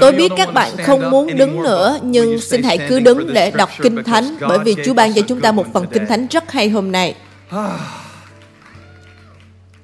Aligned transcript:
Tôi 0.00 0.12
biết 0.12 0.32
các 0.36 0.54
bạn 0.54 0.70
không 0.82 1.10
muốn 1.10 1.36
đứng 1.36 1.62
nữa, 1.62 1.98
nhưng 2.02 2.40
xin 2.40 2.62
hãy 2.62 2.78
cứ 2.88 3.00
đứng 3.00 3.34
để 3.34 3.50
đọc 3.50 3.70
Kinh 3.82 4.04
Thánh, 4.04 4.36
bởi 4.40 4.58
vì 4.58 4.76
Chúa 4.84 4.94
ban 4.94 5.12
cho 5.12 5.22
chúng 5.22 5.40
ta 5.40 5.52
một 5.52 5.66
phần 5.72 5.86
Kinh 5.92 6.06
Thánh 6.06 6.26
rất 6.30 6.52
hay 6.52 6.68
hôm 6.68 6.92
nay. 6.92 7.14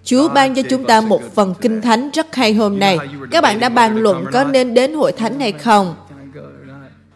Chúa 0.05 0.29
ban 0.29 0.55
cho 0.55 0.63
chúng 0.71 0.85
ta 0.85 1.01
một 1.01 1.35
phần 1.35 1.55
Kinh 1.61 1.81
Thánh 1.81 2.11
rất 2.11 2.35
hay 2.35 2.55
hôm 2.55 2.79
nay. 2.79 2.99
Các 3.31 3.41
bạn 3.41 3.61
đã 3.61 3.69
bàn 3.69 3.97
luận 3.97 4.25
có 4.33 4.45
nên 4.45 4.75
đến 4.75 4.95
hội 4.95 5.13
thánh 5.13 5.41
hay 5.41 5.53
không? 5.53 5.95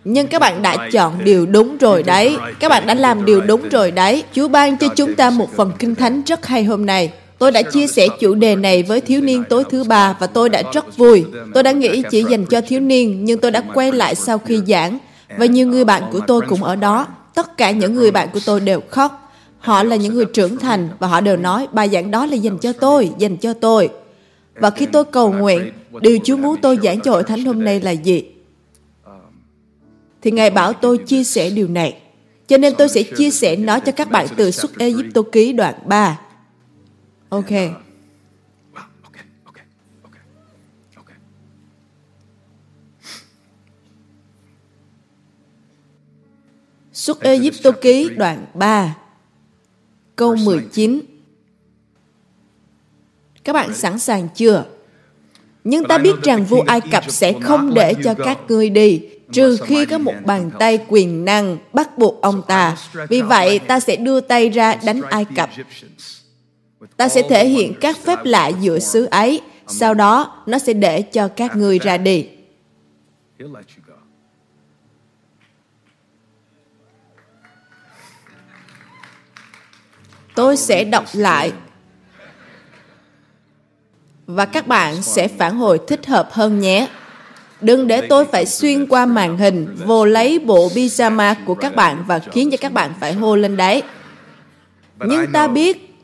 Nhưng 0.05 0.27
các 0.27 0.41
bạn 0.41 0.63
đã 0.63 0.77
chọn 0.93 1.25
điều 1.25 1.47
đúng 1.47 1.79
rồi 1.79 2.03
đấy. 2.03 2.37
Các 2.61 2.69
bạn 2.69 2.87
đã 2.87 2.95
làm 2.95 3.25
điều 3.25 3.41
đúng 3.41 3.69
rồi 3.69 3.91
đấy. 3.91 4.25
Chúa 4.33 4.49
ban 4.49 4.77
cho 4.77 4.89
chúng 4.97 5.15
ta 5.15 5.31
một 5.31 5.57
phần 5.57 5.73
Kinh 5.79 5.95
Thánh 5.95 6.23
rất 6.27 6.47
hay 6.47 6.65
hôm 6.65 6.87
nay. 6.87 7.13
Tôi 7.39 7.53
đã 7.53 7.63
chia 7.63 7.87
sẻ 7.87 8.07
chủ 8.21 8.35
đề 8.35 8.57
này 8.57 8.83
với 8.83 9.01
thiếu 9.01 9.21
niên 9.21 9.45
tối 9.49 9.65
thứ 9.71 9.85
ba 9.85 10.17
và 10.21 10.27
tôi 10.27 10.49
đã 10.49 10.63
rất 10.73 10.97
vui. 10.97 11.25
Tôi 11.55 11.63
đã 11.63 11.73
nghĩ 11.73 12.03
chỉ 12.11 12.25
dành 12.31 12.47
cho 12.47 12.61
thiếu 12.61 12.81
niên, 12.81 13.25
nhưng 13.25 13.41
tôi 13.41 13.51
đã 13.51 13.63
quay 13.75 13.93
lại 13.93 14.15
sau 14.15 14.39
khi 14.39 14.61
giảng. 14.67 14.99
Và 15.39 15.47
nhiều 15.47 15.69
người 15.69 15.85
bạn 15.85 16.03
của 16.13 16.21
tôi 16.27 16.43
cũng 16.49 16.65
ở 16.65 16.77
đó. 16.77 17.07
Tất 17.35 17.57
cả 17.57 17.71
những 17.71 17.95
người 17.95 18.11
bạn 18.11 18.29
của 18.33 18.41
tôi 18.47 18.61
đều 18.61 18.81
khóc. 18.91 19.33
Họ 19.59 19.83
là 19.83 19.97
những 19.97 20.15
người 20.15 20.25
trưởng 20.25 20.57
thành 20.59 20.89
và 20.99 21.07
họ 21.07 21.21
đều 21.21 21.37
nói 21.37 21.67
bài 21.73 21.89
giảng 21.89 22.11
đó 22.11 22.27
là 22.27 22.35
dành 22.35 22.59
cho 22.59 22.73
tôi, 22.73 23.11
dành 23.19 23.37
cho 23.37 23.53
tôi. 23.53 23.89
Và 24.55 24.71
khi 24.71 24.87
tôi 24.87 25.05
cầu 25.05 25.33
nguyện, 25.33 25.73
điều 26.01 26.19
Chúa 26.25 26.37
muốn 26.37 26.57
tôi 26.63 26.79
giảng 26.83 27.01
cho 27.01 27.11
hội 27.11 27.23
thánh 27.23 27.45
hôm 27.45 27.65
nay 27.65 27.81
là 27.81 27.91
gì? 27.91 28.25
Thì 30.23 30.31
Ngài 30.31 30.51
bảo 30.51 30.73
tôi 30.73 30.99
chia 30.99 31.25
sẻ 31.25 31.51
điều 31.51 31.69
này. 31.69 31.95
Cho 32.49 32.57
nên 32.57 32.75
tôi 32.75 32.89
sẽ 32.89 33.03
chia 33.03 33.31
sẻ 33.31 33.57
nó 33.57 33.79
cho 33.79 33.93
các 33.93 34.11
bạn 34.11 34.27
từ 34.37 34.51
xuất 34.51 34.79
Ê 34.79 34.95
Ký 35.33 35.53
đoạn 35.53 35.75
3. 35.87 36.19
Ok. 37.29 37.51
Xuất 46.93 47.21
Ê 47.21 47.41
Diếp 47.41 47.53
Tô 47.63 47.71
Ký 47.81 48.09
đoạn 48.17 48.47
3 48.55 48.97
Câu 50.17 50.37
19 50.37 51.01
Các 53.45 53.53
bạn 53.53 53.75
sẵn 53.75 53.99
sàng 53.99 54.29
chưa? 54.35 54.65
Nhưng 55.65 55.85
ta 55.85 55.99
biết 55.99 56.23
rằng 56.23 56.45
vua 56.45 56.63
Ai 56.67 56.81
Cập 56.81 57.11
sẽ 57.11 57.33
không 57.43 57.75
để 57.75 57.95
cho 58.05 58.15
các 58.15 58.39
ngươi 58.49 58.71
đi, 58.71 59.01
trừ 59.33 59.59
khi 59.65 59.87
có 59.87 59.99
một 59.99 60.15
bàn 60.25 60.51
tay 60.59 60.79
quyền 60.89 61.25
năng 61.25 61.59
bắt 61.73 61.99
buộc 61.99 62.21
ông 62.23 62.43
ta. 62.49 62.77
Vì 63.09 63.23
vậy, 63.23 63.59
ta 63.59 63.81
sẽ 63.81 63.97
đưa 63.97 64.21
tay 64.21 64.49
ra 64.49 64.75
đánh 64.85 65.03
Ai 65.03 65.25
Cập. 65.37 65.51
Ta 66.97 67.09
sẽ 67.09 67.23
thể 67.29 67.49
hiện 67.49 67.75
các 67.81 67.97
phép 67.97 68.19
lạ 68.25 68.49
giữa 68.49 68.79
xứ 68.79 69.05
ấy, 69.05 69.41
sau 69.67 69.95
đó 69.95 70.43
nó 70.47 70.59
sẽ 70.59 70.73
để 70.73 71.03
cho 71.03 71.29
các 71.29 71.57
ngươi 71.57 71.79
ra 71.79 71.97
đi. 71.97 72.29
Tôi 80.35 80.57
sẽ 80.57 80.85
đọc 80.85 81.05
lại 81.13 81.53
và 84.27 84.45
các 84.47 84.67
bạn 84.67 85.03
sẽ 85.03 85.29
phản 85.29 85.57
hồi 85.57 85.81
thích 85.89 86.07
hợp 86.07 86.29
hơn 86.33 86.59
nhé. 86.59 86.89
Đừng 87.61 87.87
để 87.87 88.07
tôi 88.09 88.25
phải 88.25 88.47
xuyên 88.47 88.87
qua 88.87 89.07
màn 89.07 89.39
hình 89.39 89.77
vô 89.87 90.05
lấy 90.05 90.39
bộ 90.39 90.69
pyjama 90.69 91.35
của 91.47 91.55
các 91.55 91.75
bạn 91.75 92.05
và 92.07 92.19
khiến 92.19 92.51
cho 92.51 92.57
các 92.61 92.73
bạn 92.73 92.95
phải 93.01 93.13
hô 93.13 93.37
lên 93.37 93.57
đấy. 93.57 93.83
Nhưng 95.01 95.33
ta 95.33 95.49
biết 95.49 95.96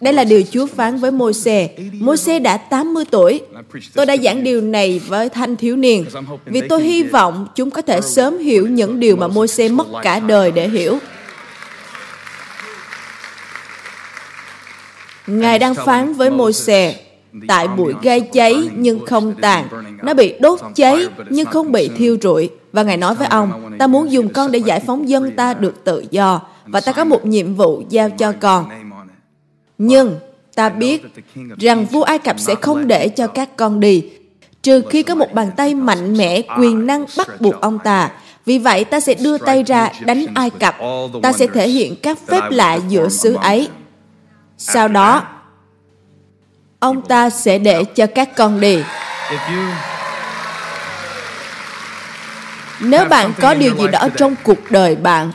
đây 0.00 0.12
là 0.12 0.24
điều 0.24 0.42
Chúa 0.50 0.66
phán 0.66 0.96
với 0.96 1.10
Môi-se. 1.10 1.68
Môi-se 1.92 2.38
đã 2.38 2.56
80 2.56 3.04
tuổi. 3.10 3.40
Tôi 3.94 4.06
đã 4.06 4.16
giảng 4.16 4.44
điều 4.44 4.60
này 4.60 5.00
với 5.06 5.28
thanh 5.28 5.56
thiếu 5.56 5.76
niên 5.76 6.06
vì 6.46 6.60
tôi 6.68 6.82
hy 6.82 7.02
vọng 7.02 7.46
chúng 7.54 7.70
có 7.70 7.82
thể 7.82 8.00
sớm 8.00 8.38
hiểu 8.38 8.66
những 8.66 9.00
điều 9.00 9.16
mà 9.16 9.28
Môi-se 9.28 9.68
mất 9.68 9.86
cả 10.02 10.20
đời 10.20 10.50
để 10.50 10.68
hiểu. 10.68 10.98
Ngài 15.26 15.58
đang 15.58 15.74
phán 15.74 16.12
với 16.12 16.30
Môi-se 16.30 16.94
tại 17.48 17.68
bụi 17.68 17.94
gai 18.02 18.20
cháy 18.20 18.68
nhưng 18.76 19.06
không 19.06 19.34
tàn. 19.40 19.68
Nó 20.02 20.14
bị 20.14 20.34
đốt 20.40 20.60
cháy 20.74 21.06
nhưng 21.30 21.46
không 21.46 21.72
bị 21.72 21.90
thiêu 21.96 22.16
rụi. 22.22 22.50
Và 22.72 22.82
Ngài 22.82 22.96
nói 22.96 23.14
với 23.14 23.28
ông, 23.28 23.76
ta 23.78 23.86
muốn 23.86 24.12
dùng 24.12 24.28
con 24.28 24.52
để 24.52 24.58
giải 24.58 24.80
phóng 24.80 25.08
dân 25.08 25.30
ta 25.36 25.54
được 25.54 25.84
tự 25.84 26.04
do. 26.10 26.40
Và 26.66 26.80
ta 26.80 26.92
có 26.92 27.04
một 27.04 27.26
nhiệm 27.26 27.54
vụ 27.54 27.82
giao 27.88 28.10
cho 28.10 28.32
con. 28.40 28.87
Nhưng 29.78 30.18
ta 30.54 30.68
biết 30.68 31.02
rằng 31.58 31.86
vua 31.86 32.02
Ai 32.02 32.18
Cập 32.18 32.38
sẽ 32.38 32.54
không 32.54 32.86
để 32.86 33.08
cho 33.08 33.26
các 33.26 33.56
con 33.56 33.80
đi, 33.80 34.04
trừ 34.62 34.82
khi 34.90 35.02
có 35.02 35.14
một 35.14 35.32
bàn 35.34 35.50
tay 35.56 35.74
mạnh 35.74 36.16
mẽ 36.16 36.42
quyền 36.58 36.86
năng 36.86 37.04
bắt 37.16 37.40
buộc 37.40 37.60
ông 37.60 37.78
ta. 37.84 38.10
Vì 38.46 38.58
vậy 38.58 38.84
ta 38.84 39.00
sẽ 39.00 39.14
đưa 39.14 39.38
tay 39.38 39.62
ra 39.62 39.90
đánh 40.00 40.26
Ai 40.34 40.50
Cập. 40.50 40.76
Ta 41.22 41.32
sẽ 41.32 41.46
thể 41.46 41.68
hiện 41.68 41.96
các 42.02 42.18
phép 42.26 42.40
lạ 42.50 42.78
giữa 42.88 43.08
xứ 43.08 43.34
ấy. 43.34 43.68
Sau 44.58 44.88
đó, 44.88 45.26
ông 46.78 47.02
ta 47.02 47.30
sẽ 47.30 47.58
để 47.58 47.84
cho 47.84 48.06
các 48.06 48.36
con 48.36 48.60
đi. 48.60 48.82
Nếu 52.80 53.04
bạn 53.04 53.32
có 53.40 53.54
điều 53.54 53.76
gì 53.76 53.88
đó 53.92 54.08
trong 54.16 54.34
cuộc 54.44 54.70
đời 54.70 54.96
bạn 54.96 55.30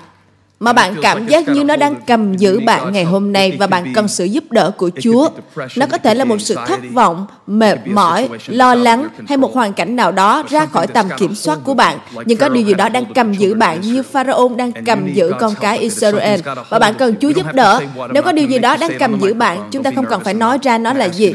mà 0.63 0.73
bạn 0.73 0.95
cảm 1.01 1.27
giác 1.27 1.47
như 1.47 1.63
nó 1.63 1.75
đang 1.75 1.95
cầm 2.07 2.33
giữ 2.33 2.59
bạn 2.59 2.93
ngày 2.93 3.03
hôm 3.03 3.33
nay 3.33 3.55
và 3.59 3.67
bạn 3.67 3.93
cần 3.95 4.07
sự 4.07 4.25
giúp 4.25 4.43
đỡ 4.51 4.71
của 4.77 4.89
Chúa. 5.01 5.29
Nó 5.75 5.85
có 5.85 5.97
thể 5.97 6.15
là 6.15 6.25
một 6.25 6.37
sự 6.39 6.55
thất 6.67 6.79
vọng, 6.93 7.25
mệt 7.47 7.87
mỏi, 7.87 8.29
lo 8.47 8.75
lắng 8.75 9.07
hay 9.27 9.37
một 9.37 9.53
hoàn 9.53 9.73
cảnh 9.73 9.95
nào 9.95 10.11
đó 10.11 10.43
ra 10.49 10.65
khỏi 10.65 10.87
tầm 10.87 11.05
kiểm 11.17 11.35
soát 11.35 11.59
của 11.63 11.73
bạn. 11.73 11.97
Nhưng 12.25 12.37
có 12.37 12.49
điều 12.49 12.63
gì 12.63 12.73
đó 12.73 12.89
đang 12.89 13.05
cầm 13.13 13.33
giữ 13.33 13.53
bạn 13.53 13.81
như 13.81 14.03
Pharaoh 14.03 14.57
đang 14.57 14.71
cầm 14.85 15.13
giữ 15.13 15.31
con 15.39 15.53
cái 15.61 15.77
Israel 15.77 16.39
và 16.69 16.79
bạn 16.79 16.93
cần 16.93 17.15
Chúa 17.21 17.29
giúp 17.29 17.45
đỡ. 17.53 17.79
Nếu 18.13 18.23
có 18.23 18.31
điều 18.31 18.47
gì 18.47 18.59
đó 18.59 18.77
đang 18.77 18.91
cầm 18.99 19.19
giữ 19.19 19.33
bạn, 19.33 19.69
chúng 19.71 19.83
ta 19.83 19.91
không 19.95 20.05
cần 20.05 20.23
phải 20.23 20.33
nói 20.33 20.57
ra 20.61 20.77
nó 20.77 20.93
là 20.93 21.05
gì. 21.09 21.33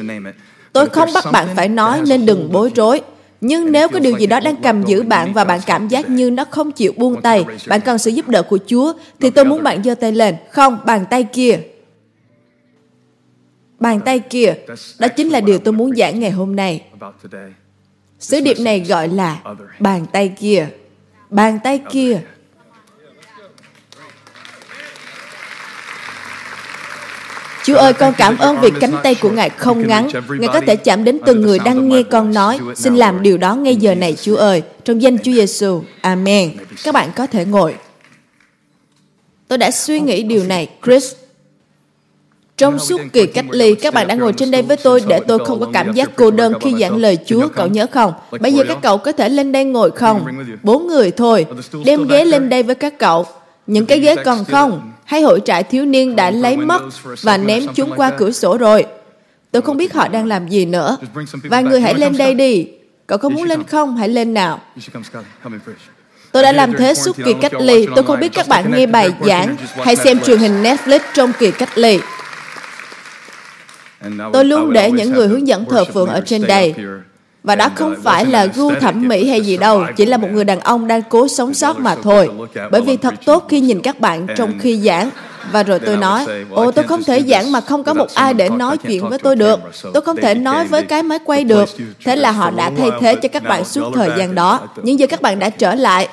Tôi 0.73 0.87
không 0.87 1.13
bắt 1.15 1.25
bạn 1.33 1.47
phải 1.57 1.69
nói 1.69 2.01
nên 2.07 2.27
đừng 2.27 2.53
bối 2.53 2.71
rối. 2.75 3.01
Nhưng 3.41 3.73
nếu 3.73 3.89
có 3.89 3.99
điều 3.99 4.19
gì 4.19 4.27
đó 4.27 4.41
đang 4.41 4.57
cầm 4.57 4.83
giữ 4.83 5.03
bạn 5.03 5.33
và 5.33 5.45
bạn 5.45 5.61
cảm 5.67 5.89
giác 5.89 6.11
như 6.11 6.31
nó 6.31 6.45
không 6.45 6.73
chịu 6.73 6.93
buông 6.97 7.23
tay, 7.23 7.45
bạn 7.69 7.81
cần 7.81 7.99
sự 7.99 8.11
giúp 8.11 8.29
đỡ 8.29 8.43
của 8.43 8.59
Chúa, 8.67 8.93
thì 9.21 9.31
tôi 9.31 9.45
muốn 9.45 9.63
bạn 9.63 9.83
giơ 9.83 9.95
tay 9.95 10.13
lên. 10.13 10.37
Không, 10.51 10.79
bàn 10.87 11.05
tay 11.11 11.25
kia. 11.25 11.61
Bàn 13.79 14.01
tay 14.01 14.19
kia, 14.19 14.55
đó 14.99 15.09
chính 15.09 15.29
là 15.29 15.41
điều 15.41 15.59
tôi 15.59 15.73
muốn 15.73 15.97
giảng 15.97 16.21
ngày 16.21 16.31
hôm 16.31 16.57
nay. 16.57 16.83
Sứ 18.19 18.41
điệp 18.41 18.57
này 18.61 18.81
gọi 18.81 19.09
là 19.09 19.43
bàn 19.79 20.07
tay 20.13 20.33
kia. 20.39 20.69
Bàn 21.31 21.59
tay 21.65 21.81
kia 21.91 22.21
Chúa 27.69 27.77
ơi, 27.77 27.93
con 27.93 28.13
cảm 28.19 28.39
ơn 28.39 28.61
vì 28.61 28.71
cánh 28.81 28.93
tay 29.03 29.15
của 29.15 29.31
Ngài 29.31 29.51
không 29.51 29.87
ngắn. 29.87 30.09
Ngài 30.29 30.49
có 30.49 30.61
thể 30.61 30.77
chạm 30.77 31.05
đến 31.05 31.19
từng 31.27 31.41
người 31.41 31.59
đang 31.59 31.89
nghe 31.89 32.03
con 32.03 32.35
nói. 32.35 32.59
Xin 32.75 32.97
làm 32.97 33.23
điều 33.23 33.39
đó 33.39 33.55
ngay 33.55 33.77
giờ 33.77 33.95
này, 33.95 34.17
Chúa 34.23 34.37
ơi. 34.37 34.63
Trong 34.85 35.03
danh 35.03 35.19
Chúa 35.19 35.33
Giêsu. 35.33 35.83
Amen. 36.01 36.53
Các 36.85 36.95
bạn 36.95 37.09
có 37.17 37.27
thể 37.27 37.45
ngồi. 37.45 37.75
Tôi 39.49 39.59
đã 39.59 39.71
suy 39.71 40.01
nghĩ 40.01 40.23
điều 40.23 40.45
này, 40.45 40.69
Chris. 40.85 41.13
Trong 42.57 42.79
suốt 42.79 43.01
kỳ 43.13 43.27
cách 43.27 43.45
ly, 43.51 43.75
các 43.75 43.95
bạn 43.95 44.07
đã 44.07 44.15
ngồi 44.15 44.33
trên 44.33 44.51
đây 44.51 44.63
với 44.63 44.77
tôi 44.77 45.03
để 45.09 45.21
tôi 45.29 45.39
không 45.45 45.61
có 45.61 45.67
cảm 45.73 45.93
giác 45.93 46.11
cô 46.17 46.31
đơn 46.31 46.53
khi 46.61 46.75
giảng 46.81 46.97
lời 46.97 47.19
Chúa, 47.27 47.49
cậu 47.49 47.67
nhớ 47.67 47.87
không? 47.93 48.13
Bây 48.41 48.53
giờ 48.53 48.65
các 48.69 48.79
cậu 48.83 48.99
có 48.99 49.13
thể 49.13 49.29
lên 49.29 49.53
đây 49.53 49.65
ngồi 49.65 49.91
không? 49.91 50.25
Bốn 50.63 50.87
người 50.87 51.11
thôi. 51.11 51.47
Đem 51.85 52.09
ghế 52.09 52.25
lên 52.25 52.49
đây 52.49 52.63
với 52.63 52.75
các 52.75 52.99
cậu. 52.99 53.27
Những 53.69 53.87
cái 53.87 54.01
ghế 54.01 54.17
còn 54.25 54.45
không? 54.45 54.93
hay 55.09 55.23
hội 55.23 55.41
trại 55.45 55.63
thiếu 55.63 55.85
niên 55.85 56.17
đã 56.17 56.31
lấy 56.31 56.57
mất 56.57 56.83
và 57.23 57.37
ném 57.37 57.63
chúng 57.75 57.93
qua 57.97 58.11
cửa 58.11 58.31
sổ 58.31 58.59
rồi. 58.59 58.87
Tôi 59.51 59.63
không 59.63 59.77
biết 59.77 59.95
họ 59.95 60.09
đang 60.09 60.27
làm 60.27 60.49
gì 60.49 60.67
nữa. 60.67 60.97
Vài 61.45 61.63
người 61.63 61.81
hãy 61.81 61.95
lên 61.95 62.17
đây 62.17 62.35
đi. 62.35 62.69
Cậu 63.07 63.19
có 63.19 63.29
muốn 63.29 63.43
lên 63.43 63.65
không? 63.65 63.97
Hãy 63.97 64.09
lên 64.09 64.35
nào. 64.35 64.61
Tôi 66.33 66.43
đã 66.43 66.53
làm 66.53 66.73
thế 66.73 66.95
suốt 66.95 67.17
kỳ 67.25 67.35
cách 67.41 67.53
ly. 67.61 67.87
Tôi 67.95 68.05
không 68.05 68.21
biết 68.21 68.33
các 68.33 68.49
bạn 68.49 68.73
nghe 68.77 68.87
bài 68.87 69.11
giảng 69.27 69.57
hay 69.77 69.97
xem 69.97 70.21
truyền 70.21 70.39
hình 70.39 70.63
Netflix 70.63 71.01
trong 71.15 71.33
kỳ 71.39 71.51
cách 71.51 71.79
ly. 71.79 71.99
Tôi 74.33 74.45
luôn 74.45 74.73
để 74.73 74.91
những 74.91 75.13
người 75.13 75.29
hướng 75.29 75.49
dẫn 75.49 75.65
thờ 75.71 75.85
phượng 75.85 76.09
ở 76.09 76.21
trên 76.27 76.47
đây. 76.47 76.75
Và 77.43 77.57
đó 77.57 77.69
không 77.75 77.95
phải 78.03 78.27
là 78.27 78.47
gu 78.47 78.75
thẩm 78.81 79.09
mỹ 79.09 79.29
hay 79.29 79.41
gì 79.41 79.57
đâu, 79.57 79.85
chỉ 79.97 80.07
là 80.07 80.17
một 80.17 80.29
người 80.33 80.45
đàn 80.45 80.61
ông 80.61 80.87
đang 80.87 81.03
cố 81.03 81.29
sống 81.29 81.55
sót 81.55 81.79
mà 81.79 81.97
thôi. 82.03 82.31
Bởi 82.71 82.81
vì 82.81 82.97
thật 82.97 83.15
tốt 83.25 83.47
khi 83.49 83.61
nhìn 83.61 83.81
các 83.81 84.01
bạn 84.01 84.27
trong 84.37 84.59
khi 84.59 84.81
giảng. 84.81 85.11
Và 85.53 85.63
rồi 85.63 85.79
tôi 85.79 85.97
nói, 85.97 86.27
ồ 86.51 86.71
tôi 86.71 86.85
không 86.85 87.05
thể 87.05 87.23
giảng 87.23 87.53
mà 87.53 87.61
không 87.61 87.85
có 87.85 87.95
một 87.95 88.07
ai 88.15 88.35
để 88.35 88.49
nói 88.49 88.79
chuyện 88.79 89.09
với 89.09 89.19
tôi 89.19 89.37
được. 89.37 89.61
Tôi 89.95 90.03
không 90.03 90.17
thể 90.17 90.35
nói 90.35 90.65
với 90.65 90.83
cái 90.83 91.03
máy 91.03 91.19
quay 91.25 91.45
được. 91.45 91.69
Thế 92.05 92.17
là 92.17 92.31
họ 92.31 92.51
đã 92.51 92.71
thay 92.79 92.91
thế 93.01 93.15
cho 93.15 93.29
các 93.29 93.43
bạn 93.43 93.65
suốt 93.65 93.93
thời 93.95 94.11
gian 94.19 94.35
đó. 94.35 94.61
Nhưng 94.83 94.99
giờ 94.99 95.07
các 95.07 95.23
bạn 95.23 95.39
đã 95.39 95.51
trở 95.51 95.75
lại. 95.75 96.09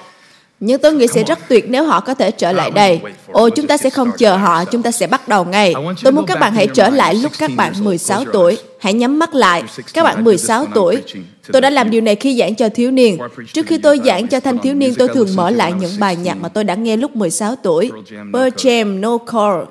Nhưng 0.59 0.81
tôi 0.81 0.93
nghĩ 0.93 1.07
sẽ 1.07 1.23
rất 1.23 1.39
tuyệt 1.49 1.65
nếu 1.69 1.83
họ 1.83 1.99
có 1.99 2.13
thể 2.13 2.31
trở 2.31 2.51
lại 2.51 2.71
đây. 2.71 2.99
Ồ, 3.31 3.49
chúng 3.49 3.67
ta 3.67 3.77
sẽ 3.77 3.89
không 3.89 4.11
chờ 4.17 4.35
họ, 4.35 4.65
chúng 4.65 4.83
ta 4.83 4.91
sẽ 4.91 5.07
bắt 5.07 5.27
đầu 5.27 5.45
ngay. 5.45 5.73
Tôi 6.03 6.11
muốn 6.11 6.25
các 6.25 6.39
bạn 6.39 6.53
hãy 6.53 6.67
trở 6.67 6.89
lại 6.89 7.15
lúc 7.15 7.31
các 7.39 7.51
bạn 7.55 7.73
16 7.79 8.25
tuổi. 8.33 8.57
Hãy 8.79 8.93
nhắm 8.93 9.19
mắt 9.19 9.35
lại. 9.35 9.63
Các 9.93 10.03
bạn 10.03 10.23
16 10.23 10.65
tuổi. 10.73 11.03
Tôi 11.51 11.61
đã 11.61 11.69
làm 11.69 11.89
điều 11.89 12.01
này 12.01 12.15
khi 12.15 12.37
giảng 12.39 12.55
cho 12.55 12.69
thiếu 12.69 12.91
niên. 12.91 13.17
Trước 13.53 13.65
khi 13.67 13.77
tôi 13.77 13.99
giảng 14.05 14.27
cho 14.27 14.39
thanh 14.39 14.57
thiếu 14.57 14.73
niên, 14.73 14.95
tôi 14.95 15.07
thường 15.07 15.27
mở 15.35 15.49
lại 15.49 15.73
những 15.79 15.91
bài 15.99 16.15
nhạc 16.15 16.37
mà 16.41 16.49
tôi 16.49 16.63
đã 16.63 16.75
nghe 16.75 16.97
lúc 16.97 17.15
16 17.15 17.55
tuổi. 17.55 17.91
Pearl 18.33 18.55
Jam, 18.55 18.99
No 18.99 19.17
Chord, 19.31 19.69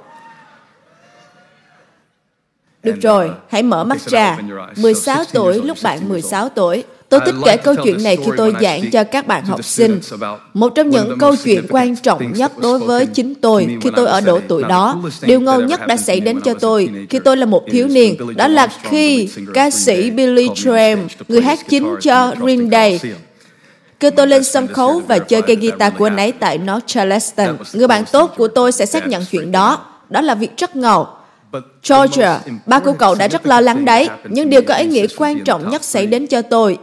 được 2.84 3.00
rồi, 3.02 3.30
hãy 3.48 3.62
mở 3.62 3.84
mắt 3.84 4.00
ra. 4.00 4.38
16 4.76 5.24
tuổi, 5.32 5.62
lúc 5.62 5.78
bạn 5.82 6.08
16 6.08 6.48
tuổi, 6.48 6.84
Tôi 7.14 7.20
thích 7.26 7.40
kể 7.44 7.56
câu 7.56 7.74
chuyện 7.84 8.02
này 8.02 8.16
khi 8.16 8.30
tôi 8.36 8.54
giảng 8.60 8.90
cho 8.90 9.04
các 9.04 9.26
bạn 9.26 9.44
học 9.44 9.64
sinh. 9.64 10.00
Một 10.54 10.72
trong 10.74 10.90
những 10.90 11.18
câu 11.18 11.36
chuyện 11.44 11.66
quan 11.70 11.96
trọng 11.96 12.32
nhất 12.32 12.58
đối 12.58 12.78
với 12.78 13.06
chính 13.06 13.34
tôi 13.34 13.76
khi 13.82 13.90
tôi 13.96 14.06
ở 14.06 14.20
độ 14.20 14.40
tuổi 14.48 14.62
đó, 14.62 15.02
điều 15.22 15.40
ngầu 15.40 15.60
nhất 15.60 15.86
đã 15.86 15.96
xảy 15.96 16.20
đến 16.20 16.40
cho 16.40 16.54
tôi 16.54 16.90
khi 17.10 17.18
tôi 17.18 17.36
là 17.36 17.46
một 17.46 17.64
thiếu 17.70 17.88
niên, 17.88 18.16
đó 18.36 18.48
là 18.48 18.68
khi 18.82 19.28
ca 19.54 19.70
sĩ 19.70 20.10
Billy 20.10 20.48
Graham, 20.62 21.06
người 21.28 21.40
hát 21.40 21.58
chính 21.68 21.96
cho 22.00 22.34
Green 22.40 22.70
Day, 22.70 23.00
kêu 24.00 24.10
tôi 24.10 24.26
lên 24.26 24.44
sân 24.44 24.66
khấu 24.66 25.02
và 25.06 25.18
chơi 25.18 25.42
cây 25.42 25.56
guitar 25.56 25.92
của 25.98 26.06
anh 26.06 26.16
ấy 26.16 26.32
tại 26.32 26.58
North 26.58 26.86
Charleston. 26.86 27.56
Người 27.72 27.88
bạn 27.88 28.04
tốt 28.12 28.34
của 28.36 28.48
tôi 28.48 28.72
sẽ 28.72 28.86
xác 28.86 29.06
nhận 29.06 29.24
chuyện 29.30 29.52
đó. 29.52 29.84
Đó 30.10 30.20
là 30.20 30.34
việc 30.34 30.56
rất 30.56 30.76
ngầu. 30.76 31.06
Georgia, 31.88 32.40
ba 32.66 32.78
của 32.78 32.92
cậu 32.92 33.14
đã 33.14 33.28
rất 33.28 33.46
lo 33.46 33.60
lắng 33.60 33.84
đấy, 33.84 34.08
nhưng 34.28 34.50
điều 34.50 34.62
có 34.62 34.74
ý 34.74 34.86
nghĩa 34.86 35.06
quan 35.16 35.44
trọng 35.44 35.70
nhất 35.70 35.84
xảy 35.84 36.06
đến 36.06 36.26
cho 36.26 36.42
tôi 36.42 36.78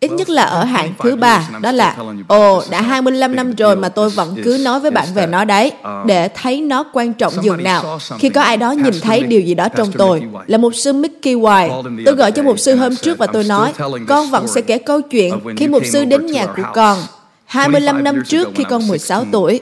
Ít 0.00 0.10
nhất 0.10 0.28
là 0.28 0.42
ở 0.42 0.64
hạng 0.64 0.94
thứ 0.98 1.16
ba, 1.16 1.48
đó 1.62 1.72
là 1.72 1.96
Ồ, 2.28 2.62
đã 2.70 2.82
25 2.82 3.36
năm 3.36 3.54
rồi 3.54 3.76
mà 3.76 3.88
tôi 3.88 4.10
vẫn 4.10 4.36
cứ 4.44 4.58
nói 4.64 4.80
với 4.80 4.90
bạn 4.90 5.08
về 5.14 5.26
nó 5.26 5.44
đấy, 5.44 5.72
để 6.06 6.28
thấy 6.28 6.60
nó 6.60 6.84
quan 6.92 7.12
trọng 7.12 7.32
dường 7.42 7.62
nào. 7.62 7.98
Khi 8.18 8.28
có 8.28 8.42
ai 8.42 8.56
đó 8.56 8.72
nhìn 8.72 9.00
thấy 9.00 9.22
điều 9.22 9.40
gì 9.40 9.54
đó 9.54 9.68
trong 9.68 9.92
tôi, 9.92 10.22
là 10.46 10.58
mục 10.58 10.74
sư 10.74 10.92
Mickey 10.92 11.34
White, 11.34 12.02
tôi 12.04 12.14
gọi 12.14 12.32
cho 12.32 12.42
mục 12.42 12.58
sư 12.58 12.76
hôm 12.76 12.96
trước 12.96 13.18
và 13.18 13.26
tôi 13.26 13.44
nói, 13.44 13.72
con 14.08 14.30
vẫn 14.30 14.48
sẽ 14.48 14.60
kể 14.60 14.78
câu 14.78 15.02
chuyện 15.02 15.40
khi 15.56 15.68
mục 15.68 15.82
sư 15.92 16.04
đến 16.04 16.26
nhà 16.26 16.46
của 16.46 16.62
con, 16.74 16.98
25 17.44 18.04
năm 18.04 18.22
trước 18.26 18.48
khi 18.54 18.64
con 18.64 18.88
16 18.88 19.24
tuổi. 19.32 19.60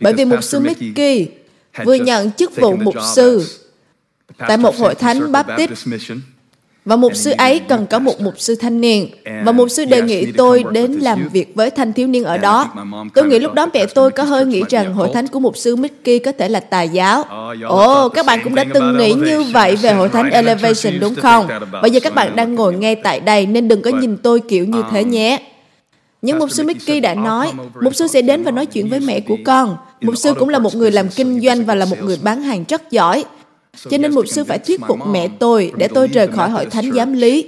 Bởi 0.00 0.12
vì 0.12 0.24
mục 0.24 0.42
sư 0.42 0.60
Mickey 0.60 1.28
vừa 1.84 1.94
nhận 1.94 2.30
chức 2.32 2.56
vụ 2.56 2.76
mục 2.76 2.94
sư 3.14 3.46
tại 4.38 4.56
một 4.56 4.76
hội 4.78 4.94
thánh 4.94 5.32
Baptist 5.32 5.86
và 6.86 6.96
mục 6.96 7.16
sư 7.16 7.32
ấy 7.38 7.58
cần 7.58 7.86
có 7.86 7.98
một 7.98 8.20
mục 8.20 8.34
sư 8.38 8.54
thanh 8.54 8.80
niên. 8.80 9.08
Và 9.44 9.52
mục 9.52 9.70
sư 9.70 9.84
đề 9.84 10.02
nghị 10.02 10.32
tôi 10.32 10.64
đến 10.72 10.92
làm 10.92 11.28
việc 11.32 11.52
với 11.54 11.70
thanh 11.70 11.92
thiếu 11.92 12.06
niên 12.06 12.24
ở 12.24 12.38
đó. 12.38 12.72
Tôi 13.14 13.26
nghĩ 13.26 13.38
lúc 13.38 13.54
đó 13.54 13.66
mẹ 13.74 13.86
tôi 13.86 14.10
có 14.10 14.22
hơi 14.22 14.46
nghĩ 14.46 14.62
rằng 14.68 14.94
hội 14.94 15.08
thánh 15.14 15.26
của 15.26 15.40
mục 15.40 15.56
sư 15.56 15.76
Mickey 15.76 16.18
có 16.18 16.32
thể 16.32 16.48
là 16.48 16.60
tà 16.60 16.82
giáo. 16.82 17.22
Ồ, 17.62 18.04
oh, 18.04 18.12
các 18.14 18.26
bạn 18.26 18.40
cũng 18.44 18.54
đã 18.54 18.64
từng 18.74 18.98
nghĩ 18.98 19.12
như 19.12 19.42
vậy 19.42 19.76
về 19.76 19.92
hội 19.92 20.08
thánh 20.08 20.30
Elevation 20.30 21.00
đúng 21.00 21.14
không? 21.14 21.48
Bây 21.82 21.90
giờ 21.90 22.00
các 22.00 22.14
bạn 22.14 22.36
đang 22.36 22.54
ngồi 22.54 22.74
ngay 22.74 22.94
tại 22.94 23.20
đây 23.20 23.46
nên 23.46 23.68
đừng 23.68 23.82
có 23.82 23.90
nhìn 23.90 24.16
tôi 24.16 24.40
kiểu 24.40 24.64
như 24.64 24.82
thế 24.90 25.04
nhé. 25.04 25.38
Nhưng 26.22 26.38
mục 26.38 26.50
sư 26.50 26.64
Mickey 26.64 27.00
đã 27.00 27.14
nói, 27.14 27.52
mục 27.82 27.94
sư 27.94 28.06
sẽ 28.06 28.22
đến 28.22 28.42
và 28.42 28.50
nói 28.50 28.66
chuyện 28.66 28.88
với 28.88 29.00
mẹ 29.00 29.20
của 29.20 29.36
con. 29.44 29.76
Mục 30.00 30.16
sư 30.16 30.34
cũng 30.38 30.48
là 30.48 30.58
một 30.58 30.74
người 30.74 30.90
làm 30.90 31.08
kinh 31.08 31.40
doanh 31.40 31.64
và 31.64 31.74
là 31.74 31.84
một 31.84 31.96
người 32.02 32.18
bán 32.22 32.42
hàng 32.42 32.64
rất 32.68 32.90
giỏi. 32.90 33.24
Cho 33.90 33.98
nên 33.98 34.14
mục 34.14 34.28
sư 34.28 34.44
phải 34.44 34.58
thuyết 34.58 34.80
phục 34.88 34.98
mẹ 35.06 35.28
tôi 35.38 35.72
để 35.76 35.88
tôi 35.88 36.08
rời 36.08 36.28
khỏi 36.28 36.50
hội 36.50 36.66
thánh 36.66 36.92
giám 36.92 37.12
lý 37.12 37.46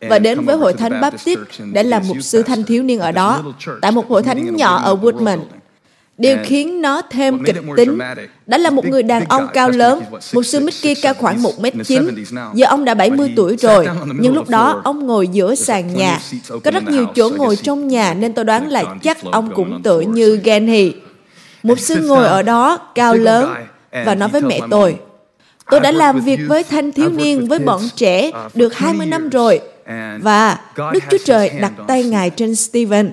và 0.00 0.18
đến 0.18 0.40
với 0.40 0.56
hội 0.56 0.72
thánh 0.72 1.00
Baptist 1.00 1.38
để 1.72 1.82
làm 1.82 2.02
mục 2.08 2.16
sư 2.20 2.42
thanh 2.42 2.64
thiếu 2.64 2.82
niên 2.82 2.98
ở 2.98 3.12
đó, 3.12 3.42
tại 3.80 3.92
một 3.92 4.08
hội 4.08 4.22
thánh 4.22 4.56
nhỏ 4.56 4.76
ở 4.76 4.94
Woodman. 4.94 5.38
Điều 6.18 6.36
khiến 6.44 6.82
nó 6.82 7.02
thêm 7.10 7.44
kịch 7.44 7.56
tính 7.76 7.98
đó 8.46 8.58
là 8.58 8.70
một 8.70 8.86
người 8.86 9.02
đàn 9.02 9.24
ông 9.24 9.46
cao 9.54 9.70
lớn, 9.70 10.00
mục 10.32 10.44
sư 10.44 10.60
Mickey 10.60 10.94
cao 10.94 11.14
khoảng 11.14 11.42
1m9. 11.42 12.24
Giờ 12.54 12.66
ông 12.66 12.84
đã 12.84 12.94
70 12.94 13.32
tuổi 13.36 13.56
rồi, 13.56 13.88
nhưng 14.18 14.34
lúc 14.34 14.48
đó 14.48 14.80
ông 14.84 15.06
ngồi 15.06 15.28
giữa 15.28 15.54
sàn 15.54 15.94
nhà. 15.94 16.20
Có 16.64 16.70
rất 16.70 16.84
nhiều 16.88 17.06
chỗ 17.14 17.30
ngồi 17.36 17.56
trong 17.56 17.88
nhà 17.88 18.14
nên 18.14 18.32
tôi 18.32 18.44
đoán 18.44 18.68
là 18.70 18.84
chắc 19.02 19.18
ông 19.24 19.50
cũng 19.54 19.82
tự 19.82 20.00
như 20.00 20.36
Genny. 20.44 20.92
Mục 21.62 21.78
sư 21.78 21.96
ngồi 21.96 22.26
ở 22.26 22.42
đó, 22.42 22.78
cao 22.94 23.14
lớn, 23.14 23.54
và 23.92 24.14
nói 24.14 24.28
với 24.28 24.42
mẹ 24.42 24.60
tôi, 24.70 24.96
Tôi 25.70 25.80
đã 25.80 25.92
làm 25.92 26.20
việc 26.20 26.40
với 26.48 26.64
thanh 26.64 26.92
thiếu 26.92 27.10
niên, 27.10 27.48
với 27.48 27.58
bọn 27.58 27.80
trẻ 27.96 28.30
được 28.54 28.74
20 28.74 29.06
năm 29.06 29.28
rồi. 29.28 29.60
Và 30.20 30.60
Đức 30.92 31.02
Chúa 31.10 31.18
Trời 31.24 31.50
đặt 31.60 31.72
tay 31.88 32.04
Ngài 32.04 32.30
trên 32.30 32.56
Stephen. 32.56 33.12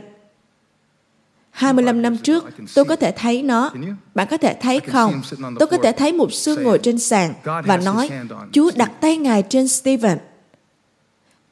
25 1.52 2.02
năm 2.02 2.18
trước, 2.18 2.46
tôi 2.76 2.86
có 2.86 2.96
thể 2.96 3.12
thấy 3.12 3.44
nó. 3.44 3.72
Bạn 4.16 4.28
có 4.30 4.38
thể 4.38 4.58
thấy 4.62 4.80
không? 4.80 5.22
Tôi 5.60 5.68
có 5.68 5.78
thể 5.78 5.92
thấy 5.92 6.14
một 6.14 6.34
sư 6.34 6.58
ngồi 6.58 6.80
trên 6.84 7.00
sàn 7.00 7.34
và 7.44 7.78
nói, 7.78 8.10
Chúa 8.52 8.72
đặt 8.76 8.92
tay 9.02 9.18
Ngài 9.18 9.44
trên 9.44 9.68
Stephen. 9.68 10.18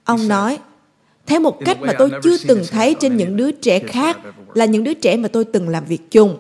Ông 0.04 0.28
nói, 0.28 0.60
theo 1.26 1.40
một 1.40 1.60
cách 1.66 1.82
mà 1.82 1.94
tôi 1.98 2.12
chưa 2.24 2.38
từng 2.48 2.64
thấy 2.72 2.96
trên 3.00 3.18
những 3.18 3.38
đứa 3.38 3.52
trẻ 3.52 3.80
khác 3.80 4.18
là 4.54 4.66
những 4.66 4.84
đứa 4.84 4.94
trẻ 4.94 5.18
mà 5.18 5.28
tôi 5.28 5.46
từng 5.46 5.70
làm 5.70 5.86
việc 5.86 6.12
chung. 6.12 6.38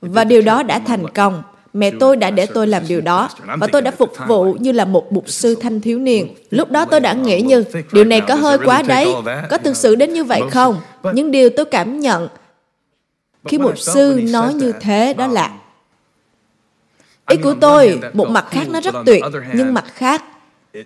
Và 0.00 0.24
điều 0.24 0.42
đó 0.42 0.62
đã 0.62 0.78
thành 0.78 1.06
công 1.14 1.42
Mẹ 1.74 1.90
tôi 2.00 2.16
đã 2.16 2.30
để 2.30 2.46
tôi 2.46 2.66
làm 2.66 2.82
điều 2.88 3.00
đó 3.00 3.28
và 3.58 3.66
tôi 3.66 3.82
đã 3.82 3.90
phục 3.90 4.12
vụ 4.28 4.56
như 4.60 4.72
là 4.72 4.84
một 4.84 5.12
mục 5.12 5.28
sư 5.28 5.54
thanh 5.54 5.80
thiếu 5.80 5.98
niên. 5.98 6.34
Lúc 6.50 6.70
đó 6.70 6.84
tôi 6.84 7.00
đã 7.00 7.12
nghĩ 7.12 7.40
như, 7.40 7.64
điều 7.92 8.04
này 8.04 8.20
có 8.28 8.34
hơi 8.34 8.58
quá 8.64 8.82
đấy, 8.82 9.14
có 9.50 9.58
thực 9.58 9.76
sự 9.76 9.94
đến 9.94 10.12
như 10.12 10.24
vậy 10.24 10.40
không? 10.50 10.80
Nhưng 11.12 11.30
điều 11.30 11.50
tôi 11.50 11.64
cảm 11.64 12.00
nhận 12.00 12.28
khi 13.44 13.58
mục 13.58 13.78
sư 13.78 14.20
nói 14.30 14.54
như 14.54 14.72
thế 14.80 15.14
đó 15.14 15.26
là 15.26 15.50
Ý 17.30 17.36
của 17.36 17.54
tôi, 17.60 18.00
một 18.12 18.28
mặt 18.28 18.46
khác 18.50 18.68
nó 18.70 18.80
rất 18.80 18.94
tuyệt, 19.06 19.22
nhưng 19.54 19.74
mặt 19.74 19.84
khác, 19.94 20.24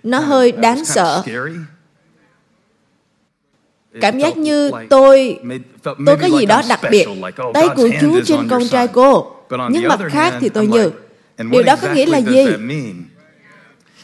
nó 0.03 0.19
hơi 0.19 0.51
đáng 0.51 0.85
sợ. 0.85 1.23
Cảm 4.01 4.19
giác 4.19 4.37
như 4.37 4.71
tôi, 4.89 5.39
tôi 5.83 6.17
có 6.21 6.27
gì 6.39 6.45
đó 6.45 6.61
đặc 6.69 6.79
biệt. 6.91 7.07
Tay 7.53 7.67
của 7.75 7.89
Chúa 8.01 8.21
trên 8.25 8.47
con 8.49 8.67
trai 8.67 8.87
cô. 8.87 9.38
Nhưng 9.71 9.87
mặt 9.87 9.99
khác 10.09 10.33
thì 10.39 10.49
tôi 10.49 10.67
như, 10.67 10.91
điều 11.37 11.63
đó 11.63 11.75
có 11.81 11.93
nghĩa 11.93 12.05
là 12.05 12.17
gì? 12.17 12.47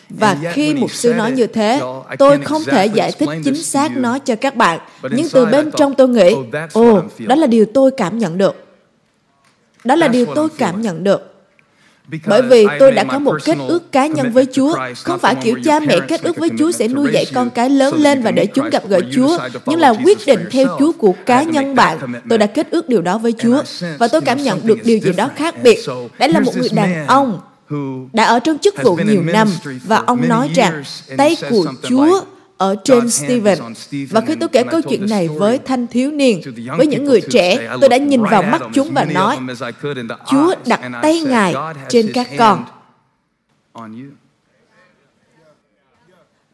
Và 0.09 0.37
khi 0.51 0.73
mục 0.73 0.91
sư 0.91 1.13
nói 1.13 1.31
như 1.31 1.47
thế, 1.47 1.81
tôi 2.19 2.39
không 2.39 2.63
thể 2.63 2.85
giải 2.85 3.11
thích 3.11 3.29
chính 3.43 3.63
xác 3.63 3.97
nó 3.97 4.19
cho 4.19 4.35
các 4.35 4.55
bạn. 4.55 4.79
Nhưng 5.11 5.29
từ 5.29 5.45
bên 5.45 5.71
trong 5.77 5.93
tôi 5.95 6.09
nghĩ, 6.09 6.35
ồ, 6.73 7.01
đó 7.19 7.35
là 7.35 7.47
điều 7.47 7.65
tôi 7.73 7.91
cảm 7.91 8.17
nhận 8.17 8.37
được. 8.37 8.65
Đó 9.83 9.95
là 9.95 10.07
điều 10.07 10.25
tôi 10.35 10.49
cảm 10.57 10.81
nhận 10.81 11.03
được. 11.03 11.34
Bởi 12.25 12.41
vì 12.41 12.65
tôi 12.79 12.91
đã 12.91 13.03
có 13.03 13.19
một 13.19 13.37
kết 13.45 13.57
ước 13.67 13.91
cá 13.91 14.07
nhân 14.07 14.31
với 14.31 14.47
Chúa, 14.53 14.77
không 15.03 15.19
phải 15.19 15.35
kiểu 15.43 15.59
cha 15.65 15.79
mẹ 15.79 15.99
kết 16.07 16.23
ước 16.23 16.37
với 16.37 16.49
Chúa 16.59 16.71
sẽ 16.71 16.87
nuôi 16.87 17.09
dạy 17.13 17.25
con 17.33 17.49
cái 17.49 17.69
lớn 17.69 17.95
lên 17.95 18.21
và 18.21 18.31
để 18.31 18.45
chúng 18.45 18.69
gặp 18.69 18.83
gỡ 18.87 18.99
Chúa, 19.13 19.37
nhưng 19.65 19.79
là 19.79 19.93
quyết 20.03 20.17
định 20.27 20.39
theo 20.51 20.67
Chúa 20.79 20.91
của 20.91 21.13
cá 21.25 21.43
nhân 21.43 21.75
bạn. 21.75 21.97
Tôi 22.29 22.37
đã 22.37 22.45
kết 22.45 22.67
ước 22.71 22.89
điều 22.89 23.01
đó 23.01 23.17
với 23.17 23.33
Chúa 23.39 23.63
và 23.97 24.07
tôi 24.07 24.21
cảm 24.21 24.43
nhận 24.43 24.59
được 24.63 24.79
điều 24.83 24.97
gì 24.97 25.11
đó 25.13 25.29
khác 25.35 25.55
biệt. 25.63 25.79
Đấy 26.19 26.29
là 26.29 26.39
một 26.39 26.57
người 26.57 26.69
đàn 26.73 27.07
ông 27.07 27.39
đã 28.13 28.23
ở 28.23 28.39
trong 28.39 28.57
chức 28.57 28.83
vụ 28.83 28.95
nhiều 28.95 29.23
năm 29.23 29.47
và 29.83 30.03
ông 30.05 30.27
nói 30.27 30.49
rằng 30.55 30.83
tay 31.17 31.37
của 31.49 31.65
Chúa 31.89 32.21
ở 32.65 32.75
trên 32.83 33.09
Stephen. 33.09 33.59
Và 34.09 34.21
khi 34.21 34.35
tôi 34.39 34.49
kể 34.49 34.63
câu 34.63 34.81
chuyện 34.81 35.09
này 35.09 35.27
với 35.27 35.59
thanh 35.65 35.87
thiếu 35.87 36.11
niên, 36.11 36.41
với 36.77 36.87
những 36.87 37.03
người 37.03 37.21
trẻ, 37.29 37.77
tôi 37.81 37.89
đã 37.89 37.97
nhìn 37.97 38.23
vào 38.23 38.41
mắt 38.41 38.61
chúng 38.73 38.93
và 38.93 39.05
nói, 39.05 39.37
Chúa 40.31 40.55
đặt 40.65 40.81
tay 41.01 41.21
Ngài 41.21 41.55
trên 41.89 42.11
các 42.13 42.27
con. 42.37 42.63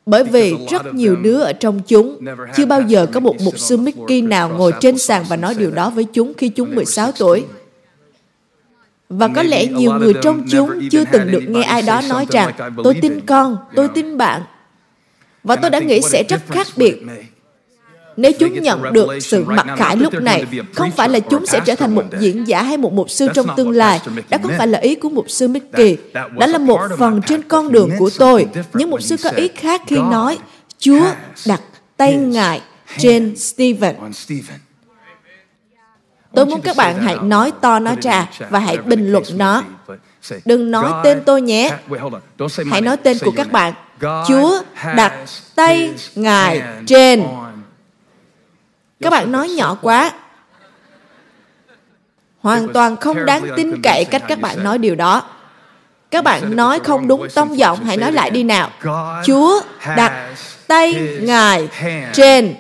Bởi 0.06 0.24
vì 0.24 0.56
rất 0.70 0.94
nhiều 0.94 1.16
đứa 1.16 1.40
ở 1.40 1.54
trong 1.54 1.80
chúng 1.88 2.20
chưa 2.56 2.66
bao 2.66 2.82
giờ 2.82 3.06
có 3.14 3.20
một 3.20 3.36
mục 3.46 3.60
sư 3.60 3.78
Mickey 3.78 4.22
nào 4.22 4.50
ngồi 4.50 4.74
trên 4.80 4.98
sàn 4.98 5.24
và 5.30 5.36
nói 5.36 5.56
điều 5.58 5.72
đó 5.72 5.90
với 5.90 6.04
chúng 6.04 6.34
khi 6.38 6.50
chúng 6.50 6.76
16 6.76 7.12
tuổi. 7.12 7.46
Và 9.10 9.28
có 9.28 9.44
lẽ 9.44 9.66
nhiều 9.66 9.94
người 9.94 10.14
trong 10.22 10.46
chúng 10.52 10.90
chưa 10.92 11.04
từng 11.12 11.32
được 11.32 11.44
nghe 11.48 11.64
ai 11.64 11.82
đó 11.82 12.02
nói 12.10 12.26
rằng 12.30 12.52
tôi 12.84 12.96
tin 13.02 13.22
con, 13.26 13.58
tôi 13.76 13.88
tin 13.88 14.18
bạn, 14.18 14.42
và 15.44 15.56
tôi 15.56 15.70
đã 15.70 15.80
nghĩ 15.80 16.02
sẽ 16.02 16.24
rất 16.24 16.42
khác 16.48 16.68
biệt 16.76 17.04
nếu 18.18 18.32
chúng 18.40 18.54
nhận 18.54 18.94
được 18.94 19.08
sự 19.22 19.44
mặc 19.44 19.68
khải 19.78 19.96
lúc 19.98 20.14
này, 20.14 20.46
không 20.74 20.92
phải 20.92 21.10
là 21.10 21.20
chúng 21.20 21.46
sẽ 21.46 21.60
trở 21.66 21.76
thành 21.76 21.96
một 21.96 22.04
diễn 22.20 22.48
giả 22.48 22.64
hay 22.64 22.78
một 22.78 22.94
mục 22.94 23.10
sư 23.10 23.28
trong 23.34 23.48
tương 23.58 23.70
lai. 23.70 24.00
Đó 24.30 24.38
không 24.44 24.52
phải 24.58 24.68
là 24.68 24.80
ý 24.80 24.96
của 24.96 25.10
mục 25.10 25.30
sư 25.30 25.48
Mickey. 25.48 25.98
Đó 26.14 26.48
là 26.48 26.58
một 26.58 26.80
phần 26.98 27.22
trên 27.28 27.42
con 27.42 27.72
đường 27.72 27.90
của 28.00 28.10
tôi. 28.18 28.48
Nhưng 28.74 28.90
mục 28.90 29.02
sư 29.02 29.16
có 29.24 29.30
ý 29.30 29.48
khác 29.48 29.82
khi 29.88 29.96
nói, 29.96 30.38
Chúa 30.78 31.06
đặt 31.46 31.62
tay 31.98 32.14
Ngài 32.14 32.62
trên 32.98 33.38
Stephen. 33.38 33.96
Tôi 36.34 36.46
muốn 36.46 36.62
các 36.62 36.76
bạn 36.78 37.02
hãy 37.02 37.16
nói 37.24 37.52
to 37.62 37.80
nó 37.80 37.96
ra 38.02 38.30
và 38.50 38.60
hãy 38.60 38.78
bình 38.78 39.12
luận 39.12 39.24
nó. 39.36 39.64
Đừng 40.46 40.72
nói 40.72 40.92
tên 41.04 41.22
tôi 41.26 41.42
nhé. 41.42 41.78
Hãy 42.72 42.82
nói 42.82 42.98
tên 42.98 43.18
của 43.22 43.32
các 43.32 43.52
bạn. 43.52 43.74
Chúa 44.02 44.62
đặt 44.96 45.14
tay 45.56 45.94
Ngài 46.16 46.62
trên. 46.88 47.24
Các 49.02 49.10
bạn 49.10 49.32
nói 49.32 49.50
nhỏ 49.50 49.78
quá. 49.82 50.12
Hoàn 52.40 52.74
toàn 52.74 52.98
không 52.98 53.26
đáng 53.26 53.48
tin 53.56 53.82
cậy 53.82 54.06
cách 54.06 54.24
các 54.28 54.40
bạn 54.40 54.64
nói 54.64 54.78
điều 54.78 54.96
đó. 54.96 55.24
Các 56.12 56.24
bạn 56.24 56.56
nói 56.56 56.80
không 56.80 57.08
đúng 57.08 57.28
tông 57.36 57.58
giọng, 57.58 57.84
hãy 57.84 57.98
nói 57.98 58.12
lại 58.12 58.30
đi 58.30 58.44
nào. 58.44 58.70
Chúa 59.26 59.62
đặt 59.98 60.36
tay 60.68 61.18
Ngài 61.22 61.70
trên 62.14 62.56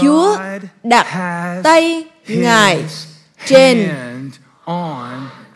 Chúa 0.00 0.36
đặt 0.82 1.06
tay 1.62 2.04
Ngài 2.26 2.84
trên 3.46 3.88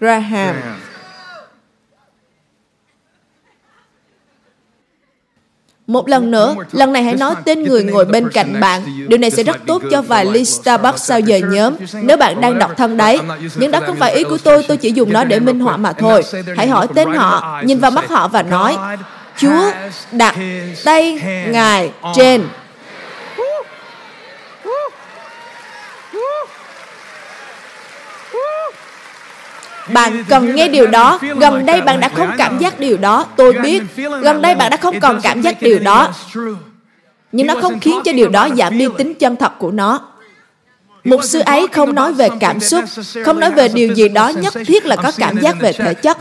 Graham. 0.00 0.54
Một 5.86 6.08
lần 6.08 6.30
nữa, 6.30 6.54
lần 6.72 6.92
này 6.92 7.02
hãy 7.02 7.16
nói 7.16 7.34
tên 7.44 7.62
người 7.62 7.84
ngồi 7.84 8.04
bên 8.04 8.30
cạnh 8.30 8.60
bạn. 8.60 8.82
Điều 9.08 9.18
này 9.18 9.30
sẽ 9.30 9.42
rất 9.42 9.56
tốt 9.66 9.82
cho 9.90 10.02
vài 10.02 10.24
ly 10.24 10.44
Starbucks 10.44 11.02
sau 11.02 11.20
giờ 11.20 11.40
nhóm 11.50 11.74
nếu 12.02 12.16
bạn 12.16 12.40
đang 12.40 12.58
đọc 12.58 12.70
thân 12.76 12.96
đấy. 12.96 13.18
Nhưng 13.56 13.70
đó 13.70 13.80
không 13.86 13.96
phải 13.96 14.14
ý 14.14 14.24
của 14.24 14.38
tôi, 14.38 14.64
tôi 14.68 14.76
chỉ 14.76 14.90
dùng 14.90 15.12
nó 15.12 15.24
để 15.24 15.40
minh 15.40 15.60
họa 15.60 15.76
mà 15.76 15.92
thôi. 15.92 16.22
Hãy 16.56 16.68
hỏi 16.68 16.88
tên 16.94 17.12
họ, 17.12 17.60
nhìn 17.64 17.78
vào 17.78 17.90
mắt 17.90 18.08
họ 18.08 18.28
và 18.28 18.42
nói, 18.42 18.76
Chúa 19.36 19.70
đặt 20.12 20.34
tay 20.84 21.20
Ngài 21.48 21.92
trên 22.14 22.42
Bạn 29.92 30.24
cần 30.28 30.54
nghe 30.54 30.68
điều 30.68 30.86
đó. 30.86 31.18
Gần 31.36 31.66
đây 31.66 31.80
bạn 31.80 32.00
đã 32.00 32.08
không 32.08 32.30
cảm 32.38 32.58
giác 32.58 32.80
điều 32.80 32.96
đó. 32.96 33.26
Tôi 33.36 33.52
biết. 33.52 33.82
Gần 34.22 34.42
đây 34.42 34.54
bạn 34.54 34.70
đã 34.70 34.76
không 34.76 35.00
còn 35.00 35.20
cảm 35.22 35.42
giác 35.42 35.62
điều 35.62 35.78
đó. 35.78 36.08
Nhưng 37.32 37.46
nó 37.46 37.54
không 37.62 37.80
khiến 37.80 38.00
cho 38.04 38.12
điều 38.12 38.28
đó 38.28 38.48
giảm 38.56 38.78
đi 38.78 38.86
tính 38.98 39.14
chân 39.14 39.36
thật 39.36 39.58
của 39.58 39.70
nó. 39.70 40.00
Mục 41.04 41.24
sư 41.24 41.42
ấy 41.46 41.66
không 41.72 41.94
nói 41.94 42.12
về 42.12 42.28
cảm 42.40 42.60
xúc, 42.60 42.84
không 43.24 43.40
nói 43.40 43.50
về 43.50 43.68
điều 43.68 43.94
gì 43.94 44.08
đó 44.08 44.28
nhất 44.28 44.54
thiết 44.66 44.86
là 44.86 44.96
có 44.96 45.12
cảm 45.18 45.40
giác 45.40 45.60
về 45.60 45.72
thể 45.72 45.94
chất. 45.94 46.16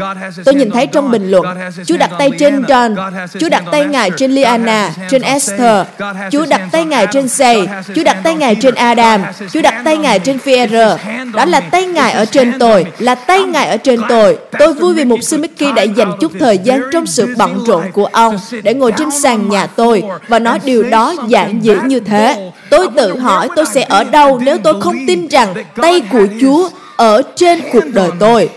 Tôi 0.46 0.56
nhìn 0.56 0.72
thấy 0.72 0.88
trong 0.88 1.12
bình 1.12 1.32
luận, 1.32 1.46
Chúa 1.86 1.98
đặt 1.98 2.12
tay 2.20 2.32
trên 2.40 2.62
John, 2.62 3.12
Chúa 3.40 3.50
đặt 3.50 3.64
tay 3.72 3.86
Ngài 3.86 4.12
trên 4.18 4.32
Liana, 4.32 4.92
trên 5.10 5.22
Esther, 5.22 5.86
Chúa 6.32 6.46
đặt 6.46 6.62
tay 6.72 6.86
Ngài 6.86 7.08
trên 7.12 7.28
Say, 7.28 7.68
Chúa 7.96 8.04
đặt 8.04 8.18
tay 8.24 8.36
Ngài 8.36 8.56
trên 8.56 8.76
Adam, 8.76 9.22
Chúa 9.54 9.62
đặt 9.62 9.82
tay 9.86 9.98
Ngài 9.98 10.20
trên 10.20 10.40
Pierre. 10.40 10.98
Đó 11.34 11.46
là 11.46 11.60
tay 11.60 11.86
Ngài 11.86 12.12
ở 12.12 12.26
trên 12.26 12.60
tôi, 12.60 12.86
là 13.00 13.16
tay 13.16 13.42
Ngài 13.44 13.68
ở 13.68 13.78
trên 13.78 14.02
tôi. 14.10 14.38
Tôi 14.60 14.74
vui 14.74 14.94
vì 14.94 15.06
mục 15.06 15.20
sư 15.24 15.38
Mickey 15.38 15.72
đã 15.72 15.84
dành 15.84 16.12
chút 16.20 16.32
thời 16.40 16.58
gian 16.58 16.82
trong 16.92 17.06
sự 17.06 17.34
bận 17.38 17.64
rộn 17.68 17.92
của 17.92 18.06
ông 18.06 18.38
để 18.64 18.74
ngồi 18.74 18.92
trên 18.98 19.12
sàn 19.12 19.50
nhà 19.50 19.68
tôi. 19.68 20.04
và 20.28 20.40
nói 20.40 20.60
điều 20.64 20.84
đó 20.84 21.16
giản 21.28 21.64
dĩ 21.64 21.76
như 21.86 22.00
thế. 22.00 22.52
Tôi 22.70 22.88
tự 22.96 23.18
hỏi 23.18 23.50
tôi 23.56 23.66
sẽ 23.66 23.86
ở 23.90 24.04
đâu 24.04 24.40
nếu 24.44 24.58
tôi 24.58 24.69
không 24.82 24.96
tin 25.08 25.28
rằng 25.28 25.54
tay 25.76 26.02
của 26.12 26.28
Chúa 26.42 26.70
ở 26.96 27.22
trên 27.36 27.62
cuộc 27.72 27.84
đời 27.94 28.10
tôi. 28.20 28.50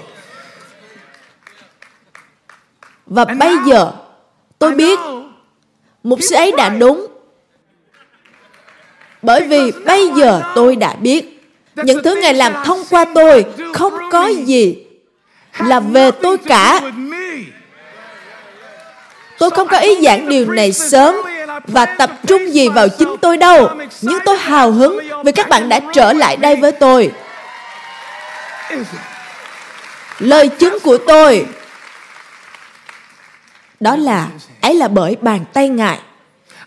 Và 3.06 3.24
bây 3.24 3.56
giờ 3.66 3.92
tôi 4.58 4.74
biết 4.74 4.98
mục 6.02 6.18
sư 6.22 6.36
ấy 6.36 6.52
đã 6.56 6.68
đúng. 6.68 7.06
Bởi 9.22 9.46
vì 9.46 9.72
bây 9.86 10.10
giờ 10.16 10.42
tôi 10.54 10.76
đã 10.76 10.94
biết 10.94 11.42
những 11.76 12.02
thứ 12.04 12.14
Ngài 12.22 12.34
làm 12.34 12.52
thông 12.64 12.84
qua 12.90 13.04
tôi 13.14 13.44
không 13.74 13.94
có 14.10 14.26
gì 14.26 14.76
là 15.58 15.80
về 15.80 16.10
tôi 16.10 16.38
cả. 16.38 16.80
Tôi 19.38 19.50
không 19.50 19.68
có 19.68 19.78
ý 19.78 20.00
giảng 20.02 20.28
điều 20.28 20.50
này 20.50 20.72
sớm 20.72 21.14
và 21.64 21.86
tập 21.86 22.10
trung 22.26 22.54
gì 22.54 22.68
vào 22.68 22.88
chính 22.88 23.16
tôi 23.20 23.36
đâu. 23.36 23.68
Nhưng 24.02 24.18
tôi 24.24 24.36
hào 24.36 24.70
hứng 24.70 24.98
vì 25.24 25.32
các 25.32 25.48
bạn 25.48 25.68
đã 25.68 25.80
trở 25.94 26.12
lại 26.12 26.36
đây 26.36 26.56
với 26.56 26.72
tôi. 26.72 27.12
Lời 30.18 30.48
chứng 30.48 30.78
của 30.82 30.98
tôi 30.98 31.46
đó 33.80 33.96
là 33.96 34.28
ấy 34.60 34.74
là 34.74 34.88
bởi 34.88 35.16
bàn 35.20 35.44
tay 35.52 35.68
ngài 35.68 35.98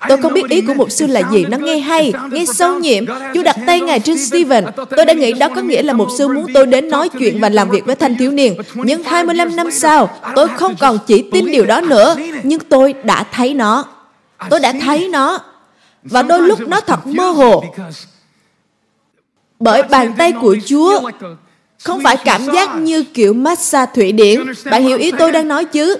Tôi 0.10 0.18
không 0.18 0.34
biết 0.34 0.50
ý 0.50 0.62
của 0.62 0.74
mục 0.74 0.92
sư 0.92 1.08
là 1.08 1.22
gì, 1.32 1.46
nó 1.50 1.58
nghe 1.58 1.78
hay, 1.78 2.14
nghe 2.32 2.46
sâu 2.46 2.80
nhiệm. 2.80 3.06
Chúa 3.34 3.44
đặt 3.44 3.56
tay 3.68 3.82
Ngài 3.82 4.00
trên 4.00 4.18
Stephen. 4.18 4.66
Tôi 4.76 5.06
đã 5.06 5.14
nghĩ 5.14 5.34
đó 5.34 5.50
có 5.56 5.62
nghĩa 5.62 5.84
là 5.84 5.94
mục 5.94 6.08
sư 6.18 6.28
muốn 6.28 6.46
tôi 6.54 6.66
đến 6.66 6.90
nói 6.90 7.10
chuyện 7.10 7.40
và 7.40 7.50
làm 7.50 7.70
việc 7.70 7.86
với 7.86 7.96
thanh 7.96 8.18
thiếu 8.18 8.32
niên. 8.32 8.56
Nhưng 8.74 9.04
25 9.04 9.56
năm 9.56 9.72
sau, 9.72 10.10
tôi 10.36 10.48
không 10.48 10.76
còn 10.80 10.98
chỉ 11.08 11.30
tin 11.32 11.52
điều 11.52 11.66
đó 11.66 11.82
nữa, 11.82 12.16
nhưng 12.44 12.60
tôi 12.60 12.94
đã 13.04 13.24
thấy 13.32 13.54
nó. 13.54 13.86
Tôi 14.50 14.60
đã 14.60 14.74
thấy 14.82 15.10
nó. 15.10 15.40
Và 16.04 16.22
đôi 16.22 16.42
lúc 16.42 16.60
nó 16.68 16.82
thật 16.82 17.08
mơ 17.08 17.30
hồ. 17.30 17.64
Bởi 19.60 19.84
bàn 19.84 20.14
tay 20.18 20.34
của 20.42 20.58
Chúa 20.66 21.12
không 21.84 22.04
phải 22.04 22.18
cảm 22.26 22.46
giác 22.54 22.76
như 22.76 23.04
kiểu 23.04 23.34
massage 23.34 23.92
thủy 23.96 24.12
điển. 24.12 24.40
Bạn 24.72 24.84
hiểu 24.84 24.98
ý 24.98 25.12
tôi 25.12 25.32
đang 25.32 25.48
nói 25.48 25.66
chứ? 25.66 25.96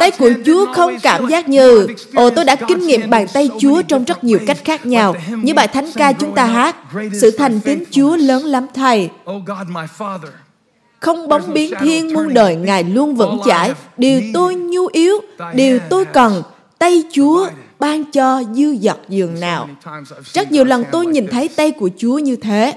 Tay 0.00 0.10
của 0.10 0.30
Chúa 0.46 0.72
không 0.74 0.98
cảm 1.02 1.28
giác 1.28 1.48
như 1.48 1.86
Ồ 2.14 2.30
tôi 2.30 2.44
đã 2.44 2.56
kinh 2.56 2.78
nghiệm 2.78 3.10
bàn 3.10 3.26
tay 3.32 3.50
Chúa 3.60 3.82
trong 3.82 4.04
rất 4.04 4.24
nhiều 4.24 4.38
cách 4.46 4.58
khác 4.64 4.86
nhau. 4.86 5.14
Như 5.42 5.54
bài 5.54 5.68
thánh 5.68 5.92
ca 5.94 6.12
chúng 6.12 6.34
ta 6.34 6.44
hát 6.44 6.76
Sự 7.20 7.30
thành 7.30 7.60
tín 7.60 7.84
Chúa 7.90 8.16
lớn 8.16 8.44
lắm 8.44 8.66
thầy. 8.74 9.10
Không 11.00 11.28
bóng 11.28 11.52
biến 11.52 11.74
thiên 11.80 12.12
muôn 12.12 12.34
đời 12.34 12.56
Ngài 12.56 12.84
luôn 12.84 13.14
vững 13.14 13.38
chãi. 13.46 13.72
Điều 13.96 14.20
tôi 14.34 14.54
nhu 14.54 14.86
yếu 14.86 15.20
Điều 15.54 15.78
tôi 15.90 16.04
cần 16.04 16.42
Tay 16.78 17.04
Chúa 17.12 17.48
ban 17.78 18.04
cho 18.04 18.42
dư 18.54 18.76
dật 18.76 18.98
giường 19.08 19.40
nào 19.40 19.68
Rất 20.24 20.52
nhiều 20.52 20.64
lần 20.64 20.84
tôi 20.92 21.06
nhìn 21.06 21.26
thấy 21.26 21.48
tay 21.48 21.70
của 21.70 21.90
Chúa 21.96 22.18
như 22.18 22.36
thế 22.36 22.74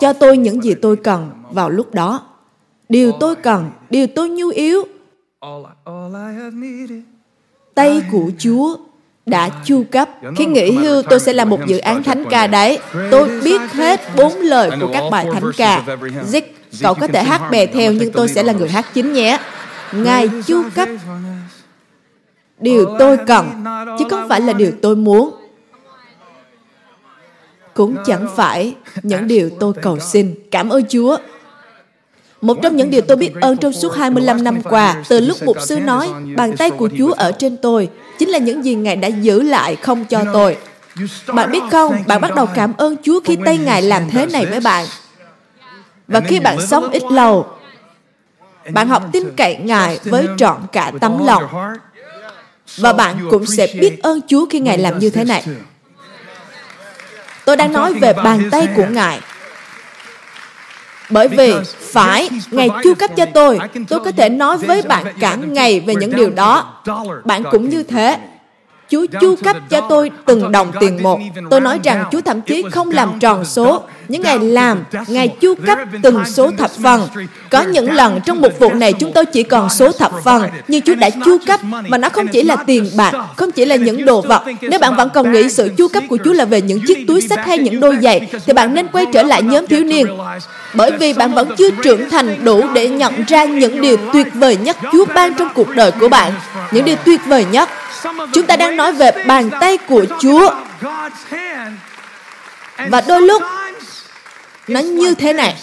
Cho 0.00 0.12
tôi 0.12 0.36
những 0.36 0.64
gì 0.64 0.74
tôi 0.74 0.96
cần 0.96 1.30
vào 1.50 1.70
lúc 1.70 1.94
đó 1.94 2.22
Điều 2.88 3.12
tôi 3.20 3.36
cần 3.36 3.70
Điều 3.90 4.06
tôi 4.06 4.28
nhu 4.28 4.48
yếu 4.48 4.82
Tay 7.74 8.02
của 8.12 8.30
Chúa 8.38 8.76
đã 9.26 9.48
chu 9.64 9.84
cấp. 9.90 10.08
Khi 10.36 10.46
nghỉ 10.46 10.70
hưu, 10.70 11.02
tôi 11.02 11.20
sẽ 11.20 11.32
làm 11.32 11.50
một 11.50 11.60
dự 11.66 11.78
án 11.78 12.02
thánh 12.02 12.24
ca 12.30 12.46
đấy. 12.46 12.78
Tôi 13.10 13.40
biết 13.40 13.60
hết 13.72 14.00
bốn 14.16 14.32
lời 14.32 14.70
của 14.80 14.90
các 14.92 15.04
bài 15.10 15.26
thánh 15.32 15.50
ca. 15.56 15.82
Zick, 16.32 16.42
cậu 16.82 16.94
có 16.94 17.06
thể 17.06 17.22
hát 17.22 17.50
bè 17.50 17.66
theo 17.66 17.92
nhưng 17.92 18.12
tôi 18.12 18.28
sẽ 18.28 18.42
là 18.42 18.52
người 18.52 18.68
hát 18.68 18.86
chính 18.94 19.12
nhé. 19.12 19.38
Ngài 19.92 20.28
chu 20.46 20.62
cấp 20.74 20.88
điều 22.62 22.96
tôi 22.98 23.16
cần, 23.26 23.64
chứ 23.98 24.04
không 24.10 24.28
phải 24.28 24.40
là 24.40 24.52
điều 24.52 24.72
tôi 24.82 24.96
muốn. 24.96 25.30
Cũng 27.74 27.96
chẳng 28.06 28.28
phải 28.36 28.74
những 29.02 29.28
điều 29.28 29.50
tôi 29.60 29.72
cầu 29.82 29.98
xin. 29.98 30.34
Cảm 30.50 30.68
ơn 30.68 30.82
Chúa. 30.88 31.16
Một 32.40 32.58
trong 32.62 32.76
những 32.76 32.90
điều 32.90 33.00
tôi 33.00 33.16
biết 33.16 33.32
ơn 33.40 33.56
trong 33.56 33.72
suốt 33.72 33.94
25 33.94 34.44
năm 34.44 34.62
qua, 34.62 35.04
từ 35.08 35.20
lúc 35.20 35.36
mục 35.42 35.56
sư 35.60 35.80
nói, 35.80 36.08
bàn 36.36 36.56
tay 36.56 36.70
của 36.70 36.88
Chúa 36.98 37.12
ở 37.12 37.32
trên 37.32 37.56
tôi, 37.56 37.88
chính 38.18 38.28
là 38.28 38.38
những 38.38 38.64
gì 38.64 38.74
Ngài 38.74 38.96
đã 38.96 39.08
giữ 39.08 39.42
lại 39.42 39.76
không 39.76 40.04
cho 40.04 40.24
tôi. 40.32 40.56
Bạn 41.26 41.50
biết 41.50 41.62
không, 41.70 41.96
bạn 42.06 42.20
bắt 42.20 42.34
đầu 42.34 42.46
cảm 42.54 42.72
ơn 42.76 42.96
Chúa 43.02 43.20
khi 43.24 43.36
tay 43.44 43.58
Ngài 43.58 43.82
làm 43.82 44.10
thế 44.10 44.26
này 44.26 44.46
với 44.46 44.60
bạn. 44.60 44.86
Và 46.08 46.20
khi 46.20 46.40
bạn 46.40 46.66
sống 46.66 46.90
ít 46.90 47.02
lâu, 47.10 47.46
bạn 48.70 48.88
học 48.88 49.02
tin 49.12 49.24
cậy 49.36 49.56
Ngài 49.56 49.98
với 50.04 50.26
trọn 50.36 50.60
cả 50.72 50.92
tấm 51.00 51.26
lòng. 51.26 51.42
Và 52.76 52.92
bạn 52.92 53.28
cũng 53.30 53.46
sẽ 53.46 53.66
biết 53.80 54.02
ơn 54.02 54.20
Chúa 54.28 54.46
khi 54.46 54.60
Ngài 54.60 54.78
làm 54.78 54.98
như 54.98 55.10
thế 55.10 55.24
này. 55.24 55.44
Tôi 57.44 57.56
đang 57.56 57.72
nói 57.72 57.94
về 57.94 58.12
bàn 58.12 58.48
tay 58.50 58.68
của 58.76 58.86
Ngài. 58.90 59.20
Bởi 61.10 61.28
vì 61.28 61.52
phải 61.80 62.28
Ngài 62.50 62.68
chu 62.82 62.94
cấp 62.94 63.10
cho 63.16 63.26
tôi, 63.34 63.58
tôi 63.88 64.00
có 64.00 64.12
thể 64.12 64.28
nói 64.28 64.58
với 64.58 64.82
bạn 64.82 65.04
cả 65.20 65.34
ngày 65.34 65.80
về 65.80 65.94
những 65.94 66.16
điều 66.16 66.30
đó. 66.30 66.82
Bạn 67.24 67.42
cũng 67.50 67.68
như 67.68 67.82
thế. 67.82 68.18
Chúa 68.92 69.06
chu 69.20 69.36
cấp 69.36 69.56
cho 69.70 69.80
tôi 69.88 70.10
từng 70.26 70.52
đồng 70.52 70.72
tiền 70.80 71.02
một. 71.02 71.20
Tôi 71.50 71.60
nói 71.60 71.80
rằng 71.84 72.04
Chúa 72.12 72.20
thậm 72.20 72.40
chí 72.40 72.62
không 72.72 72.90
làm 72.90 73.18
tròn 73.20 73.44
số. 73.44 73.82
Những 74.08 74.22
Ngài 74.22 74.38
làm, 74.38 74.84
Ngài 75.06 75.28
chu 75.28 75.54
cấp 75.66 75.78
từng 76.02 76.24
số 76.24 76.50
thập 76.58 76.70
phần. 76.82 77.08
Có 77.50 77.62
những 77.62 77.92
lần 77.92 78.20
trong 78.26 78.40
một 78.40 78.58
vụ 78.58 78.74
này 78.74 78.92
chúng 78.92 79.12
tôi 79.12 79.26
chỉ 79.26 79.42
còn 79.42 79.70
số 79.70 79.92
thập 79.92 80.12
phần, 80.24 80.42
nhưng 80.68 80.82
Chúa 80.82 80.94
đã 80.94 81.10
chu 81.10 81.38
cấp, 81.46 81.60
mà 81.64 81.98
nó 81.98 82.08
không 82.08 82.28
chỉ 82.28 82.42
là 82.42 82.56
tiền 82.56 82.90
bạc, 82.96 83.12
không 83.36 83.52
chỉ 83.52 83.64
là 83.64 83.76
những 83.76 84.04
đồ 84.04 84.20
vật. 84.20 84.42
Nếu 84.60 84.78
bạn 84.78 84.96
vẫn 84.96 85.08
còn 85.14 85.32
nghĩ 85.32 85.50
sự 85.50 85.70
chu 85.76 85.88
cấp 85.88 86.02
của 86.08 86.18
Chúa 86.24 86.32
là 86.32 86.44
về 86.44 86.60
những 86.60 86.80
chiếc 86.86 87.04
túi 87.08 87.20
sách 87.20 87.46
hay 87.46 87.58
những 87.58 87.80
đôi 87.80 87.96
giày, 88.02 88.28
thì 88.46 88.52
bạn 88.52 88.74
nên 88.74 88.86
quay 88.88 89.06
trở 89.12 89.22
lại 89.22 89.42
nhóm 89.42 89.66
thiếu 89.66 89.84
niên. 89.84 90.06
Bởi 90.74 90.90
vì 90.90 91.12
bạn 91.12 91.34
vẫn 91.34 91.48
chưa 91.58 91.70
trưởng 91.70 92.10
thành 92.10 92.44
đủ 92.44 92.64
để 92.74 92.88
nhận 92.88 93.12
ra 93.28 93.44
những 93.44 93.80
điều 93.80 93.96
tuyệt 94.12 94.26
vời 94.34 94.56
nhất 94.56 94.76
Chúa 94.92 95.04
ban 95.14 95.34
trong 95.34 95.48
cuộc 95.54 95.68
đời 95.68 95.90
của 96.00 96.08
bạn. 96.08 96.32
Những 96.72 96.84
điều 96.84 96.96
tuyệt 96.96 97.20
vời 97.26 97.46
nhất 97.52 97.68
Chúng 98.32 98.46
ta 98.46 98.56
đang 98.56 98.76
nói 98.76 98.92
về 98.92 99.10
bàn 99.26 99.50
tay 99.60 99.76
của 99.76 100.06
Chúa. 100.20 100.50
Và 102.88 103.00
đôi 103.00 103.22
lúc, 103.22 103.42
nó 104.68 104.80
như 104.80 105.14
thế 105.14 105.32
này. 105.32 105.56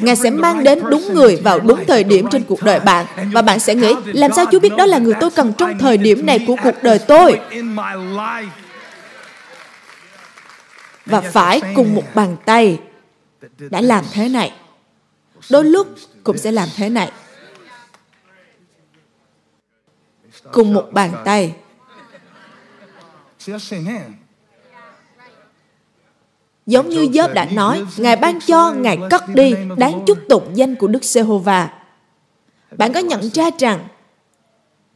Ngài 0.00 0.16
sẽ 0.16 0.30
mang 0.30 0.64
đến 0.64 0.82
đúng 0.90 1.14
người 1.14 1.36
vào 1.44 1.60
đúng 1.60 1.84
thời 1.86 2.04
điểm 2.04 2.26
trên 2.30 2.44
cuộc 2.44 2.62
đời 2.62 2.80
bạn 2.80 3.06
và 3.32 3.42
bạn 3.42 3.60
sẽ 3.60 3.74
nghĩ, 3.74 3.94
làm 4.04 4.32
sao 4.36 4.44
Chúa 4.52 4.60
biết 4.60 4.72
đó 4.76 4.86
là 4.86 4.98
người 4.98 5.14
tôi 5.20 5.30
cần 5.30 5.52
trong 5.58 5.78
thời 5.78 5.96
điểm 5.96 6.26
này 6.26 6.44
của 6.46 6.56
cuộc 6.62 6.82
đời 6.82 6.98
tôi. 6.98 7.40
và 11.06 11.20
phải 11.20 11.60
cùng 11.74 11.94
một 11.94 12.04
bàn 12.14 12.36
tay 12.44 12.78
đã 13.58 13.80
làm 13.80 14.04
thế 14.12 14.28
này. 14.28 14.52
Đôi 15.50 15.64
lúc 15.64 15.86
cũng 16.24 16.38
sẽ 16.38 16.52
làm 16.52 16.68
thế 16.76 16.88
này. 16.88 17.10
Cùng 20.52 20.74
một 20.74 20.88
bàn 20.92 21.12
tay. 21.24 21.54
Giống 26.66 26.88
như 26.88 27.08
Giớp 27.14 27.34
đã 27.34 27.44
nói, 27.44 27.84
Ngài 27.96 28.16
ban 28.16 28.40
cho, 28.40 28.72
Ngài 28.72 28.98
cất 29.10 29.28
đi, 29.28 29.54
đáng 29.76 30.02
chúc 30.06 30.18
tụng 30.28 30.50
danh 30.54 30.74
của 30.74 30.86
Đức 30.86 31.04
Giê-hô-va. 31.04 31.72
Bạn 32.78 32.92
có 32.92 33.00
nhận 33.00 33.30
ra 33.30 33.50
rằng 33.58 33.88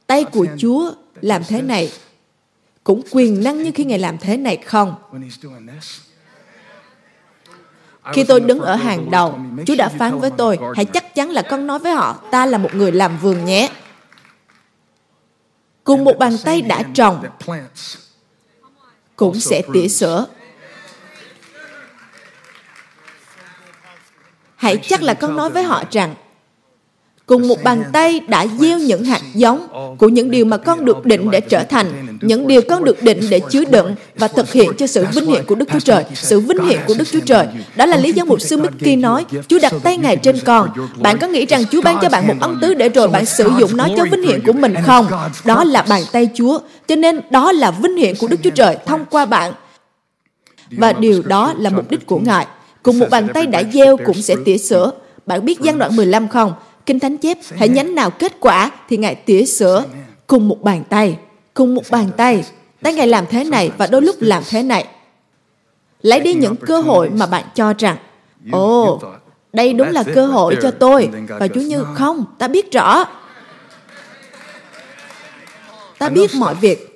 tay 0.07 0.25
của 0.25 0.47
Chúa 0.59 0.93
làm 1.21 1.43
thế 1.45 1.63
này 1.63 1.93
cũng 2.85 3.03
quyền 3.11 3.45
năng 3.45 3.63
như 3.63 3.71
khi 3.75 3.85
Ngài 3.85 3.99
làm 3.99 4.19
thế 4.19 4.37
này 4.37 4.57
không? 4.57 4.95
Khi 8.13 8.25
tôi 8.25 8.41
đứng 8.41 8.61
ở 8.61 8.75
hàng 8.75 9.11
đầu, 9.11 9.39
Chúa 9.67 9.75
đã 9.77 9.89
phán 9.89 10.19
với 10.19 10.31
tôi, 10.31 10.59
hãy 10.77 10.85
chắc 10.85 11.15
chắn 11.15 11.31
là 11.31 11.43
con 11.43 11.67
nói 11.67 11.79
với 11.79 11.93
họ, 11.93 12.13
ta 12.31 12.47
là 12.47 12.59
một 12.59 12.75
người 12.75 12.93
làm 12.93 13.19
vườn 13.19 13.45
nhé. 13.45 13.69
Cùng 15.91 16.05
một 16.05 16.19
bàn 16.19 16.37
tay 16.45 16.63
đã 16.63 16.83
trồng, 16.95 17.25
cũng 19.17 19.41
sẽ 19.41 19.63
tỉa 19.73 19.89
sữa. 19.89 20.27
Hãy 24.57 24.77
chắc 24.83 25.03
là 25.03 25.15
con 25.15 25.37
nói 25.37 25.51
với 25.51 25.63
họ 25.63 25.85
rằng 25.91 26.15
cùng 27.31 27.49
một 27.49 27.63
bàn 27.65 27.85
tay 27.93 28.21
đã 28.29 28.47
gieo 28.59 28.79
những 28.79 29.05
hạt 29.05 29.21
giống 29.35 29.69
của 29.99 30.09
những 30.09 30.31
điều 30.31 30.45
mà 30.45 30.57
con 30.57 30.85
được 30.85 31.07
định 31.07 31.31
để 31.31 31.41
trở 31.41 31.65
thành, 31.65 32.19
những 32.21 32.47
điều 32.47 32.61
con 32.69 32.85
được 32.85 33.03
định 33.03 33.21
để 33.31 33.41
chứa 33.51 33.65
đựng 33.65 33.95
và 34.17 34.29
thực 34.29 34.53
hiện 34.53 34.71
cho 34.79 34.87
sự 34.87 35.07
vinh 35.15 35.27
hiển 35.27 35.45
của 35.45 35.55
Đức 35.55 35.69
Chúa 35.73 35.81
Trời, 35.81 36.05
sự 36.15 36.41
vinh 36.41 36.65
hiển 36.65 36.81
của 36.87 36.95
Đức 36.99 37.05
Chúa 37.13 37.21
Trời. 37.21 37.47
Đó 37.77 37.87
là 37.87 37.97
lý 37.97 38.13
do 38.13 38.25
mục 38.25 38.41
sư 38.41 38.57
Mickey 38.57 38.97
nói, 38.97 39.25
Chúa 39.49 39.59
đặt 39.63 39.73
tay 39.83 39.97
Ngài 39.97 40.17
trên 40.17 40.37
con. 40.45 40.69
Bạn 40.99 41.19
có 41.19 41.27
nghĩ 41.27 41.47
rằng 41.47 41.65
Chúa 41.71 41.83
ban 41.83 41.99
cho 42.03 42.09
bạn 42.09 42.27
một 42.27 42.35
ân 42.41 42.59
tứ 42.61 42.75
để 42.75 42.89
rồi 42.89 43.09
bạn 43.09 43.27
sử 43.27 43.51
dụng 43.59 43.77
nó 43.77 43.89
cho 43.97 44.05
vinh 44.11 44.23
hiển 44.23 44.47
của 44.47 44.53
mình 44.53 44.75
không? 44.87 45.07
Đó 45.45 45.65
là 45.65 45.83
bàn 45.83 46.03
tay 46.13 46.29
Chúa. 46.35 46.59
Cho 46.89 46.97
nên 46.97 47.21
đó 47.31 47.53
là 47.53 47.71
vinh 47.71 47.97
hiển 47.97 48.15
của 48.17 48.29
Đức 48.29 48.37
Chúa 48.43 48.51
Trời 48.51 48.77
thông 48.87 49.05
qua 49.11 49.25
bạn. 49.25 49.53
Và 50.71 50.93
điều 50.93 51.23
đó 51.23 51.55
là 51.59 51.71
mục 51.71 51.91
đích 51.91 52.07
của 52.07 52.19
Ngài. 52.19 52.47
Cùng 52.83 52.99
một 52.99 53.07
bàn 53.11 53.29
tay 53.35 53.47
đã 53.47 53.63
gieo 53.73 53.97
cũng 53.97 54.23
sẽ 54.23 54.37
tỉa 54.45 54.59
sữa. 54.59 54.91
Bạn 55.27 55.45
biết 55.45 55.61
gian 55.61 55.79
đoạn 55.79 55.97
15 55.97 56.29
không? 56.29 56.53
Kinh 56.87 57.01
Thánh 57.01 57.19
chép, 57.19 57.39
hãy 57.57 57.69
nhánh 57.69 57.95
nào 57.95 58.11
kết 58.11 58.33
quả 58.41 58.71
thì 58.89 58.97
Ngài 58.97 59.15
tỉa 59.15 59.45
sữa 59.45 59.85
cùng 60.27 60.49
một 60.49 60.63
bàn 60.63 60.85
tay, 60.89 61.19
cùng 61.55 61.75
một 61.75 61.83
bàn 61.91 62.11
tay. 62.17 62.45
Tay 62.83 62.93
Ngài 62.93 63.07
làm 63.07 63.27
thế 63.27 63.45
này 63.45 63.71
và 63.79 63.87
đôi 63.87 64.03
lúc 64.03 64.17
làm 64.21 64.43
thế 64.51 64.63
này. 64.63 64.87
Lấy 66.03 66.21
đi 66.21 66.35
những 66.35 66.57
cơ 66.57 66.81
hội 66.81 67.11
mà 67.11 67.27
bạn 67.27 67.45
cho 67.55 67.75
rằng, 67.79 67.97
ồ, 68.53 68.95
oh, 68.95 69.03
đây 69.53 69.73
đúng 69.73 69.89
là 69.89 70.03
cơ 70.15 70.27
hội 70.27 70.57
cho 70.63 70.71
tôi. 70.71 71.11
Và 71.29 71.49
Chúa 71.49 71.61
Như, 71.61 71.85
không, 71.95 72.25
ta 72.39 72.49
biết 72.49 72.73
rõ. 72.73 73.05
Ta 75.99 76.09
biết 76.09 76.31
mọi 76.35 76.55
việc. 76.55 76.87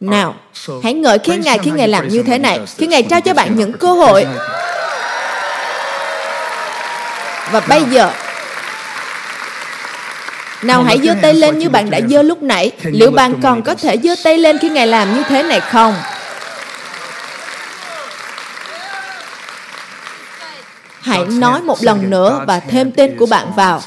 Nào, 0.00 0.34
hãy 0.82 0.94
ngợi 0.94 1.18
khen 1.18 1.40
Ngài 1.40 1.58
khi 1.58 1.70
Ngài 1.70 1.88
làm 1.88 2.08
như 2.08 2.22
thế 2.22 2.38
này, 2.38 2.60
khi 2.76 2.86
Ngài 2.86 3.02
trao 3.02 3.20
cho 3.20 3.34
bạn 3.34 3.56
những 3.56 3.72
cơ 3.72 3.92
hội 3.92 4.26
và 7.52 7.60
bây 7.60 7.84
giờ 7.84 8.12
nào 10.62 10.82
hãy 10.82 10.98
giơ 11.04 11.14
tay 11.22 11.34
lên 11.34 11.58
như 11.58 11.70
bạn 11.70 11.90
đã 11.90 12.00
giơ 12.10 12.22
lúc 12.22 12.42
nãy. 12.42 12.70
Liệu 12.82 13.10
bạn 13.10 13.40
còn 13.42 13.62
có 13.62 13.74
thể 13.74 13.96
giơ 13.98 14.14
tay 14.24 14.38
lên 14.38 14.58
khi 14.58 14.70
Ngài 14.70 14.86
làm 14.86 15.14
như 15.14 15.22
thế 15.28 15.42
này 15.42 15.60
không? 15.60 15.94
Hãy 21.00 21.24
nói 21.26 21.62
một 21.62 21.82
lần 21.82 22.10
nữa 22.10 22.44
và 22.46 22.60
thêm 22.60 22.92
tên 22.92 23.16
của 23.18 23.26
bạn 23.26 23.52
vào. 23.56 23.82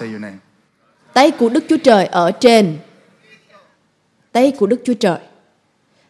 Tay 1.13 1.31
của 1.31 1.49
Đức 1.49 1.63
Chúa 1.69 1.77
Trời 1.83 2.05
ở 2.05 2.31
trên. 2.31 2.77
Tay 4.31 4.51
của 4.51 4.67
Đức 4.67 4.81
Chúa 4.85 4.93
Trời. 4.93 5.17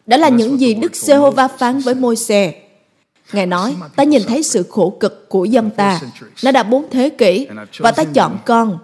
Đó 0.06 0.16
là 0.16 0.28
những 0.28 0.60
gì 0.60 0.74
Đức 0.74 0.96
Giê-hô-va 0.96 1.48
phán 1.58 1.78
với 1.78 1.94
Môi-se. 1.94 2.52
Ngài 3.32 3.46
nói, 3.46 3.76
ta 3.96 4.04
nhìn 4.04 4.22
thấy 4.28 4.42
sự 4.42 4.62
khổ 4.70 4.96
cực 5.00 5.28
của 5.28 5.44
dân 5.44 5.70
ta. 5.70 6.00
Nó 6.44 6.52
đã 6.52 6.62
bốn 6.62 6.90
thế 6.90 7.08
kỷ 7.08 7.46
và 7.78 7.90
ta 7.90 8.04
chọn 8.04 8.38
con. 8.46 8.78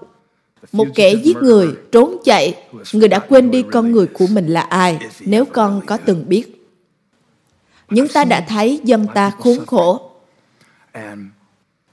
Một 0.72 0.86
kẻ 0.94 1.14
giết 1.24 1.36
người, 1.36 1.68
trốn 1.92 2.16
chạy, 2.24 2.54
người 2.92 3.08
đã 3.08 3.18
quên 3.18 3.50
đi 3.50 3.64
con 3.72 3.92
người 3.92 4.06
của 4.06 4.26
mình 4.26 4.46
là 4.46 4.60
ai, 4.60 4.98
nếu 5.20 5.44
con 5.44 5.80
có 5.86 5.96
từng 5.96 6.28
biết. 6.28 6.68
Nhưng 7.90 8.08
ta 8.08 8.24
đã 8.24 8.40
thấy 8.48 8.80
dân 8.84 9.06
ta 9.14 9.30
khốn 9.38 9.66
khổ. 9.66 10.10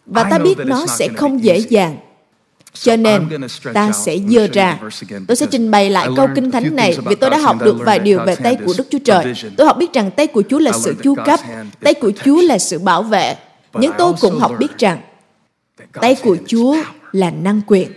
Và 0.05 0.23
ta 0.23 0.39
biết 0.39 0.55
nó 0.65 0.85
sẽ 0.85 1.07
không 1.07 1.43
dễ 1.43 1.57
dàng 1.57 1.97
cho 2.81 2.95
nên, 2.95 3.29
ta 3.73 3.91
sẽ 3.91 4.17
dơ 4.27 4.47
ra. 4.53 4.79
Tôi 5.27 5.35
sẽ 5.35 5.45
trình 5.51 5.71
bày 5.71 5.89
lại 5.89 6.07
câu 6.15 6.27
kinh 6.35 6.51
thánh 6.51 6.75
này 6.75 6.97
vì 7.05 7.15
tôi 7.15 7.29
đã 7.29 7.37
học 7.37 7.57
được 7.63 7.77
vài 7.79 7.99
điều 7.99 8.19
về 8.25 8.35
tay 8.35 8.57
của 8.65 8.73
Đức 8.77 8.87
Chúa 8.89 8.99
Trời. 9.05 9.33
Tôi 9.57 9.67
học 9.67 9.77
biết 9.77 9.93
rằng 9.93 10.11
tay 10.11 10.27
của 10.27 10.43
Chúa 10.49 10.59
là 10.59 10.71
sự 10.71 10.95
chu 11.03 11.15
cấp, 11.25 11.39
tay 11.79 11.93
của 11.93 12.11
Chúa 12.23 12.41
là 12.41 12.57
sự 12.57 12.79
bảo 12.79 13.03
vệ. 13.03 13.35
Nhưng 13.73 13.91
tôi 13.97 14.13
cũng 14.21 14.39
học 14.39 14.51
biết 14.59 14.77
rằng 14.77 15.01
tay 15.93 16.15
của 16.23 16.37
Chúa 16.47 16.77
là 17.11 17.31
năng 17.31 17.61
quyền. 17.67 17.91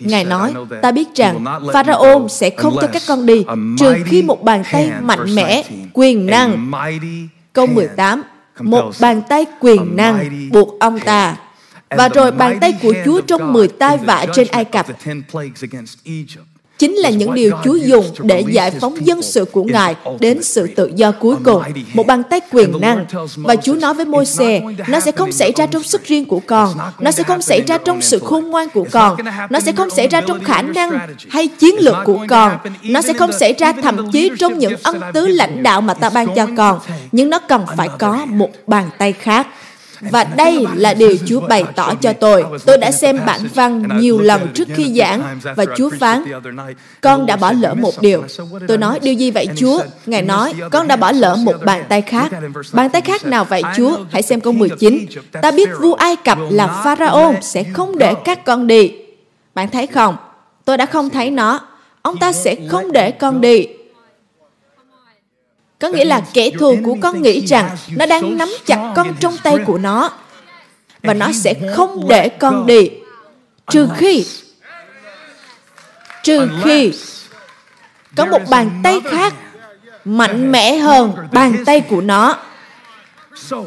Ngài 0.00 0.24
nói, 0.24 0.54
ta 0.82 0.92
biết 0.92 1.08
rằng 1.14 1.44
Pharaoh 1.72 2.30
sẽ 2.30 2.50
không 2.50 2.76
cho 2.80 2.86
các 2.86 3.02
con 3.08 3.26
đi 3.26 3.44
trừ 3.78 3.94
khi 4.06 4.22
một 4.22 4.42
bàn 4.42 4.62
tay 4.72 4.90
mạnh 5.02 5.34
mẽ, 5.34 5.62
quyền 5.92 6.26
năng. 6.26 6.70
Câu 7.52 7.66
18, 7.66 8.22
một 8.60 8.92
bàn 9.00 9.22
tay 9.28 9.46
quyền 9.60 9.96
năng 9.96 10.48
buộc 10.52 10.78
ông 10.80 11.00
ta 11.00 11.36
và 11.90 12.08
rồi 12.08 12.30
bàn 12.30 12.58
tay 12.60 12.74
của 12.82 12.94
Chúa 13.04 13.20
trong 13.20 13.52
10 13.52 13.68
tai 13.68 13.98
vạ 13.98 14.26
trên 14.34 14.46
Ai 14.48 14.64
Cập 14.64 14.86
chính 16.78 16.94
là 16.94 17.10
những 17.10 17.34
điều 17.34 17.50
Chúa 17.64 17.74
dùng 17.74 18.04
để 18.18 18.44
giải 18.48 18.70
phóng 18.70 19.06
dân 19.06 19.22
sự 19.22 19.44
của 19.44 19.64
Ngài 19.64 19.94
đến 20.20 20.42
sự 20.42 20.66
tự 20.66 20.90
do 20.94 21.12
cuối 21.12 21.36
cùng. 21.44 21.62
Một 21.94 22.06
bàn 22.06 22.22
tay 22.30 22.40
quyền 22.50 22.80
năng. 22.80 23.06
Và 23.36 23.56
Chúa 23.56 23.74
nói 23.74 23.94
với 23.94 24.04
môi 24.04 24.26
xe, 24.26 24.60
nó 24.88 25.00
sẽ 25.00 25.12
không 25.12 25.32
xảy 25.32 25.52
ra 25.56 25.66
trong 25.66 25.82
sức 25.82 26.04
riêng 26.04 26.24
của 26.24 26.40
con. 26.46 26.74
Nó 26.98 27.10
sẽ 27.10 27.22
không 27.22 27.42
xảy 27.42 27.60
ra 27.66 27.78
trong 27.78 28.02
sự 28.02 28.18
khôn 28.18 28.50
ngoan 28.50 28.68
của 28.70 28.86
con. 28.90 29.16
Nó 29.50 29.60
sẽ 29.60 29.72
không 29.72 29.90
xảy 29.90 30.08
ra 30.08 30.20
trong 30.20 30.44
khả 30.44 30.62
năng 30.62 30.98
hay 31.30 31.48
chiến 31.48 31.74
lược 31.78 31.96
của 32.04 32.24
con. 32.28 32.58
Nó 32.82 33.02
sẽ 33.02 33.12
không 33.12 33.32
xảy 33.32 33.52
ra 33.52 33.72
thậm 33.72 34.10
chí 34.12 34.30
trong 34.38 34.58
những 34.58 34.74
ân 34.82 35.00
tứ 35.14 35.26
lãnh 35.26 35.62
đạo 35.62 35.80
mà 35.80 35.94
ta 35.94 36.10
ban 36.10 36.34
cho 36.34 36.46
con. 36.56 36.78
Nhưng 37.12 37.30
nó 37.30 37.38
cần 37.38 37.64
phải 37.76 37.88
có 37.98 38.26
một 38.26 38.50
bàn 38.66 38.90
tay 38.98 39.12
khác. 39.12 39.46
Và 40.00 40.24
đây 40.24 40.66
là 40.74 40.94
điều 40.94 41.16
Chúa 41.26 41.40
bày 41.40 41.64
tỏ 41.76 41.94
cho 41.94 42.12
tôi. 42.12 42.44
Tôi 42.66 42.78
đã 42.78 42.90
xem 42.90 43.20
bản 43.26 43.40
văn 43.54 43.88
nhiều 44.00 44.18
lần 44.20 44.48
trước 44.54 44.68
khi 44.74 44.98
giảng 44.98 45.40
và 45.56 45.64
Chúa 45.76 45.90
phán, 46.00 46.24
con 47.00 47.26
đã 47.26 47.36
bỏ 47.36 47.52
lỡ 47.52 47.74
một 47.74 47.94
điều. 48.00 48.24
Tôi 48.68 48.78
nói, 48.78 48.98
điều 49.02 49.14
gì 49.14 49.30
vậy 49.30 49.48
Chúa? 49.56 49.82
Ngài 50.06 50.22
nói, 50.22 50.52
con 50.70 50.88
đã 50.88 50.96
bỏ 50.96 51.12
lỡ 51.12 51.36
một 51.36 51.54
bàn 51.64 51.84
tay 51.88 52.02
khác. 52.02 52.32
Bàn 52.72 52.90
tay 52.90 53.02
khác 53.02 53.26
nào 53.26 53.44
vậy 53.44 53.62
Chúa? 53.76 53.98
Hãy 54.10 54.22
xem 54.22 54.40
câu 54.40 54.52
19. 54.52 55.06
Ta 55.32 55.50
biết 55.50 55.68
vua 55.80 55.94
Ai 55.94 56.16
Cập 56.16 56.38
là 56.50 56.82
Pharaoh 56.84 57.34
sẽ 57.40 57.64
không 57.64 57.98
để 57.98 58.14
các 58.24 58.44
con 58.44 58.66
đi. 58.66 58.92
Bạn 59.54 59.68
thấy 59.68 59.86
không? 59.86 60.16
Tôi 60.64 60.76
đã 60.76 60.86
không 60.86 61.10
thấy 61.10 61.30
nó. 61.30 61.60
Ông 62.02 62.16
ta 62.16 62.32
sẽ 62.32 62.56
không 62.68 62.92
để 62.92 63.10
con 63.10 63.40
đi. 63.40 63.66
Có 65.80 65.88
nghĩa 65.88 66.04
là 66.04 66.22
kẻ 66.34 66.50
thù 66.58 66.76
của 66.84 66.96
con 67.00 67.22
nghĩ 67.22 67.46
rằng 67.46 67.76
nó 67.96 68.06
đang 68.06 68.38
nắm 68.38 68.48
chặt 68.66 68.92
con 68.96 69.14
trong 69.20 69.36
tay 69.42 69.56
của 69.66 69.78
nó 69.78 70.10
và 71.02 71.14
nó 71.14 71.32
sẽ 71.32 71.54
không 71.74 72.08
để 72.08 72.28
con 72.28 72.66
đi. 72.66 72.90
Trừ 73.70 73.88
khi 73.96 74.26
trừ 76.22 76.48
khi 76.64 76.92
có 78.16 78.26
một 78.26 78.42
bàn 78.50 78.70
tay 78.82 79.00
khác 79.10 79.34
mạnh 80.04 80.52
mẽ 80.52 80.76
hơn 80.76 81.12
bàn 81.32 81.64
tay 81.66 81.80
của 81.80 82.00
nó. 82.00 82.36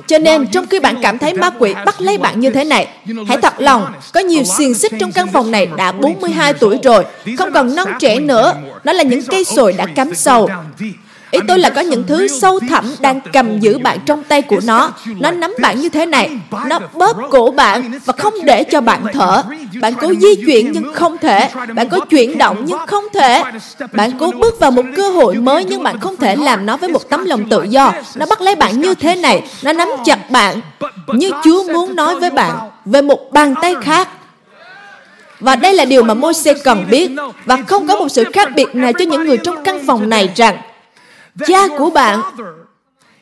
Cho 0.07 0.17
nên 0.17 0.47
trong 0.47 0.67
khi 0.67 0.79
bạn 0.79 0.95
cảm 1.01 1.17
thấy 1.17 1.33
ma 1.33 1.49
quỷ 1.59 1.73
bắt 1.85 2.01
lấy 2.01 2.17
bạn 2.17 2.39
như 2.39 2.49
thế 2.49 2.63
này, 2.63 2.87
hãy 3.27 3.37
thật 3.41 3.53
lòng, 3.57 3.93
có 4.13 4.19
nhiều 4.19 4.43
xiềng 4.43 4.73
xích 4.73 4.91
trong 4.99 5.11
căn 5.11 5.27
phòng 5.33 5.51
này 5.51 5.67
đã 5.77 5.91
42 5.91 6.53
tuổi 6.53 6.79
rồi, 6.83 7.05
không 7.37 7.53
còn 7.53 7.75
non 7.75 7.87
trẻ 7.99 8.19
nữa. 8.19 8.53
Đó 8.83 8.93
là 8.93 9.03
những 9.03 9.21
cây 9.29 9.43
sồi 9.43 9.73
đã 9.73 9.85
cắm 9.95 10.15
sâu. 10.15 10.49
Ý 11.31 11.39
tôi 11.47 11.59
là 11.59 11.69
có 11.69 11.81
những 11.81 12.03
thứ 12.07 12.27
sâu 12.27 12.59
thẳm 12.69 12.85
đang 12.99 13.19
cầm 13.33 13.59
giữ 13.59 13.77
bạn 13.77 13.97
trong 14.05 14.23
tay 14.23 14.41
của 14.41 14.59
nó. 14.63 14.91
Nó 15.19 15.31
nắm 15.31 15.53
bạn 15.61 15.79
như 15.79 15.89
thế 15.89 16.05
này. 16.05 16.29
Nó 16.67 16.79
bóp 16.93 17.17
cổ 17.29 17.51
bạn 17.51 17.99
và 18.05 18.13
không 18.17 18.33
để 18.43 18.63
cho 18.63 18.81
bạn 18.81 19.01
thở. 19.13 19.43
Bạn 19.81 19.93
cố 20.01 20.13
di 20.21 20.35
chuyển 20.45 20.71
nhưng 20.71 20.93
không 20.93 21.17
thể. 21.17 21.49
Bạn 21.75 21.89
cố 21.89 21.99
chuyển 21.99 22.37
động 22.37 22.63
nhưng 22.65 22.77
không 22.87 23.03
thể. 23.13 23.43
Bạn 23.91 24.11
cố 24.19 24.31
bước 24.31 24.59
vào 24.59 24.71
một 24.71 24.85
cơ 24.95 25.09
hội 25.09 25.35
mới 25.35 25.65
nhưng 25.65 25.83
bạn 25.83 25.99
không 25.99 26.15
thể 26.15 26.35
làm 26.35 26.65
nó 26.65 26.77
với 26.77 26.89
một 26.89 27.09
tấm 27.09 27.25
lòng 27.25 27.49
tự 27.49 27.63
do. 27.63 27.93
Nó 28.15 28.25
bắt 28.25 28.41
lấy 28.41 28.55
bạn 28.55 28.81
như 28.81 28.95
thế 28.95 29.15
này. 29.15 29.43
Nó 29.63 29.73
nắm 29.73 29.87
chặt 30.05 30.31
bạn. 30.31 30.61
Như 31.07 31.31
Chúa 31.43 31.63
muốn 31.73 31.95
nói 31.95 32.19
với 32.19 32.29
bạn 32.29 32.55
về 32.85 33.01
một 33.01 33.31
bàn 33.31 33.55
tay 33.61 33.75
khác 33.81 34.09
và 35.39 35.55
đây 35.55 35.73
là 35.73 35.85
điều 35.85 36.03
mà 36.03 36.13
Môi-se 36.13 36.53
cần 36.53 36.85
biết 36.89 37.11
và 37.45 37.57
không 37.67 37.87
có 37.87 37.95
một 37.95 38.09
sự 38.09 38.23
khác 38.33 38.49
biệt 38.55 38.75
nào 38.75 38.93
cho 38.93 39.05
những 39.05 39.25
người 39.25 39.37
trong 39.37 39.63
căn 39.63 39.85
phòng 39.87 40.09
này 40.09 40.29
rằng 40.35 40.57
cha 41.47 41.67
của 41.77 41.89
bạn 41.89 42.21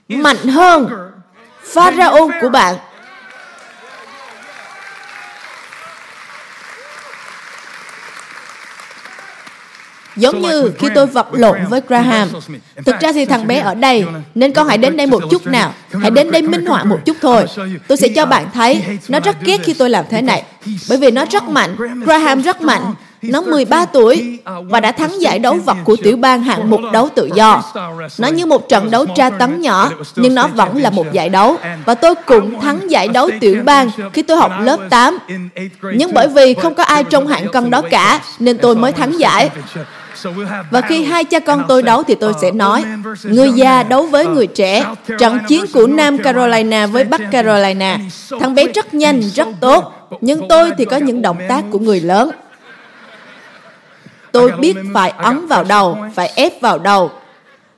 mạnh 0.07 0.47
hơn 0.47 0.87
Pharaoh 1.63 2.31
của 2.41 2.49
bạn. 2.49 2.75
Giống 10.15 10.41
như 10.41 10.71
khi 10.79 10.87
tôi 10.95 11.07
vật 11.07 11.27
lộn 11.31 11.59
với 11.69 11.81
Graham. 11.87 12.29
Thực 12.85 12.99
ra 12.99 13.11
thì 13.11 13.25
thằng 13.25 13.47
bé 13.47 13.59
ở 13.59 13.75
đây, 13.75 14.05
nên 14.35 14.53
con 14.53 14.67
hãy 14.67 14.77
đến 14.77 14.97
đây 14.97 15.07
một 15.07 15.23
chút 15.31 15.47
nào. 15.47 15.73
Hãy 16.01 16.11
đến 16.11 16.31
đây 16.31 16.41
minh 16.41 16.65
họa 16.65 16.83
một 16.83 16.99
chút 17.05 17.17
thôi. 17.21 17.45
Tôi 17.87 17.97
sẽ 17.97 18.07
cho 18.15 18.25
bạn 18.25 18.47
thấy, 18.53 18.99
nó 19.07 19.19
rất 19.19 19.35
ghét 19.41 19.57
khi 19.63 19.73
tôi 19.73 19.89
làm 19.89 20.05
thế 20.09 20.21
này. 20.21 20.43
Bởi 20.89 20.97
vì 20.97 21.11
nó 21.11 21.25
rất 21.31 21.43
mạnh. 21.43 21.75
Graham 22.05 22.41
rất 22.41 22.61
mạnh. 22.61 22.93
Nó 23.21 23.41
13 23.41 23.85
tuổi 23.85 24.39
và 24.63 24.79
đã 24.79 24.91
thắng 24.91 25.21
giải 25.21 25.39
đấu 25.39 25.57
vật 25.65 25.77
của 25.83 25.95
tiểu 26.03 26.17
bang 26.17 26.43
hạng 26.43 26.69
mục 26.69 26.81
đấu 26.93 27.09
tự 27.15 27.29
do. 27.35 27.63
Nó 28.17 28.27
như 28.27 28.45
một 28.45 28.69
trận 28.69 28.91
đấu 28.91 29.05
tra 29.15 29.29
tấn 29.29 29.61
nhỏ, 29.61 29.91
nhưng 30.15 30.35
nó 30.35 30.47
vẫn 30.47 30.77
là 30.77 30.89
một 30.89 31.05
giải 31.11 31.29
đấu. 31.29 31.57
Và 31.85 31.95
tôi 31.95 32.15
cũng 32.15 32.61
thắng 32.61 32.91
giải 32.91 33.07
đấu 33.07 33.29
tiểu 33.39 33.61
bang 33.65 33.89
khi 34.13 34.21
tôi 34.21 34.37
học 34.37 34.51
lớp 34.61 34.79
8. 34.89 35.17
Nhưng 35.93 36.13
bởi 36.13 36.27
vì 36.27 36.53
không 36.53 36.75
có 36.75 36.83
ai 36.83 37.03
trong 37.03 37.27
hạng 37.27 37.47
cân 37.51 37.69
đó 37.69 37.81
cả, 37.81 38.21
nên 38.39 38.57
tôi 38.57 38.75
mới 38.75 38.91
thắng 38.91 39.19
giải. 39.19 39.49
Và 40.71 40.81
khi 40.81 41.03
hai 41.03 41.23
cha 41.23 41.39
con 41.39 41.63
tôi 41.67 41.83
đấu 41.83 42.03
thì 42.03 42.15
tôi 42.15 42.33
sẽ 42.41 42.51
nói, 42.51 42.83
người 43.23 43.51
già 43.55 43.83
đấu 43.83 44.05
với 44.05 44.25
người 44.25 44.47
trẻ, 44.47 44.85
trận 45.19 45.39
chiến 45.47 45.65
của 45.73 45.87
Nam 45.87 46.17
Carolina 46.17 46.87
với 46.87 47.03
Bắc 47.03 47.21
Carolina. 47.31 47.97
Thằng 48.39 48.55
bé 48.55 48.67
rất 48.75 48.93
nhanh, 48.93 49.21
rất 49.21 49.47
tốt, 49.59 49.93
nhưng 50.21 50.47
tôi 50.49 50.71
thì 50.77 50.85
có 50.85 50.97
những 50.97 51.21
động 51.21 51.37
tác 51.49 51.63
của 51.71 51.79
người 51.79 52.01
lớn. 52.01 52.31
Tôi 54.31 54.51
biết 54.51 54.75
phải 54.93 55.09
ấn 55.09 55.47
vào 55.47 55.63
đầu, 55.63 55.97
phải 56.15 56.31
ép 56.35 56.61
vào 56.61 56.79
đầu. 56.79 57.11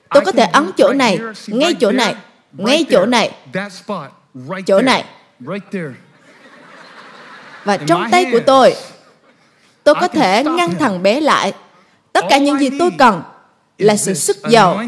Tôi 0.10 0.26
có 0.26 0.32
thể 0.32 0.44
ấn 0.44 0.72
chỗ 0.78 0.94
này, 0.94 1.20
ngay 1.48 1.76
chỗ 1.80 1.92
này, 1.92 2.16
ngay 2.52 2.86
chỗ 2.92 3.06
này, 3.06 3.32
chỗ 4.66 4.82
này. 4.82 5.06
Và 7.64 7.78
trong 7.78 8.08
tay 8.12 8.26
của 8.32 8.40
tôi, 8.40 8.76
tôi 9.84 9.96
có 9.96 10.08
thể 10.08 10.44
ngăn 10.44 10.70
thằng 10.80 11.04
bé 11.04 11.22
lại. 11.22 11.54
Tất 12.14 12.26
cả 12.30 12.38
những 12.38 12.60
gì 12.60 12.70
tôi 12.80 12.92
cần 12.98 13.22
là 13.78 13.96
sự 13.96 14.14
sức 14.14 14.38
giàu 14.50 14.84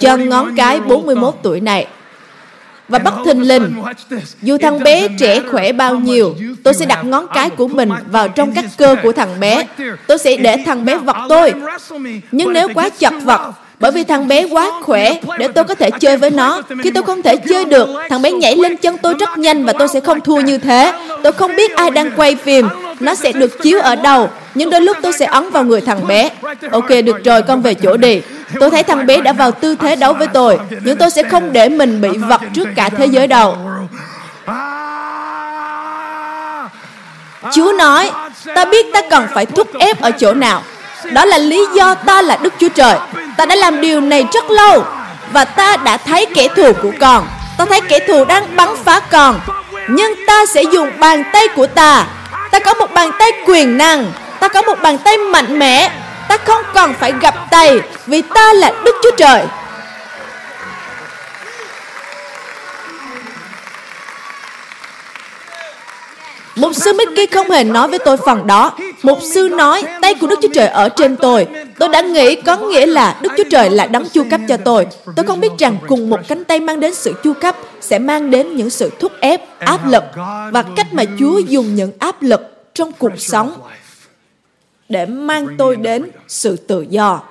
chân 0.00 0.28
ngón 0.28 0.56
cái 0.56 0.80
41 0.80 1.34
tuổi 1.42 1.60
này 1.60 1.86
và 2.88 2.98
bất 2.98 3.14
thình 3.24 3.42
lình, 3.48 3.82
dù 4.42 4.58
thằng 4.58 4.82
bé 4.82 5.08
trẻ 5.18 5.40
khỏe 5.50 5.72
bao 5.72 5.94
nhiêu, 5.94 6.34
tôi 6.62 6.74
sẽ 6.74 6.86
đặt 6.86 7.04
ngón 7.04 7.26
cái 7.34 7.50
của 7.50 7.68
mình 7.68 7.90
vào 8.10 8.28
trong 8.28 8.52
các 8.54 8.64
cơ 8.76 8.96
của 9.02 9.12
thằng 9.12 9.40
bé. 9.40 9.66
Tôi 10.06 10.18
sẽ 10.18 10.36
để 10.36 10.56
thằng 10.66 10.84
bé 10.84 10.96
vật 10.96 11.16
tôi. 11.28 11.52
Nhưng 12.32 12.52
nếu 12.52 12.68
quá 12.74 12.88
chật 12.98 13.14
vật, 13.24 13.52
bởi 13.80 13.92
vì 13.92 14.04
thằng 14.04 14.28
bé 14.28 14.46
quá 14.50 14.70
khỏe 14.82 15.14
để 15.38 15.48
tôi 15.48 15.64
có 15.64 15.74
thể 15.74 15.90
chơi 15.90 16.16
với 16.16 16.30
nó. 16.30 16.62
Khi 16.82 16.90
tôi 16.90 17.02
không 17.02 17.22
thể 17.22 17.36
chơi 17.36 17.64
được, 17.64 17.88
thằng 18.10 18.22
bé 18.22 18.30
nhảy 18.30 18.56
lên 18.56 18.76
chân 18.76 18.96
tôi 19.02 19.14
rất 19.18 19.38
nhanh 19.38 19.64
và 19.64 19.72
tôi 19.72 19.88
sẽ 19.88 20.00
không 20.00 20.20
thua 20.20 20.40
như 20.40 20.58
thế. 20.58 20.92
Tôi 21.22 21.32
không 21.32 21.56
biết 21.56 21.76
ai 21.76 21.90
đang 21.90 22.10
quay 22.16 22.36
phim, 22.36 22.68
nó 23.00 23.14
sẽ 23.14 23.32
được 23.32 23.62
chiếu 23.62 23.80
ở 23.80 23.96
đâu, 23.96 24.28
nhưng 24.54 24.70
đôi 24.70 24.80
lúc 24.80 24.96
tôi 25.02 25.12
sẽ 25.12 25.26
ấn 25.26 25.50
vào 25.50 25.64
người 25.64 25.80
thằng 25.80 26.06
bé. 26.06 26.30
Ok, 26.70 26.88
được 27.04 27.24
rồi, 27.24 27.42
con 27.42 27.62
về 27.62 27.74
chỗ 27.74 27.96
đi. 27.96 28.20
Tôi 28.60 28.70
thấy 28.70 28.82
thằng 28.82 29.06
bé 29.06 29.20
đã 29.20 29.32
vào 29.32 29.50
tư 29.50 29.76
thế 29.80 29.96
đấu 29.96 30.12
với 30.12 30.26
tôi, 30.26 30.58
nhưng 30.84 30.96
tôi 30.96 31.10
sẽ 31.10 31.22
không 31.22 31.52
để 31.52 31.68
mình 31.68 32.00
bị 32.00 32.08
vật 32.18 32.40
trước 32.54 32.68
cả 32.76 32.88
thế 32.88 33.06
giới 33.06 33.26
đâu. 33.26 33.56
Chúa 37.52 37.72
nói, 37.78 38.10
ta 38.54 38.64
biết 38.64 38.86
ta 38.92 39.02
cần 39.10 39.26
phải 39.34 39.46
thúc 39.46 39.68
ép 39.78 40.00
ở 40.00 40.10
chỗ 40.10 40.34
nào. 40.34 40.62
Đó 41.12 41.24
là 41.24 41.38
lý 41.38 41.66
do 41.74 41.94
ta 41.94 42.22
là 42.22 42.38
Đức 42.42 42.52
Chúa 42.58 42.68
Trời. 42.68 42.98
Ta 43.36 43.46
đã 43.46 43.54
làm 43.54 43.80
điều 43.80 44.00
này 44.00 44.26
rất 44.32 44.50
lâu 44.50 44.84
và 45.32 45.44
ta 45.44 45.76
đã 45.76 45.96
thấy 45.96 46.26
kẻ 46.34 46.48
thù 46.56 46.72
của 46.82 46.92
con. 47.00 47.26
Ta 47.58 47.64
thấy 47.64 47.80
kẻ 47.80 47.98
thù 48.08 48.24
đang 48.24 48.56
bắn 48.56 48.68
phá 48.84 49.00
con. 49.00 49.40
Nhưng 49.88 50.14
ta 50.26 50.46
sẽ 50.46 50.62
dùng 50.62 50.90
bàn 50.98 51.24
tay 51.32 51.48
của 51.48 51.66
ta. 51.66 52.06
Ta 52.50 52.58
có 52.58 52.74
một 52.74 52.92
bàn 52.92 53.10
tay 53.18 53.32
quyền 53.46 53.78
năng. 53.78 54.12
Ta 54.40 54.48
có 54.48 54.62
một 54.62 54.82
bàn 54.82 54.98
tay 54.98 55.16
mạnh 55.18 55.58
mẽ 55.58 55.90
ta 56.28 56.36
không 56.36 56.62
còn 56.74 56.94
phải 56.94 57.12
gặp 57.20 57.34
tay 57.50 57.80
vì 58.06 58.22
ta 58.22 58.52
là 58.52 58.72
Đức 58.84 58.94
Chúa 59.02 59.16
Trời. 59.16 59.42
Mục 66.58 66.74
sư 66.74 66.92
Mickey 66.92 67.26
không 67.26 67.50
hề 67.50 67.64
nói 67.64 67.88
với 67.88 67.98
tôi 67.98 68.16
phần 68.16 68.46
đó. 68.46 68.72
Mục 69.02 69.18
sư 69.22 69.48
nói, 69.48 69.82
tay 70.02 70.14
của 70.14 70.26
Đức 70.26 70.38
Chúa 70.42 70.48
Trời 70.54 70.66
ở 70.68 70.88
trên 70.88 71.16
tôi. 71.16 71.46
Tôi 71.78 71.88
đã 71.88 72.00
nghĩ 72.00 72.34
có 72.34 72.56
nghĩa 72.56 72.86
là 72.86 73.16
Đức 73.20 73.32
Chúa 73.36 73.44
Trời 73.50 73.70
là 73.70 73.86
đấng 73.86 74.08
chu 74.08 74.24
cấp 74.30 74.40
cho 74.48 74.56
tôi. 74.56 74.86
Tôi 75.16 75.26
không 75.26 75.40
biết 75.40 75.52
rằng 75.58 75.76
cùng 75.88 76.10
một 76.10 76.20
cánh 76.28 76.44
tay 76.44 76.60
mang 76.60 76.80
đến 76.80 76.94
sự 76.94 77.12
chu 77.22 77.32
cấp 77.32 77.56
sẽ 77.80 77.98
mang 77.98 78.30
đến 78.30 78.56
những 78.56 78.70
sự 78.70 78.90
thúc 79.00 79.12
ép, 79.20 79.58
áp 79.58 79.86
lực 79.86 80.04
và 80.52 80.64
cách 80.76 80.94
mà 80.94 81.04
Chúa 81.18 81.38
dùng 81.38 81.74
những 81.74 81.92
áp 81.98 82.22
lực 82.22 82.40
trong 82.74 82.92
cuộc 82.92 83.12
sống 83.18 83.52
để 84.88 85.06
mang 85.06 85.56
tôi 85.58 85.76
đến 85.76 86.10
sự 86.28 86.56
tự 86.56 86.86
do. 86.90 87.22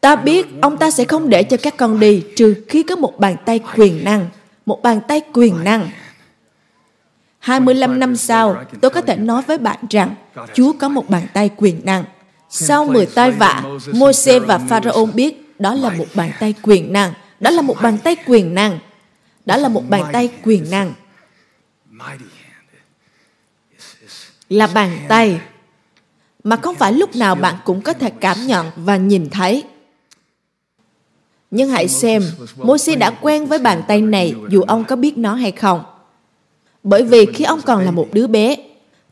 Ta 0.00 0.16
biết 0.16 0.46
ông 0.62 0.76
ta 0.76 0.90
sẽ 0.90 1.04
không 1.04 1.28
để 1.28 1.42
cho 1.42 1.56
các 1.56 1.76
con 1.76 2.00
đi 2.00 2.24
trừ 2.36 2.64
khi 2.68 2.82
có 2.82 2.96
một 2.96 3.18
bàn 3.18 3.36
tay 3.44 3.60
quyền 3.76 4.04
năng. 4.04 4.26
Một 4.66 4.82
bàn 4.82 5.00
tay 5.08 5.20
quyền 5.32 5.64
năng. 5.64 5.90
25 7.38 8.00
năm 8.00 8.16
sau, 8.16 8.64
tôi 8.80 8.90
có 8.90 9.00
thể 9.00 9.16
nói 9.16 9.42
với 9.42 9.58
bạn 9.58 9.78
rằng 9.90 10.14
Chúa 10.54 10.72
có 10.72 10.88
một 10.88 11.08
bàn 11.08 11.26
tay 11.32 11.50
quyền 11.56 11.80
năng. 11.84 12.04
Sau 12.50 12.84
10 12.84 13.06
tai 13.06 13.30
vạ, 13.30 13.62
Môi-se 13.92 14.38
và 14.38 14.58
Pharaoh 14.58 15.14
biết 15.14 15.54
đó 15.58 15.74
là 15.74 15.90
một 15.90 16.06
bàn 16.14 16.30
tay 16.40 16.54
quyền 16.62 16.92
năng. 16.92 17.12
Đó 17.40 17.50
là 17.50 17.62
một 17.62 17.76
bàn 17.82 17.98
tay 17.98 18.16
quyền 18.26 18.54
năng. 18.54 18.78
Đó 19.46 19.56
là 19.56 19.68
một 19.68 19.84
bàn 19.88 20.04
tay 20.12 20.30
quyền 20.42 20.70
năng. 20.70 20.92
Là 24.48 24.66
bàn 24.66 24.98
tay 25.08 25.40
mà 26.44 26.56
không 26.56 26.74
phải 26.74 26.92
lúc 26.92 27.16
nào 27.16 27.34
bạn 27.34 27.54
cũng 27.64 27.80
có 27.80 27.92
thể 27.92 28.10
cảm 28.10 28.36
nhận 28.46 28.66
và 28.76 28.96
nhìn 28.96 29.30
thấy. 29.30 29.64
Nhưng 31.50 31.70
hãy 31.70 31.88
xem, 31.88 32.22
Moses 32.56 32.98
đã 32.98 33.10
quen 33.10 33.46
với 33.46 33.58
bàn 33.58 33.82
tay 33.88 34.00
này 34.00 34.34
dù 34.50 34.62
ông 34.62 34.84
có 34.84 34.96
biết 34.96 35.18
nó 35.18 35.34
hay 35.34 35.52
không. 35.52 35.82
Bởi 36.82 37.02
vì 37.02 37.26
khi 37.26 37.44
ông 37.44 37.60
còn 37.62 37.84
là 37.84 37.90
một 37.90 38.08
đứa 38.12 38.26
bé, 38.26 38.56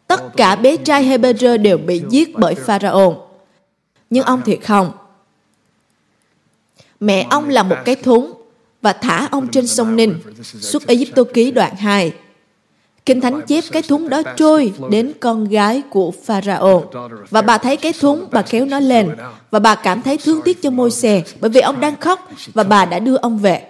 tất 0.06 0.36
cả 0.36 0.56
bé 0.56 0.76
trai 0.76 1.04
Hebrew 1.04 1.62
đều 1.62 1.78
bị 1.78 2.02
giết 2.10 2.38
bởi 2.38 2.54
Pharaoh. 2.54 3.16
Nhưng 4.10 4.24
ông 4.24 4.42
thì 4.44 4.56
không. 4.56 4.92
Mẹ 7.00 7.26
ông 7.30 7.48
là 7.48 7.62
một 7.62 7.76
cái 7.84 7.96
thúng 7.96 8.32
và 8.82 8.92
thả 8.92 9.28
ông 9.30 9.48
trên 9.48 9.66
sông 9.66 9.96
Ninh, 9.96 10.18
xuất 10.42 10.86
Egypto 10.86 11.22
ký 11.34 11.50
đoạn 11.50 11.76
2. 11.76 12.12
Kinh 13.06 13.20
Thánh 13.20 13.40
chép 13.46 13.64
cái 13.72 13.82
thúng 13.82 14.08
đó 14.08 14.22
trôi 14.36 14.72
đến 14.90 15.12
con 15.20 15.44
gái 15.44 15.82
của 15.90 16.12
Pharaoh. 16.24 16.84
Và 17.30 17.42
bà 17.42 17.58
thấy 17.58 17.76
cái 17.76 17.92
thúng, 18.00 18.26
bà 18.32 18.42
kéo 18.42 18.66
nó 18.66 18.80
lên. 18.80 19.08
Và 19.50 19.58
bà 19.58 19.74
cảm 19.74 20.02
thấy 20.02 20.18
thương 20.24 20.40
tiếc 20.44 20.62
cho 20.62 20.70
môi 20.70 20.90
xe 20.90 21.22
bởi 21.40 21.50
vì 21.50 21.60
ông 21.60 21.80
đang 21.80 21.96
khóc 22.00 22.28
và 22.54 22.62
bà 22.62 22.84
đã 22.84 22.98
đưa 22.98 23.16
ông 23.16 23.38
về. 23.38 23.62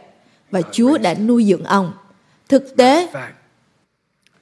Và 0.50 0.62
Chúa 0.72 0.98
đã 0.98 1.14
nuôi 1.14 1.44
dưỡng 1.44 1.64
ông. 1.64 1.92
Thực 2.48 2.76
tế, 2.76 3.08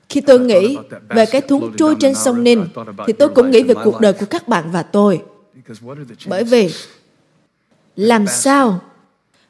khi 0.08 0.20
tôi 0.20 0.40
nghĩ 0.40 0.76
về 1.08 1.26
cái 1.26 1.40
thúng 1.40 1.76
trôi 1.76 1.96
trên 2.00 2.14
sông 2.14 2.44
Ninh, 2.44 2.66
thì 3.06 3.12
tôi 3.12 3.28
cũng 3.28 3.50
nghĩ 3.50 3.62
về 3.62 3.74
cuộc 3.84 4.00
đời 4.00 4.12
của 4.12 4.26
các 4.30 4.48
bạn 4.48 4.70
và 4.70 4.82
tôi. 4.82 5.22
Bởi 6.26 6.44
vì, 6.44 6.70
làm 7.96 8.26
sao 8.26 8.80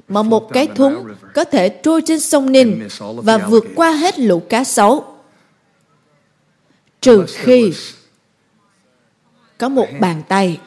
mà 0.09 0.23
một 0.23 0.53
cái 0.53 0.67
thúng 0.67 1.07
có 1.35 1.45
thể 1.45 1.69
trôi 1.69 2.03
trên 2.03 2.21
sông 2.21 2.53
Ninh 2.53 2.89
và 2.99 3.39
vượt 3.39 3.65
qua 3.75 3.91
hết 3.91 4.19
lũ 4.19 4.43
cá 4.49 4.65
sấu 4.65 5.05
trừ 7.01 7.25
khi 7.29 7.73
có 9.59 9.69
một 9.69 9.87
bàn 10.01 10.23
tay 10.29 10.61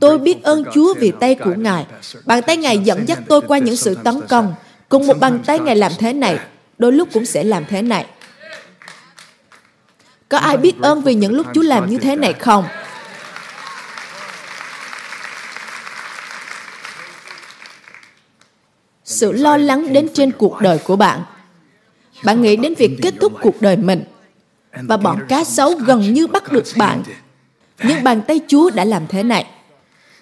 Tôi 0.00 0.18
biết 0.18 0.42
ơn 0.42 0.64
Chúa 0.74 0.94
vì 0.94 1.12
tay 1.20 1.34
của 1.34 1.54
Ngài. 1.56 1.86
Bàn 2.24 2.42
tay 2.42 2.56
Ngài 2.56 2.78
dẫn 2.78 3.08
dắt 3.08 3.18
tôi 3.28 3.40
qua 3.40 3.58
những 3.58 3.76
sự 3.76 3.94
tấn 4.04 4.20
công. 4.28 4.54
Cùng 4.88 5.06
một 5.06 5.18
bàn 5.20 5.38
tay 5.46 5.58
Ngài 5.58 5.76
làm 5.76 5.92
thế 5.98 6.12
này, 6.12 6.38
đôi 6.78 6.92
lúc 6.92 7.08
cũng 7.12 7.26
sẽ 7.26 7.44
làm 7.44 7.64
thế 7.68 7.82
này. 7.82 8.06
Có 10.28 10.38
ai 10.38 10.56
biết 10.56 10.74
ơn 10.82 11.02
vì 11.02 11.14
những 11.14 11.34
lúc 11.34 11.46
Chúa 11.54 11.62
làm 11.62 11.90
như 11.90 11.98
thế 11.98 12.16
này 12.16 12.32
không? 12.32 12.64
Sự 19.14 19.32
lo 19.32 19.56
lắng 19.56 19.92
đến 19.92 20.08
trên 20.14 20.32
cuộc 20.32 20.60
đời 20.60 20.78
của 20.78 20.96
bạn. 20.96 21.22
Bạn 22.24 22.42
nghĩ 22.42 22.56
đến 22.56 22.74
việc 22.74 22.98
kết 23.02 23.14
thúc 23.20 23.32
cuộc 23.42 23.60
đời 23.60 23.76
mình, 23.76 24.04
và 24.82 24.96
bọn 24.96 25.18
cá 25.28 25.44
sấu 25.44 25.74
gần 25.74 26.12
như 26.12 26.26
bắt 26.26 26.52
được 26.52 26.64
bạn. 26.76 27.02
Nhưng 27.82 28.04
bàn 28.04 28.22
tay 28.28 28.40
chúa 28.48 28.70
đã 28.70 28.84
làm 28.84 29.06
thế 29.08 29.22
này. 29.22 29.46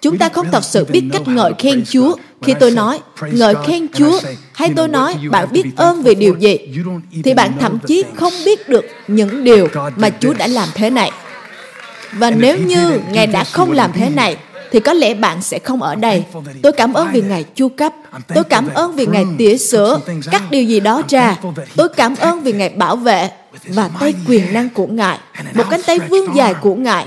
Chúng 0.01 0.17
ta 0.17 0.29
không 0.29 0.47
thật 0.51 0.63
sự 0.63 0.85
biết 0.85 1.03
cách 1.13 1.27
ngợi 1.27 1.53
khen 1.59 1.83
chúa 1.85 2.15
Khi 2.43 2.53
tôi 2.59 2.71
nói 2.71 2.99
ngợi 3.31 3.55
khen 3.67 3.87
Chúa 3.93 4.19
hay 4.53 4.69
tôi 4.75 4.87
nói 4.87 5.15
bạn 5.31 5.47
biết 5.51 5.63
ơn 5.75 6.03
về 6.03 6.15
điều 6.15 6.35
gì? 6.35 6.57
Thì 7.23 7.33
bạn 7.33 7.51
thậm 7.59 7.79
chí 7.87 8.03
không 8.15 8.33
biết 8.45 8.69
được 8.69 8.85
những 9.07 9.43
điều 9.43 9.67
mà 9.95 10.09
Chúa 10.19 10.33
đã 10.33 10.47
làm 10.47 10.69
thế 10.73 10.89
này. 10.89 11.11
Và 12.11 12.31
nếu 12.31 12.57
như 12.57 12.99
Ngài 13.11 13.27
đã 13.27 13.43
không 13.43 13.71
làm 13.71 13.91
thế 13.93 14.09
này 14.09 14.37
thì 14.73 14.79
có 14.79 14.93
lẽ 14.93 15.13
bạn 15.13 15.41
sẽ 15.41 15.59
không 15.59 15.81
ở 15.81 15.95
đây. 15.95 16.23
Tôi 16.63 16.71
cảm 16.71 16.93
ơn 16.93 17.07
vì 17.13 17.21
Ngài 17.21 17.43
chu 17.43 17.69
cấp. 17.69 17.93
Tôi 18.35 18.43
cảm 18.43 18.69
ơn 18.73 18.95
vì 18.95 19.05
Ngài 19.05 19.25
tỉa 19.37 19.57
sửa, 19.57 19.99
cắt 20.31 20.41
điều 20.51 20.63
gì 20.63 20.79
đó 20.79 21.01
ra. 21.09 21.35
Tôi 21.75 21.89
cảm 21.89 22.15
ơn 22.15 22.41
vì 22.41 22.53
Ngài 22.53 22.69
bảo 22.69 22.95
vệ 22.95 23.29
và 23.67 23.89
tay 23.99 24.13
quyền 24.27 24.53
năng 24.53 24.69
của 24.69 24.87
Ngài, 24.87 25.17
một 25.53 25.63
cánh 25.69 25.81
tay 25.83 25.99
vương 25.99 26.35
dài 26.35 26.53
của 26.53 26.75
Ngài. 26.75 27.05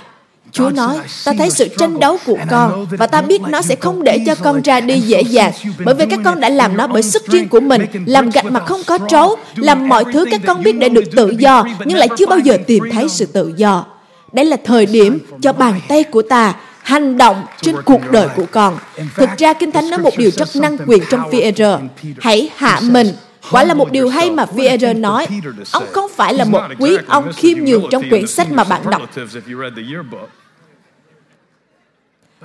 Chúa 0.52 0.70
nói, 0.70 0.98
ta 1.24 1.32
thấy 1.38 1.50
sự 1.50 1.68
tranh 1.78 2.00
đấu 2.00 2.18
của 2.26 2.38
con 2.50 2.86
và 2.90 3.06
ta 3.06 3.22
biết 3.22 3.42
nó 3.48 3.62
sẽ 3.62 3.76
không 3.76 4.04
để 4.04 4.18
cho 4.26 4.34
con 4.34 4.62
ra 4.62 4.80
đi 4.80 5.00
dễ 5.00 5.22
dàng 5.22 5.52
bởi 5.84 5.94
vì 5.94 6.06
các 6.10 6.20
con 6.24 6.40
đã 6.40 6.48
làm 6.48 6.76
nó 6.76 6.86
bởi 6.86 7.02
sức 7.02 7.26
riêng 7.26 7.48
của 7.48 7.60
mình, 7.60 7.86
làm 8.06 8.30
gạch 8.30 8.44
mà 8.44 8.60
không 8.60 8.80
có 8.86 8.98
trấu, 9.08 9.36
làm 9.56 9.88
mọi 9.88 10.04
thứ 10.12 10.24
các 10.30 10.40
con 10.46 10.62
biết 10.62 10.72
để 10.72 10.88
được 10.88 11.04
tự 11.16 11.34
do 11.38 11.64
nhưng 11.84 11.98
lại 11.98 12.08
chưa 12.16 12.26
bao 12.26 12.38
giờ 12.38 12.58
tìm 12.66 12.84
thấy 12.92 13.08
sự 13.08 13.26
tự 13.26 13.52
do. 13.56 13.86
Đây 14.32 14.44
là 14.44 14.56
thời 14.64 14.86
điểm 14.86 15.18
cho 15.42 15.52
bàn 15.52 15.80
tay 15.88 16.04
của 16.04 16.22
ta 16.22 16.54
hành 16.86 17.18
động 17.18 17.46
trên 17.60 17.76
cuộc 17.84 18.00
đời 18.10 18.28
của 18.36 18.46
con. 18.50 18.78
Thực 19.14 19.28
ra 19.38 19.52
Kinh 19.52 19.72
Thánh 19.72 19.90
nói 19.90 19.98
một 19.98 20.16
điều 20.16 20.30
rất 20.30 20.56
năng 20.56 20.76
quyền 20.86 21.02
trong 21.10 21.30
Phi-e-rơ. 21.32 21.80
Hãy 22.20 22.50
hạ 22.56 22.80
mình 22.82 23.12
Quả 23.50 23.64
là 23.64 23.74
một 23.74 23.92
điều 23.92 24.08
hay 24.08 24.30
mà 24.30 24.46
Pierre 24.46 24.94
nói. 24.94 25.26
Ông 25.72 25.84
không 25.92 26.10
phải 26.16 26.34
là 26.34 26.44
một 26.44 26.62
quý 26.78 26.96
ông 27.06 27.32
khiêm 27.36 27.58
nhường 27.58 27.84
trong 27.90 28.02
quyển 28.10 28.26
sách 28.26 28.50
mà 28.50 28.64
bạn 28.64 28.82
đọc. 28.90 29.02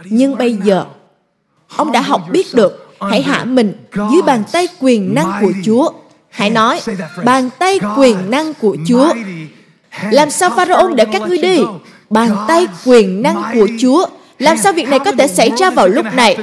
Nhưng 0.04 0.38
bây 0.38 0.54
giờ, 0.54 0.86
ông 1.76 1.92
đã 1.92 2.02
học 2.02 2.22
biết 2.32 2.48
được 2.54 2.94
hãy 3.02 3.22
hạ 3.22 3.44
mình 3.44 3.74
dưới 4.12 4.22
bàn 4.26 4.44
tay 4.52 4.68
quyền 4.80 5.16
năng 5.16 5.32
của 5.42 5.52
Chúa. 5.66 5.90
Hãy 6.30 6.50
nói, 6.50 6.82
bàn 7.24 7.50
tay 7.60 7.80
quyền 7.98 8.32
năng 8.32 8.54
của 8.54 8.78
Chúa. 8.88 9.14
Làm 10.12 10.30
sao 10.30 10.50
Pharaoh 10.50 10.96
để 10.96 11.06
các 11.06 11.22
ngươi 11.22 11.38
đi? 11.38 11.60
Bàn 12.10 12.36
tay 12.48 12.68
quyền 12.86 13.22
năng 13.22 13.44
của 13.54 13.68
Chúa 13.80 14.08
làm 14.42 14.58
sao 14.58 14.74
việc 14.74 14.90
này 14.90 15.00
có 15.00 15.12
thể 15.12 15.28
xảy 15.28 15.52
ra 15.58 15.70
vào 15.70 15.88
lúc 15.88 16.06
này? 16.14 16.38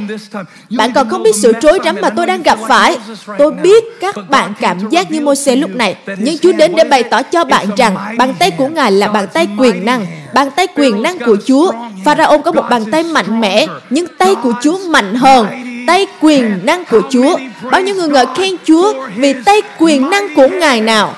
Bạn 0.71 0.93
còn 0.93 1.09
không 1.09 1.23
biết 1.23 1.37
sự 1.37 1.53
rối 1.63 1.79
rắm 1.85 1.97
mà 2.03 2.11
tôi 2.11 2.27
đang 2.27 2.43
gặp 2.43 2.59
phải. 2.69 2.99
Tôi 3.39 3.53
biết 3.53 3.85
các 4.01 4.15
bạn 4.29 4.53
cảm 4.61 4.89
giác 4.91 5.11
như 5.11 5.21
Môi-se 5.21 5.57
lúc 5.57 5.71
này, 5.71 5.97
nhưng 6.19 6.39
Chúa 6.39 6.53
đến 6.53 6.73
để 6.77 6.85
bày 6.85 7.03
tỏ 7.03 7.23
cho 7.23 7.45
bạn 7.45 7.67
rằng 7.77 7.97
bàn 8.19 8.35
tay 8.39 8.51
của 8.51 8.69
Ngài 8.69 8.93
là 8.93 9.09
bàn 9.09 9.27
tay 9.33 9.49
quyền 9.59 9.85
năng, 9.85 10.07
bàn 10.35 10.51
tay 10.57 10.67
quyền 10.77 11.03
năng 11.03 11.19
của 11.19 11.37
Chúa. 11.47 11.73
Pharaoh 12.05 12.45
có 12.45 12.53
một 12.53 12.65
bàn 12.71 12.91
tay 12.91 13.03
mạnh 13.03 13.41
mẽ, 13.41 13.67
nhưng 13.91 14.07
tay 14.19 14.35
của 14.43 14.53
Chúa 14.63 14.79
mạnh 14.79 15.15
hơn 15.15 15.47
tay 15.89 16.07
quyền 16.21 16.61
năng 16.67 16.85
của 16.85 17.01
Chúa. 17.11 17.39
Bao 17.71 17.81
nhiêu 17.81 17.95
người 17.95 18.09
ngợi 18.09 18.27
khen 18.37 18.57
Chúa 18.65 18.93
vì 19.17 19.35
tay 19.45 19.63
quyền 19.79 20.11
năng 20.11 20.35
của 20.35 20.49
Ngài 20.49 20.81
nào? 20.81 21.15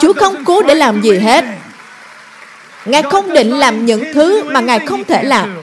Chúa 0.00 0.12
không 0.12 0.44
cố 0.44 0.62
để 0.62 0.74
làm 0.74 1.02
gì 1.02 1.18
hết. 1.18 1.44
Ngài 2.84 3.02
không 3.02 3.32
định 3.32 3.50
làm 3.50 3.86
những 3.86 4.04
thứ 4.14 4.44
mà 4.44 4.60
Ngài 4.60 4.86
không 4.86 5.04
thể 5.04 5.22
làm. 5.22 5.62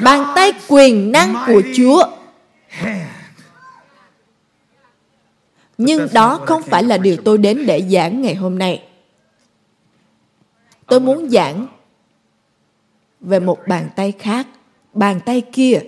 Bàn 0.00 0.32
tay 0.36 0.52
quyền 0.68 1.12
năng 1.12 1.36
của 1.46 1.62
Chúa. 1.76 2.04
Nhưng 5.78 6.08
đó 6.12 6.40
không 6.46 6.62
phải 6.62 6.82
là 6.82 6.98
điều 6.98 7.16
tôi 7.24 7.38
đến 7.38 7.66
để 7.66 7.82
giảng 7.90 8.22
ngày 8.22 8.34
hôm 8.34 8.58
nay. 8.58 8.82
Tôi 10.86 11.00
muốn 11.00 11.30
giảng 11.30 11.66
về 13.20 13.40
một 13.40 13.58
bàn 13.68 13.88
tay 13.96 14.12
khác. 14.18 14.46
Bàn 14.92 15.20
tay 15.20 15.40
kia. 15.52 15.80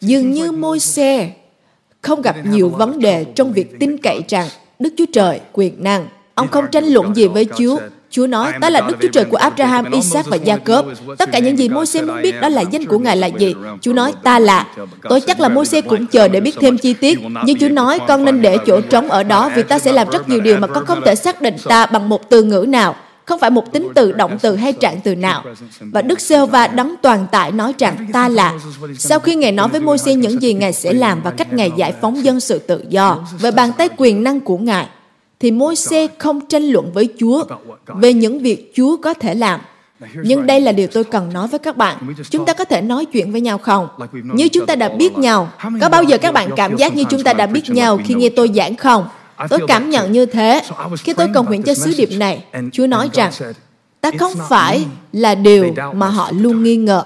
Dường 0.00 0.30
như 0.30 0.52
môi 0.52 0.80
xe 0.80 1.30
không 2.02 2.22
gặp 2.22 2.36
nhiều 2.44 2.68
vấn 2.68 2.98
đề 2.98 3.24
trong 3.34 3.52
việc 3.52 3.80
tin 3.80 3.98
cậy 4.02 4.20
rằng 4.28 4.48
Đức 4.78 4.94
Chúa 4.96 5.04
Trời 5.12 5.40
quyền 5.52 5.84
năng. 5.84 6.08
Ông 6.34 6.48
không 6.48 6.64
tranh 6.72 6.84
luận 6.84 7.14
gì 7.14 7.26
với 7.26 7.46
Chúa 7.58 7.78
Chúa 8.10 8.26
nói, 8.26 8.52
ta 8.60 8.70
là 8.70 8.80
Đức 8.80 8.96
Chúa 9.02 9.08
Trời 9.08 9.24
của 9.24 9.36
Abraham, 9.36 9.90
Isaac 9.92 10.26
và 10.26 10.36
Jacob. 10.36 10.94
Tất 11.18 11.28
cả 11.32 11.38
những 11.38 11.58
gì 11.58 11.68
Môi-se 11.68 12.02
muốn 12.02 12.22
biết 12.22 12.40
đó 12.40 12.48
là 12.48 12.62
danh 12.62 12.86
của 12.86 12.98
Ngài 12.98 13.16
là 13.16 13.26
gì. 13.26 13.54
Chúa 13.80 13.92
nói, 13.92 14.12
ta 14.22 14.38
là. 14.38 14.66
Tôi 15.08 15.20
chắc 15.20 15.40
là 15.40 15.48
Môi-se 15.48 15.80
cũng 15.80 16.06
chờ 16.06 16.28
để 16.28 16.40
biết 16.40 16.56
thêm 16.60 16.78
chi 16.78 16.94
tiết. 16.94 17.18
Nhưng 17.44 17.58
Chúa 17.58 17.68
nói, 17.68 17.98
con 18.08 18.24
nên 18.24 18.42
để 18.42 18.58
chỗ 18.66 18.80
trống 18.80 19.08
ở 19.08 19.22
đó 19.22 19.50
vì 19.54 19.62
ta 19.62 19.78
sẽ 19.78 19.92
làm 19.92 20.10
rất 20.10 20.28
nhiều 20.28 20.40
điều 20.40 20.56
mà 20.56 20.66
con 20.66 20.86
không 20.86 21.02
thể 21.04 21.14
xác 21.14 21.42
định 21.42 21.56
ta 21.64 21.86
bằng 21.86 22.08
một 22.08 22.30
từ 22.30 22.42
ngữ 22.42 22.64
nào 22.68 22.94
không 23.30 23.40
phải 23.40 23.50
một 23.50 23.72
tính 23.72 23.88
từ, 23.94 24.12
động 24.12 24.38
từ 24.42 24.56
hay 24.56 24.72
trạng 24.72 25.00
từ 25.00 25.14
nào. 25.14 25.44
Và 25.80 26.02
Đức 26.02 26.20
giê 26.20 26.46
va 26.46 26.66
đấng 26.66 26.94
toàn 27.02 27.26
tại 27.32 27.52
nói 27.52 27.74
rằng 27.78 27.96
ta 28.12 28.28
là. 28.28 28.54
Sau 28.98 29.18
khi 29.18 29.34
Ngài 29.34 29.52
nói 29.52 29.68
với 29.68 29.80
Môi-se 29.80 30.14
những 30.14 30.42
gì 30.42 30.54
Ngài 30.54 30.72
sẽ 30.72 30.92
làm 30.92 31.22
và 31.22 31.30
cách 31.30 31.52
Ngài 31.52 31.70
giải 31.76 31.94
phóng 32.00 32.24
dân 32.24 32.40
sự 32.40 32.58
tự 32.58 32.84
do 32.88 33.18
về 33.38 33.50
bàn 33.50 33.72
tay 33.78 33.88
quyền 33.96 34.24
năng 34.24 34.40
của 34.40 34.58
Ngài, 34.58 34.86
thì 35.40 35.50
môi 35.50 35.76
xe 35.76 36.06
không 36.18 36.46
tranh 36.46 36.62
luận 36.62 36.92
với 36.92 37.08
Chúa 37.18 37.44
về 37.86 38.12
những 38.12 38.38
việc 38.38 38.72
Chúa 38.74 38.96
có 38.96 39.14
thể 39.14 39.34
làm. 39.34 39.60
Nhưng 40.14 40.46
đây 40.46 40.60
là 40.60 40.72
điều 40.72 40.86
tôi 40.86 41.04
cần 41.04 41.32
nói 41.32 41.48
với 41.48 41.58
các 41.58 41.76
bạn. 41.76 42.14
Chúng 42.30 42.46
ta 42.46 42.52
có 42.52 42.64
thể 42.64 42.82
nói 42.82 43.04
chuyện 43.04 43.32
với 43.32 43.40
nhau 43.40 43.58
không? 43.58 43.88
Như 44.12 44.48
chúng 44.48 44.66
ta 44.66 44.74
đã 44.76 44.88
biết 44.88 45.18
nhau. 45.18 45.50
Có 45.80 45.88
bao 45.88 46.02
giờ 46.02 46.18
các 46.18 46.34
bạn 46.34 46.50
cảm 46.56 46.76
giác 46.76 46.94
như 46.94 47.04
chúng 47.10 47.22
ta 47.22 47.32
đã 47.32 47.46
biết 47.46 47.70
nhau 47.70 47.98
khi 48.04 48.14
nghe 48.14 48.28
tôi 48.28 48.50
giảng 48.54 48.76
không? 48.76 49.08
Tôi 49.50 49.60
cảm 49.68 49.90
nhận 49.90 50.12
như 50.12 50.26
thế. 50.26 50.62
Khi 50.98 51.12
tôi 51.12 51.28
cầu 51.34 51.42
nguyện 51.42 51.62
cho 51.62 51.74
sứ 51.74 51.94
điệp 51.98 52.10
này, 52.16 52.44
Chúa 52.72 52.86
nói 52.86 53.10
rằng, 53.12 53.32
ta 54.00 54.10
không 54.18 54.32
phải 54.48 54.84
là 55.12 55.34
điều 55.34 55.74
mà 55.94 56.08
họ 56.08 56.30
luôn 56.32 56.62
nghi 56.62 56.76
ngờ. 56.76 57.02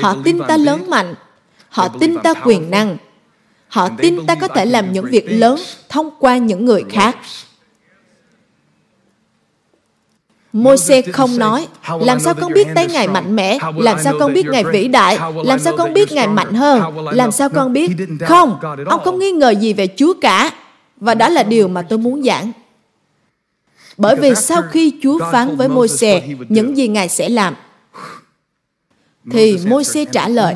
Họ 0.00 0.16
tin 0.24 0.38
ta 0.48 0.56
lớn 0.56 0.90
mạnh. 0.90 1.14
Họ 1.68 1.88
tin 1.88 2.16
ta 2.22 2.34
quyền 2.44 2.70
năng. 2.70 2.96
Họ 3.68 3.88
tin 3.98 4.26
ta 4.26 4.34
có 4.34 4.48
thể 4.48 4.64
làm 4.66 4.92
những 4.92 5.04
việc 5.10 5.24
lớn 5.26 5.60
thông 5.88 6.10
qua 6.18 6.36
những 6.36 6.64
người 6.64 6.84
khác. 6.90 7.16
Môi-se 10.52 11.02
không 11.02 11.38
nói, 11.38 11.68
làm 12.00 12.20
sao 12.20 12.34
con 12.34 12.52
biết 12.52 12.68
tay 12.74 12.86
Ngài 12.86 13.08
mạnh 13.08 13.36
mẽ, 13.36 13.58
làm 13.76 13.98
sao 14.04 14.14
con 14.18 14.32
biết 14.32 14.46
Ngài 14.46 14.64
vĩ 14.64 14.88
đại, 14.88 15.18
làm 15.44 15.58
sao 15.58 15.76
con 15.76 15.92
biết 15.92 16.12
Ngài 16.12 16.28
mạnh 16.28 16.54
hơn, 16.54 16.98
làm 17.12 17.32
sao 17.32 17.48
con 17.48 17.72
biết. 17.72 17.90
Không, 18.26 18.58
ông 18.86 19.00
không 19.04 19.18
nghi 19.18 19.32
ngờ 19.32 19.50
gì 19.50 19.72
về 19.72 19.88
Chúa 19.96 20.14
cả. 20.20 20.50
Và 20.96 21.14
đó 21.14 21.28
là 21.28 21.42
điều 21.42 21.68
mà 21.68 21.82
tôi 21.82 21.98
muốn 21.98 22.22
giảng. 22.22 22.52
Bởi 23.96 24.16
vì 24.16 24.34
sau 24.34 24.62
khi 24.62 24.92
Chúa 25.02 25.18
phán 25.32 25.56
với 25.56 25.68
Môi-se 25.68 26.28
những 26.48 26.76
gì 26.76 26.88
Ngài 26.88 27.08
sẽ 27.08 27.28
làm, 27.28 27.54
thì 29.30 29.58
Môi-se 29.66 30.04
trả 30.04 30.28
lời, 30.28 30.54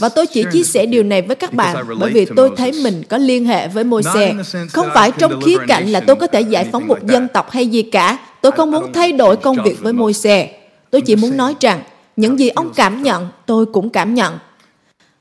và 0.00 0.08
tôi 0.08 0.26
chỉ 0.26 0.44
chia 0.52 0.62
sẻ 0.62 0.86
điều 0.86 1.02
này 1.02 1.22
với 1.22 1.36
các 1.36 1.52
bạn 1.52 1.76
bởi 1.98 2.10
vì 2.10 2.26
tôi 2.36 2.50
thấy 2.56 2.72
mình 2.84 3.02
có 3.08 3.18
liên 3.18 3.44
hệ 3.44 3.68
với 3.68 3.84
Môi-se. 3.84 4.34
Không 4.72 4.86
phải 4.94 5.12
trong 5.18 5.40
khía 5.40 5.56
cạnh 5.68 5.88
là 5.88 6.00
tôi 6.00 6.16
có 6.16 6.26
thể 6.26 6.40
giải 6.40 6.68
phóng 6.72 6.88
một 6.88 6.98
dân 7.06 7.28
tộc 7.28 7.50
hay 7.50 7.66
gì 7.66 7.82
cả. 7.82 8.18
Tôi 8.40 8.52
không 8.52 8.70
muốn 8.70 8.92
thay 8.92 9.12
đổi 9.12 9.36
công 9.36 9.56
việc 9.64 9.80
với 9.80 9.92
Môi-se. 9.92 10.48
Tôi 10.90 11.00
chỉ 11.00 11.16
muốn 11.16 11.36
nói 11.36 11.54
rằng 11.60 11.82
những 12.16 12.38
gì 12.38 12.48
ông 12.48 12.72
cảm 12.74 13.02
nhận, 13.02 13.28
tôi 13.46 13.66
cũng 13.66 13.90
cảm 13.90 14.14
nhận. 14.14 14.38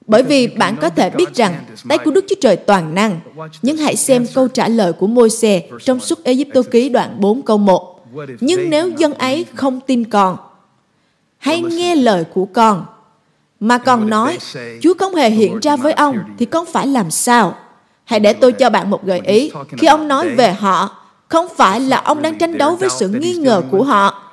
Bởi 0.08 0.24
vì 0.24 0.48
bạn 0.48 0.76
có 0.82 0.90
thể 0.90 1.10
biết 1.10 1.36
rằng 1.36 1.54
tay 1.90 1.98
của 1.98 2.12
Đức 2.12 2.26
Chúa 2.30 2.36
Trời 2.42 2.56
toàn 2.56 2.96
năng. 2.96 3.20
Nhưng 3.62 3.78
hãy 3.78 3.96
xem 3.96 4.26
câu 4.34 4.48
trả 4.48 4.68
lời 4.68 4.94
của 4.94 5.08
Môi-se 5.08 5.62
trong 5.84 6.00
suốt 6.00 6.24
Ê 6.24 6.36
Dípto 6.36 6.62
ký 6.62 6.90
đoạn 6.90 7.16
4 7.20 7.42
câu 7.42 7.58
1. 7.58 8.06
Nhưng 8.40 8.70
nếu 8.70 8.90
dân 8.98 9.14
ấy 9.14 9.46
không 9.56 9.80
tin 9.88 10.06
con, 10.06 10.38
hay 11.38 11.62
nghe 11.62 11.96
lời 11.96 12.24
của 12.24 12.46
con, 12.46 12.86
mà 13.60 13.78
còn 13.78 14.10
nói 14.10 14.38
Chúa 14.82 14.94
không 15.00 15.16
hề 15.16 15.30
hiện 15.30 15.60
ra 15.60 15.76
với 15.76 15.94
ông 15.94 16.18
thì 16.38 16.46
con 16.46 16.66
phải 16.66 16.88
làm 16.88 17.12
sao? 17.12 17.56
Hãy 18.04 18.20
để 18.20 18.34
tôi 18.34 18.52
cho 18.52 18.70
bạn 18.70 18.90
một 18.90 19.06
gợi 19.06 19.22
ý. 19.26 19.52
Khi 19.78 19.88
ông 19.88 20.08
nói 20.08 20.30
về 20.30 20.54
họ, 20.54 20.96
không 21.28 21.48
phải 21.58 21.80
là 21.80 21.98
ông 21.98 22.22
đang 22.22 22.38
tranh 22.38 22.58
đấu 22.58 22.76
với 22.76 22.90
sự 22.90 23.08
nghi 23.08 23.34
ngờ 23.34 23.62
của 23.72 23.84
họ. 23.84 24.24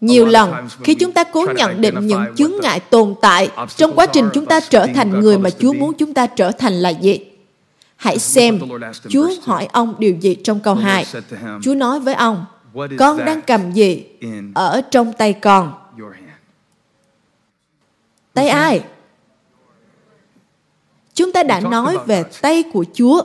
Nhiều 0.00 0.26
lần, 0.26 0.68
khi 0.84 0.94
chúng 0.94 1.12
ta 1.12 1.24
cố 1.24 1.46
nhận 1.56 1.80
định 1.80 2.06
những 2.06 2.24
chướng 2.36 2.52
ngại 2.62 2.80
tồn 2.80 3.14
tại 3.20 3.50
trong 3.76 3.92
quá 3.96 4.06
trình 4.06 4.28
chúng 4.34 4.46
ta 4.46 4.60
trở 4.60 4.86
thành 4.94 5.20
người 5.20 5.38
mà 5.38 5.50
Chúa 5.50 5.72
muốn 5.72 5.94
chúng 5.94 6.14
ta 6.14 6.26
trở 6.26 6.50
thành 6.50 6.72
là 6.72 6.88
gì? 6.88 7.20
Hãy 7.96 8.18
xem, 8.18 8.58
Chúa 9.08 9.28
hỏi 9.42 9.68
ông 9.72 9.94
điều 9.98 10.14
gì 10.20 10.34
trong 10.34 10.60
câu 10.60 10.74
2. 10.74 11.06
Chúa 11.62 11.74
nói 11.74 12.00
với 12.00 12.14
ông, 12.14 12.44
con 12.98 13.24
đang 13.24 13.42
cầm 13.42 13.72
gì 13.72 14.04
ở 14.54 14.80
trong 14.90 15.12
tay 15.12 15.32
con? 15.32 15.72
Tay 18.34 18.48
ai? 18.48 18.84
Chúng 21.14 21.32
ta 21.32 21.42
đã 21.42 21.60
nói 21.60 21.98
về 22.06 22.24
tay 22.40 22.64
của 22.72 22.84
Chúa, 22.94 23.22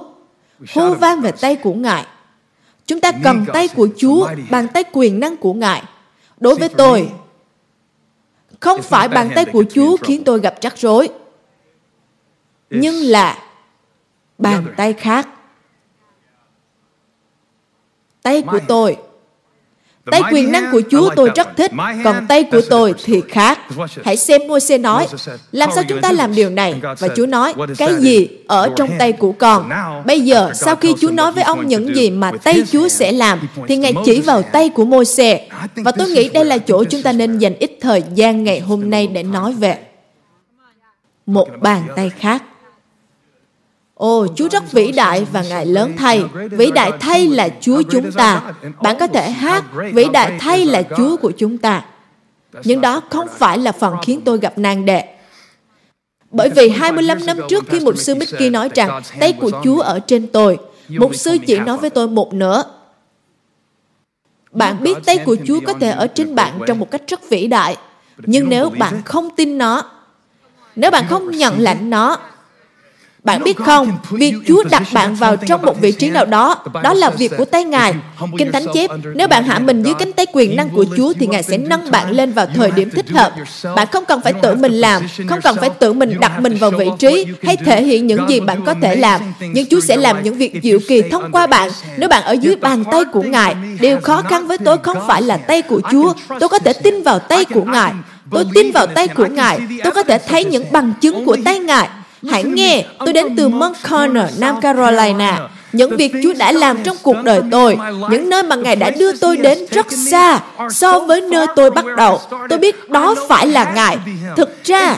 hô 0.73 0.93
vang 0.93 1.21
về 1.21 1.31
tay 1.31 1.55
của 1.55 1.73
Ngài. 1.73 2.05
Chúng 2.85 3.01
ta 3.01 3.11
cầm 3.23 3.45
tay 3.53 3.67
của 3.67 3.87
Chúa, 3.97 4.29
bàn 4.49 4.67
tay 4.73 4.83
quyền 4.91 5.19
năng 5.19 5.37
của 5.37 5.53
Ngài. 5.53 5.83
Đối 6.37 6.55
với 6.55 6.69
tôi, 6.69 7.11
không 8.59 8.81
phải 8.81 9.07
bàn 9.07 9.29
tay 9.35 9.45
của 9.45 9.63
Chúa 9.73 9.97
khiến 9.97 10.23
tôi 10.23 10.39
gặp 10.39 10.55
rắc 10.61 10.77
rối, 10.77 11.09
nhưng 12.69 12.95
là 12.95 13.43
bàn 14.37 14.73
tay 14.77 14.93
khác. 14.93 15.27
Tay 18.21 18.41
của 18.41 18.59
tôi, 18.67 18.97
Tay 20.11 20.21
quyền 20.31 20.51
năng 20.51 20.71
của 20.71 20.81
Chúa 20.91 21.09
tôi 21.15 21.29
rất 21.35 21.47
thích, 21.57 21.71
còn 22.03 22.25
tay 22.27 22.43
của 22.43 22.61
tôi 22.69 22.93
thì 23.03 23.21
khác. 23.29 23.59
Hãy 24.03 24.17
xem 24.17 24.41
Môi-se 24.47 24.77
nói, 24.77 25.07
làm 25.51 25.69
sao 25.75 25.83
chúng 25.89 26.01
ta 26.01 26.11
làm 26.11 26.35
điều 26.35 26.49
này? 26.49 26.81
Và 26.99 27.07
Chúa 27.15 27.25
nói, 27.25 27.53
cái 27.77 27.95
gì 27.99 28.27
ở 28.47 28.69
trong 28.75 28.89
tay 28.99 29.11
của 29.11 29.31
con? 29.31 29.69
Bây 30.05 30.21
giờ, 30.21 30.51
sau 30.53 30.75
khi 30.75 30.93
Chúa 31.01 31.11
nói 31.11 31.31
với 31.31 31.43
ông 31.43 31.67
những 31.67 31.95
gì 31.95 32.09
mà 32.09 32.31
tay 32.43 32.63
Chúa 32.71 32.87
sẽ 32.87 33.11
làm, 33.11 33.47
thì 33.67 33.77
Ngài 33.77 33.93
chỉ 34.05 34.21
vào 34.21 34.41
tay 34.41 34.69
của 34.69 34.85
Môi-se. 34.85 35.47
Và 35.75 35.91
tôi 35.91 36.09
nghĩ 36.09 36.29
đây 36.29 36.45
là 36.45 36.57
chỗ 36.57 36.83
chúng 36.83 37.01
ta 37.01 37.11
nên 37.11 37.37
dành 37.37 37.55
ít 37.59 37.77
thời 37.81 38.03
gian 38.15 38.43
ngày 38.43 38.59
hôm 38.59 38.89
nay 38.89 39.07
để 39.07 39.23
nói 39.23 39.53
về. 39.53 39.77
Một 41.25 41.47
bàn 41.61 41.83
tay 41.95 42.11
khác. 42.19 42.43
Ồ, 43.95 44.27
Chúa 44.35 44.49
rất 44.49 44.71
vĩ 44.71 44.91
đại 44.91 45.25
và 45.31 45.41
Ngài 45.41 45.65
lớn 45.65 45.93
thay. 45.97 46.23
Vĩ 46.51 46.71
đại 46.71 46.91
thay 46.99 47.27
là 47.27 47.49
Chúa 47.61 47.81
chúng 47.91 48.11
ta. 48.11 48.53
Bạn 48.81 48.95
có 48.99 49.07
thể 49.07 49.31
hát, 49.31 49.63
vĩ 49.93 50.05
đại 50.13 50.37
thay 50.39 50.65
là 50.65 50.83
Chúa 50.97 51.17
của 51.17 51.31
chúng 51.37 51.57
ta. 51.57 51.85
Nhưng 52.63 52.81
đó 52.81 53.01
không 53.09 53.27
phải 53.37 53.57
là 53.57 53.71
phần 53.71 53.95
khiến 54.03 54.21
tôi 54.25 54.37
gặp 54.37 54.57
nan 54.57 54.85
đề. 54.85 55.03
Bởi 56.31 56.49
vì 56.49 56.69
25 56.69 57.25
năm 57.25 57.37
trước 57.49 57.63
khi 57.69 57.79
một 57.79 57.97
sư 57.97 58.15
Mickey 58.15 58.49
nói 58.49 58.69
rằng 58.75 59.01
tay 59.19 59.33
của 59.33 59.51
Chúa 59.63 59.79
ở 59.79 59.99
trên 59.99 60.27
tôi, 60.27 60.57
một 60.89 61.15
sư 61.15 61.37
chỉ 61.47 61.59
nói 61.59 61.77
với 61.77 61.89
tôi 61.89 62.07
một 62.07 62.33
nửa. 62.33 62.63
Bạn 64.51 64.83
biết 64.83 64.97
tay 65.05 65.17
của 65.17 65.35
Chúa 65.45 65.59
có 65.65 65.73
thể 65.73 65.89
ở 65.89 66.07
trên 66.07 66.35
bạn 66.35 66.59
trong 66.67 66.79
một 66.79 66.91
cách 66.91 67.01
rất 67.07 67.29
vĩ 67.29 67.47
đại. 67.47 67.77
Nhưng 68.17 68.49
nếu 68.49 68.69
bạn 68.69 69.01
không 69.05 69.29
tin 69.35 69.57
nó, 69.57 69.83
nếu 70.75 70.91
bạn 70.91 71.05
không 71.09 71.31
nhận 71.31 71.59
lãnh 71.59 71.89
nó, 71.89 72.17
bạn 73.25 73.43
biết 73.43 73.57
không, 73.57 73.97
việc 74.09 74.35
Chúa 74.47 74.63
đặt 74.63 74.83
bạn 74.93 75.15
vào 75.15 75.35
trong 75.35 75.61
một 75.61 75.81
vị 75.81 75.91
trí 75.91 76.09
nào 76.09 76.25
đó, 76.25 76.63
đó 76.83 76.93
là 76.93 77.09
việc 77.09 77.31
của 77.37 77.45
tay 77.45 77.63
Ngài. 77.63 77.93
Kinh 78.37 78.51
Thánh 78.51 78.65
chép, 78.73 78.89
nếu 79.15 79.27
bạn 79.27 79.43
hạ 79.43 79.59
mình 79.59 79.83
dưới 79.83 79.93
cánh 79.99 80.13
tay 80.13 80.25
quyền 80.33 80.55
năng 80.55 80.69
của 80.69 80.85
Chúa 80.97 81.13
thì 81.19 81.27
Ngài 81.27 81.43
sẽ 81.43 81.57
nâng 81.57 81.91
bạn 81.91 82.11
lên 82.11 82.31
vào 82.31 82.45
thời 82.55 82.71
điểm 82.71 82.89
thích 82.89 83.09
hợp. 83.09 83.33
Bạn 83.75 83.87
không 83.91 84.05
cần 84.05 84.21
phải 84.21 84.33
tự 84.33 84.55
mình 84.55 84.73
làm, 84.73 85.03
không 85.27 85.41
cần 85.41 85.55
phải 85.59 85.69
tự 85.69 85.93
mình 85.93 86.19
đặt 86.19 86.39
mình 86.39 86.57
vào 86.57 86.71
vị 86.71 86.87
trí 86.99 87.25
hay 87.43 87.57
thể 87.57 87.83
hiện 87.83 88.07
những 88.07 88.29
gì 88.29 88.39
bạn 88.39 88.61
có 88.65 88.73
thể 88.81 88.95
làm. 88.95 89.21
Nhưng 89.39 89.65
Chúa 89.69 89.79
sẽ 89.79 89.97
làm 89.97 90.23
những 90.23 90.37
việc 90.37 90.59
diệu 90.63 90.79
kỳ 90.87 91.01
thông 91.01 91.31
qua 91.31 91.47
bạn 91.47 91.69
nếu 91.97 92.09
bạn 92.09 92.23
ở 92.23 92.31
dưới 92.31 92.55
bàn 92.55 92.83
tay 92.91 93.01
của 93.13 93.23
Ngài. 93.23 93.55
Điều 93.79 93.99
khó 94.01 94.21
khăn 94.21 94.47
với 94.47 94.57
tôi 94.57 94.77
không 94.83 94.97
phải 95.07 95.21
là 95.21 95.37
tay 95.37 95.61
của 95.61 95.81
Chúa. 95.91 96.13
Tôi 96.39 96.49
có 96.49 96.59
thể 96.59 96.73
tin 96.73 97.03
vào 97.03 97.19
tay 97.19 97.45
của 97.45 97.63
Ngài. 97.63 97.91
Tôi 98.31 98.45
tin 98.53 98.71
vào 98.71 98.87
tay 98.87 99.07
của 99.07 99.25
Ngài. 99.25 99.59
Tôi 99.83 99.93
có 99.93 100.03
thể 100.03 100.17
thấy 100.17 100.45
những 100.45 100.65
bằng 100.71 100.93
chứng 101.01 101.25
của 101.25 101.37
tay 101.45 101.59
Ngài. 101.59 101.89
Hãy 102.31 102.43
nghe, 102.43 102.85
tôi 102.99 103.13
đến 103.13 103.35
từ 103.35 103.49
Mount 103.49 103.75
Corner, 103.89 104.39
Nam 104.39 104.61
Carolina. 104.61 105.39
Những 105.73 105.97
việc 105.97 106.11
Chúa 106.23 106.33
đã 106.37 106.51
làm 106.51 106.83
trong 106.83 106.97
cuộc 107.01 107.17
đời 107.23 107.41
tôi, 107.51 107.77
những 108.09 108.29
nơi 108.29 108.43
mà 108.43 108.55
Ngài 108.55 108.75
đã 108.75 108.89
đưa 108.89 109.11
tôi 109.11 109.37
đến 109.37 109.65
rất 109.71 109.85
xa 110.11 110.39
so 110.71 110.99
với 110.99 111.21
nơi 111.21 111.47
tôi 111.55 111.71
bắt 111.71 111.85
đầu. 111.97 112.21
Tôi 112.49 112.59
biết 112.59 112.89
đó 112.89 113.15
phải 113.29 113.47
là 113.47 113.71
Ngài. 113.75 113.97
Thực 114.37 114.63
ra, 114.63 114.95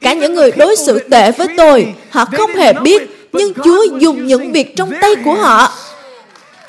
cả 0.00 0.12
những 0.12 0.34
người 0.34 0.50
đối 0.50 0.76
xử 0.76 0.98
tệ 0.98 1.32
với 1.32 1.48
tôi, 1.56 1.94
họ 2.10 2.24
không 2.24 2.54
hề 2.54 2.72
biết, 2.72 3.28
nhưng 3.32 3.52
Chúa 3.64 3.84
dùng 3.98 4.26
những 4.26 4.52
việc 4.52 4.76
trong 4.76 4.92
tay 5.00 5.14
của 5.24 5.34
họ 5.34 5.72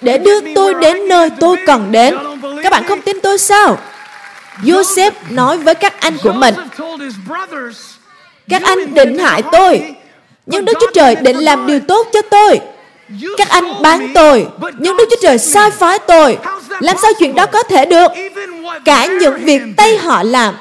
để 0.01 0.17
đưa 0.17 0.53
tôi 0.55 0.73
đến 0.73 1.07
nơi 1.07 1.29
tôi 1.39 1.57
cần 1.65 1.91
đến. 1.91 2.15
Các 2.63 2.71
bạn 2.71 2.83
không 2.87 3.01
tin 3.01 3.19
tôi 3.23 3.37
sao? 3.37 3.77
Joseph 4.63 5.11
nói 5.29 5.57
với 5.57 5.75
các 5.75 5.99
anh 5.99 6.17
của 6.23 6.33
mình, 6.33 6.55
các 8.49 8.63
anh 8.63 8.93
định 8.93 9.17
hại 9.17 9.43
tôi, 9.51 9.94
nhưng 10.45 10.65
Đức 10.65 10.73
Chúa 10.81 10.91
Trời 10.93 11.15
định 11.15 11.37
làm 11.37 11.67
điều 11.67 11.79
tốt 11.79 12.07
cho 12.13 12.21
tôi. 12.21 12.59
Các 13.37 13.49
anh 13.49 13.81
bán 13.81 14.11
tôi, 14.13 14.47
nhưng 14.79 14.97
Đức 14.97 15.05
Chúa 15.09 15.21
Trời 15.21 15.37
sai 15.37 15.71
phái 15.71 15.99
tôi. 15.99 16.37
Làm 16.79 16.97
sao 17.01 17.11
chuyện 17.19 17.35
đó 17.35 17.45
có 17.45 17.63
thể 17.63 17.85
được? 17.85 18.11
Cả 18.85 19.05
những 19.05 19.45
việc 19.45 19.61
tay 19.77 19.97
họ 19.97 20.23
làm, 20.23 20.55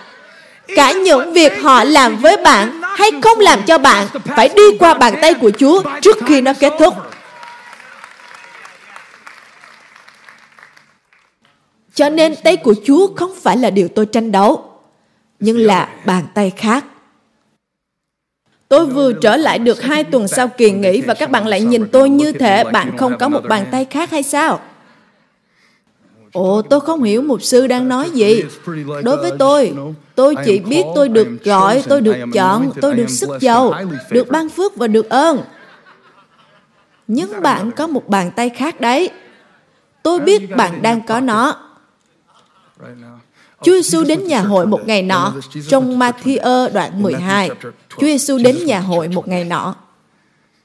cả 0.76 0.92
những 0.92 1.32
việc 1.32 1.62
họ 1.62 1.84
làm 1.84 2.16
với 2.16 2.36
bạn 2.36 2.80
hay 2.96 3.10
không 3.22 3.40
làm 3.40 3.62
cho 3.62 3.78
bạn 3.78 4.06
phải 4.36 4.48
đi 4.56 4.62
qua 4.78 4.94
bàn 4.94 5.14
tay 5.22 5.34
của 5.34 5.50
Chúa 5.58 5.82
trước 6.02 6.16
khi 6.26 6.40
nó 6.40 6.52
kết 6.60 6.72
thúc. 6.78 6.94
Cho 11.94 12.08
nên 12.08 12.36
tay 12.36 12.56
của 12.56 12.74
Chúa 12.86 13.06
không 13.16 13.34
phải 13.42 13.56
là 13.56 13.70
điều 13.70 13.88
tôi 13.88 14.06
tranh 14.06 14.32
đấu, 14.32 14.70
nhưng 15.40 15.58
là 15.58 15.88
bàn 16.04 16.22
tay 16.34 16.52
khác. 16.56 16.84
Tôi 18.68 18.86
vừa 18.86 19.12
trở 19.12 19.36
lại 19.36 19.58
được 19.58 19.82
hai 19.82 20.04
tuần 20.04 20.28
sau 20.28 20.48
kỳ 20.48 20.70
nghỉ 20.70 21.00
và 21.00 21.14
các 21.14 21.30
bạn 21.30 21.46
lại 21.46 21.60
nhìn 21.60 21.88
tôi 21.92 22.10
như 22.10 22.32
thể 22.32 22.64
bạn 22.64 22.96
không 22.96 23.18
có 23.18 23.28
một 23.28 23.40
bàn 23.48 23.66
tay 23.70 23.84
khác 23.84 24.10
hay 24.10 24.22
sao? 24.22 24.60
Ồ, 26.32 26.62
tôi 26.62 26.80
không 26.80 27.02
hiểu 27.02 27.22
mục 27.22 27.42
sư 27.42 27.66
đang 27.66 27.88
nói 27.88 28.10
gì. 28.10 28.44
Đối 29.02 29.16
với 29.16 29.32
tôi, 29.38 29.74
tôi 30.14 30.34
chỉ 30.44 30.58
biết 30.58 30.84
tôi 30.94 31.08
được 31.08 31.28
gọi, 31.44 31.82
tôi 31.88 32.00
được 32.00 32.16
chọn, 32.32 32.70
tôi 32.80 32.94
được 32.94 33.10
sức 33.10 33.30
giàu, 33.40 33.74
được 34.10 34.28
ban 34.28 34.48
phước 34.48 34.76
và 34.76 34.86
được 34.86 35.10
ơn. 35.10 35.42
Nhưng 37.06 37.42
bạn 37.42 37.70
có 37.70 37.86
một 37.86 38.08
bàn 38.08 38.30
tay 38.36 38.48
khác 38.48 38.80
đấy. 38.80 39.10
Tôi 40.02 40.20
biết 40.20 40.56
bạn 40.56 40.82
đang 40.82 41.00
có 41.06 41.20
nó. 41.20 41.56
Chúa 43.62 43.72
Giêsu 43.72 44.04
đến 44.04 44.26
nhà 44.26 44.40
hội 44.40 44.66
một 44.66 44.80
ngày 44.86 45.02
nọ, 45.02 45.32
trong 45.68 45.98
Matthew 45.98 46.72
đoạn 46.72 47.02
12. 47.02 47.50
Chúa 48.00 48.06
Giêsu 48.06 48.38
đến 48.38 48.56
nhà 48.66 48.80
hội 48.80 49.08
một 49.08 49.28
ngày 49.28 49.44
nọ. 49.44 49.74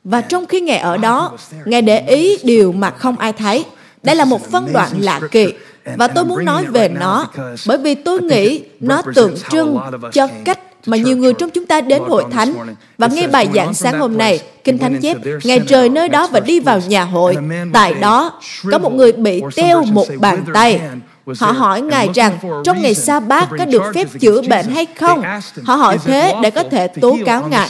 Và 0.04 0.22
trong 0.22 0.46
khi 0.46 0.62
Ngài 0.62 0.78
ở 0.78 0.98
đó, 0.98 1.32
Ngài 1.66 1.82
để 1.82 2.00
ý 2.00 2.38
điều 2.44 2.72
mà 2.72 2.90
không 2.92 3.18
ai 3.18 3.34
thấy. 3.34 3.66
Đây 4.04 4.16
là 4.16 4.26
một 4.26 4.52
phân 4.52 4.74
đoạn 4.74 4.90
lạ 5.00 5.20
kỳ. 5.32 5.54
Và 5.98 6.08
tôi 6.08 6.26
muốn 6.26 6.46
nói 6.46 6.66
về 6.66 6.90
nó, 6.90 7.28
bởi 7.68 7.78
vì 7.78 7.96
tôi 7.96 8.22
nghĩ 8.22 8.64
nó 8.80 9.02
tượng 9.16 9.36
trưng 9.52 9.78
cho 10.14 10.28
cách 10.46 10.60
mà 10.86 10.98
nhiều 10.98 11.18
người 11.18 11.34
trong 11.34 11.50
chúng 11.50 11.66
ta 11.66 11.82
đến 11.82 12.02
hội 12.08 12.24
thánh 12.32 12.54
và 12.98 13.08
nghe 13.08 13.28
bài 13.28 13.48
giảng 13.54 13.74
sáng 13.74 14.00
hôm 14.00 14.18
nay, 14.18 14.40
Kinh 14.64 14.78
Thánh 14.78 15.00
chép, 15.02 15.18
Ngài 15.44 15.60
rời 15.60 15.90
nơi 15.90 16.10
đó 16.10 16.28
và 16.32 16.40
đi 16.40 16.60
vào 16.60 16.82
nhà 16.88 17.04
hội. 17.04 17.38
Tại 17.74 17.94
đó, 17.94 18.42
có 18.72 18.78
một 18.78 18.94
người 18.94 19.12
bị 19.12 19.42
teo 19.56 19.84
một 19.84 20.08
bàn 20.20 20.46
tay 20.54 20.82
Họ 21.40 21.52
hỏi 21.52 21.82
Ngài 21.82 22.10
rằng 22.14 22.38
trong 22.64 22.82
ngày 22.82 22.96
sa 22.96 23.20
bát 23.20 23.50
có 23.58 23.66
được 23.66 23.84
phép 23.96 24.08
chữa 24.20 24.42
bệnh 24.42 24.68
hay 24.68 24.86
không? 24.86 25.24
Họ 25.66 25.76
hỏi 25.76 25.98
thế 26.06 26.36
để 26.44 26.52
có 26.52 26.64
thể 26.64 26.88
tố 26.88 27.18
cáo 27.26 27.48
Ngài. 27.48 27.70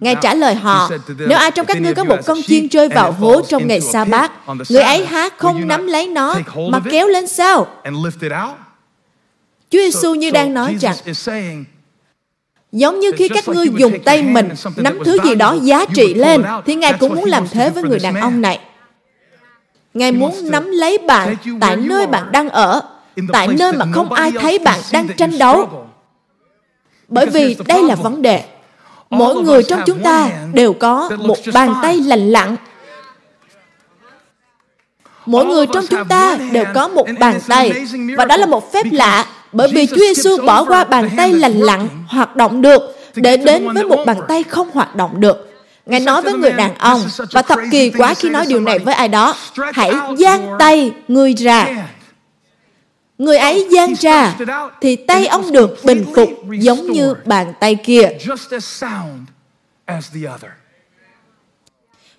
Ngài 0.00 0.16
trả 0.22 0.34
lời 0.34 0.54
họ, 0.54 0.90
nếu 1.18 1.38
ai 1.38 1.50
trong 1.50 1.66
các 1.66 1.80
ngươi 1.80 1.94
có 1.94 2.04
một 2.04 2.16
con 2.26 2.38
chiên 2.46 2.68
rơi 2.68 2.88
vào 2.88 3.12
hố 3.12 3.42
trong 3.48 3.66
ngày 3.66 3.80
sa 3.80 4.04
bát, 4.04 4.32
người 4.68 4.82
ấy 4.82 5.06
há 5.06 5.28
không 5.36 5.68
nắm 5.68 5.86
lấy 5.86 6.06
nó 6.06 6.34
mà 6.70 6.80
kéo 6.90 7.08
lên 7.08 7.26
sao? 7.26 7.66
Chúa 9.70 9.78
Giêsu 9.78 10.14
như 10.14 10.30
đang 10.30 10.54
nói 10.54 10.76
rằng, 10.80 10.96
Giống 12.72 13.00
như 13.00 13.10
khi 13.16 13.28
các 13.28 13.48
ngươi 13.48 13.66
dùng 13.76 13.98
tay 14.04 14.22
mình 14.22 14.48
nắm 14.76 14.98
thứ 15.04 15.18
gì 15.24 15.34
đó 15.34 15.56
giá 15.62 15.84
trị 15.94 16.14
lên, 16.14 16.42
thì 16.66 16.74
Ngài 16.74 16.92
cũng 16.92 17.14
muốn 17.14 17.24
làm 17.24 17.48
thế 17.48 17.70
với 17.70 17.82
người 17.82 17.98
đàn 17.98 18.14
ông 18.14 18.40
này. 18.40 18.60
Ngài 19.94 20.12
muốn 20.12 20.50
nắm 20.50 20.70
lấy 20.70 20.98
bạn 20.98 21.36
tại 21.60 21.76
nơi 21.76 22.06
bạn 22.06 22.32
đang 22.32 22.48
ở, 22.48 22.80
tại 23.32 23.48
nơi 23.58 23.72
mà 23.72 23.86
không 23.92 24.12
ai 24.12 24.32
thấy 24.40 24.58
bạn 24.58 24.80
đang 24.92 25.08
tranh 25.16 25.38
đấu. 25.38 25.86
Bởi 27.08 27.26
vì 27.26 27.56
đây 27.66 27.82
là 27.82 27.94
vấn 27.94 28.22
đề. 28.22 28.44
Mỗi 29.10 29.34
người 29.42 29.62
trong 29.62 29.80
chúng 29.86 30.02
ta 30.02 30.30
đều 30.52 30.72
có 30.72 31.10
một 31.18 31.38
bàn 31.54 31.74
tay 31.82 31.96
lành 31.96 32.30
lặn. 32.30 32.56
Mỗi 35.26 35.44
người 35.44 35.66
trong 35.66 35.86
chúng 35.86 36.08
ta 36.08 36.36
đều 36.52 36.64
có 36.74 36.88
một 36.88 37.06
bàn 37.18 37.40
tay 37.48 37.86
và 38.16 38.24
đó 38.24 38.36
là 38.36 38.46
một 38.46 38.72
phép 38.72 38.86
lạ 38.92 39.26
bởi 39.52 39.68
vì 39.72 39.86
Chúa 39.86 39.96
Giêsu 39.96 40.36
bỏ 40.46 40.64
qua 40.64 40.84
bàn 40.84 41.10
tay 41.16 41.32
lành 41.32 41.60
lặn 41.60 41.88
hoạt 42.06 42.36
động 42.36 42.62
được 42.62 42.82
để 43.14 43.36
đến 43.36 43.68
với 43.74 43.84
một 43.84 44.04
bàn 44.06 44.16
tay 44.28 44.42
không 44.42 44.70
hoạt 44.72 44.96
động 44.96 45.20
được. 45.20 45.48
Ngài 45.86 46.00
nói 46.00 46.22
với 46.22 46.32
người 46.32 46.52
đàn 46.52 46.74
ông, 46.78 47.00
và 47.32 47.42
thật 47.42 47.58
kỳ 47.70 47.90
quá 47.90 48.14
khi 48.14 48.30
nói 48.30 48.46
điều 48.48 48.60
này 48.60 48.78
với 48.78 48.94
ai 48.94 49.08
đó, 49.08 49.34
hãy 49.72 49.92
giang 50.18 50.46
tay 50.58 50.92
người 51.08 51.34
ra. 51.34 51.66
Người 53.18 53.36
ấy 53.36 53.68
giang 53.72 53.94
ra, 53.94 54.34
thì 54.80 54.96
tay 54.96 55.26
ông 55.26 55.52
được 55.52 55.84
bình 55.84 56.04
phục 56.14 56.30
giống 56.50 56.92
như 56.92 57.14
bàn 57.24 57.52
tay 57.60 57.74
kia. 57.74 58.08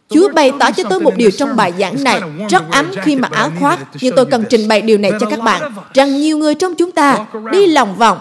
Chúa 0.10 0.30
bày 0.34 0.52
tỏ 0.60 0.72
cho 0.72 0.84
tôi 0.89 1.00
một 1.00 1.16
điều 1.16 1.32
trong 1.32 1.56
bài 1.56 1.74
giảng 1.80 2.04
này. 2.04 2.22
rất 2.50 2.64
ấm 2.72 2.91
khi 3.04 3.16
mặc 3.16 3.32
áo 3.32 3.52
khoác, 3.60 3.80
nhưng 4.02 4.16
tôi 4.16 4.26
cần 4.26 4.46
trình 4.50 4.68
bày 4.68 4.82
điều 4.82 4.98
này 4.98 5.12
cho 5.20 5.30
các 5.30 5.39
bạn, 5.39 5.74
rằng 5.94 6.18
nhiều 6.18 6.38
người 6.38 6.56
trong 6.56 6.76
chúng 6.76 6.91
ta 6.91 7.26
đi 7.52 7.68
lòng 7.68 7.96
vòng, 7.96 8.20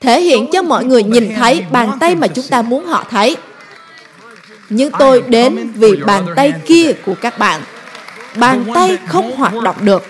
thể 0.00 0.20
hiện 0.20 0.46
cho 0.52 0.62
mọi 0.62 0.84
người 0.84 1.02
nhìn 1.02 1.34
thấy 1.34 1.64
bàn 1.70 1.90
tay 2.00 2.14
mà 2.14 2.26
chúng 2.26 2.44
ta 2.50 2.62
muốn 2.62 2.86
họ 2.86 3.04
thấy. 3.10 3.36
Nhưng 4.68 4.90
tôi 4.98 5.22
đến 5.28 5.72
vì 5.74 5.96
bàn 6.06 6.26
tay 6.36 6.52
kia 6.66 6.92
của 7.06 7.14
các 7.20 7.38
bạn. 7.38 7.60
Bàn 8.36 8.64
tay 8.74 8.98
không 9.06 9.36
hoạt 9.36 9.54
động 9.62 9.76
được 9.80 10.02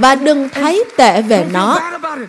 và 0.00 0.14
đừng 0.14 0.48
thấy 0.48 0.84
tệ 0.96 1.22
về 1.22 1.46
nó. 1.52 1.80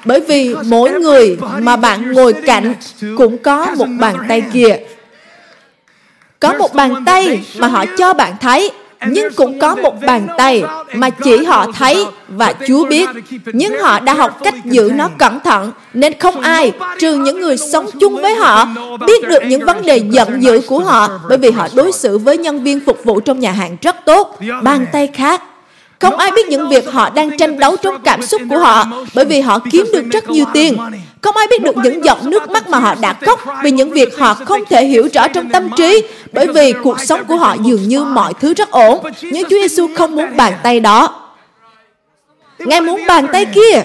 bởi 0.05 0.19
vì 0.19 0.55
mỗi 0.65 0.91
người 0.91 1.37
mà 1.59 1.75
bạn 1.75 2.11
ngồi 2.11 2.33
cạnh 2.33 2.73
cũng 3.17 3.37
có 3.37 3.67
một 3.77 3.87
bàn 3.99 4.15
tay 4.27 4.43
kia. 4.53 4.77
Có 6.39 6.53
một 6.53 6.73
bàn 6.73 7.03
tay 7.05 7.45
mà 7.57 7.67
họ 7.67 7.85
cho 7.97 8.13
bạn 8.13 8.33
thấy 8.41 8.71
nhưng 9.07 9.33
cũng 9.35 9.59
có 9.59 9.75
một 9.75 9.95
bàn 10.05 10.27
tay 10.37 10.63
mà 10.93 11.09
chỉ 11.09 11.45
họ 11.45 11.67
thấy 11.71 12.05
và 12.27 12.53
Chúa 12.67 12.85
biết. 12.85 13.09
Nhưng 13.45 13.79
họ 13.79 13.99
đã 13.99 14.13
học 14.13 14.39
cách 14.43 14.65
giữ 14.65 14.91
nó 14.95 15.09
cẩn 15.17 15.39
thận, 15.39 15.71
nên 15.93 16.19
không 16.19 16.41
ai, 16.41 16.71
trừ 16.99 17.15
những 17.15 17.41
người 17.41 17.57
sống 17.57 17.85
chung 17.99 18.15
với 18.15 18.35
họ, 18.35 18.65
biết 19.07 19.27
được 19.29 19.43
những 19.47 19.65
vấn 19.65 19.85
đề 19.85 19.97
giận 19.97 20.43
dữ 20.43 20.61
của 20.67 20.79
họ 20.79 21.09
bởi 21.29 21.37
vì 21.37 21.51
họ 21.51 21.67
đối 21.75 21.91
xử 21.91 22.17
với 22.17 22.37
nhân 22.37 22.63
viên 22.63 22.79
phục 22.85 23.03
vụ 23.03 23.19
trong 23.19 23.39
nhà 23.39 23.51
hàng 23.51 23.77
rất 23.81 23.95
tốt. 24.05 24.39
Bàn 24.63 24.85
tay 24.91 25.07
khác 25.07 25.41
không 26.01 26.17
ai 26.17 26.31
biết 26.31 26.47
những 26.47 26.69
việc 26.69 26.91
họ 26.91 27.09
đang 27.09 27.37
tranh 27.37 27.59
đấu 27.59 27.77
trong 27.77 28.01
cảm 28.03 28.21
xúc 28.21 28.41
của 28.49 28.57
họ 28.57 28.85
bởi 29.13 29.25
vì 29.25 29.41
họ 29.41 29.59
kiếm 29.71 29.85
được 29.93 30.05
rất 30.11 30.29
nhiều 30.29 30.45
tiền. 30.53 30.77
Không 31.21 31.37
ai 31.37 31.47
biết 31.47 31.61
được 31.61 31.77
những 31.77 32.05
giọt 32.05 32.23
nước 32.23 32.49
mắt 32.49 32.69
mà 32.69 32.79
họ 32.79 32.95
đã 32.95 33.13
khóc 33.13 33.39
vì 33.63 33.71
những 33.71 33.91
việc 33.91 34.17
họ 34.17 34.33
không 34.33 34.65
thể 34.69 34.85
hiểu 34.85 35.09
rõ 35.13 35.27
trong 35.27 35.49
tâm 35.49 35.69
trí 35.77 36.03
bởi 36.33 36.47
vì 36.53 36.73
cuộc 36.83 36.99
sống 36.99 37.25
của 37.25 37.35
họ 37.35 37.55
dường 37.63 37.87
như 37.87 38.03
mọi 38.03 38.33
thứ 38.39 38.53
rất 38.53 38.71
ổn. 38.71 39.03
Nhưng 39.21 39.43
Chúa 39.49 39.61
Giêsu 39.61 39.87
không 39.95 40.15
muốn 40.15 40.37
bàn 40.37 40.53
tay 40.63 40.79
đó. 40.79 41.31
Ngài 42.59 42.81
muốn 42.81 43.01
bàn 43.07 43.27
tay 43.33 43.45
kia. 43.45 43.83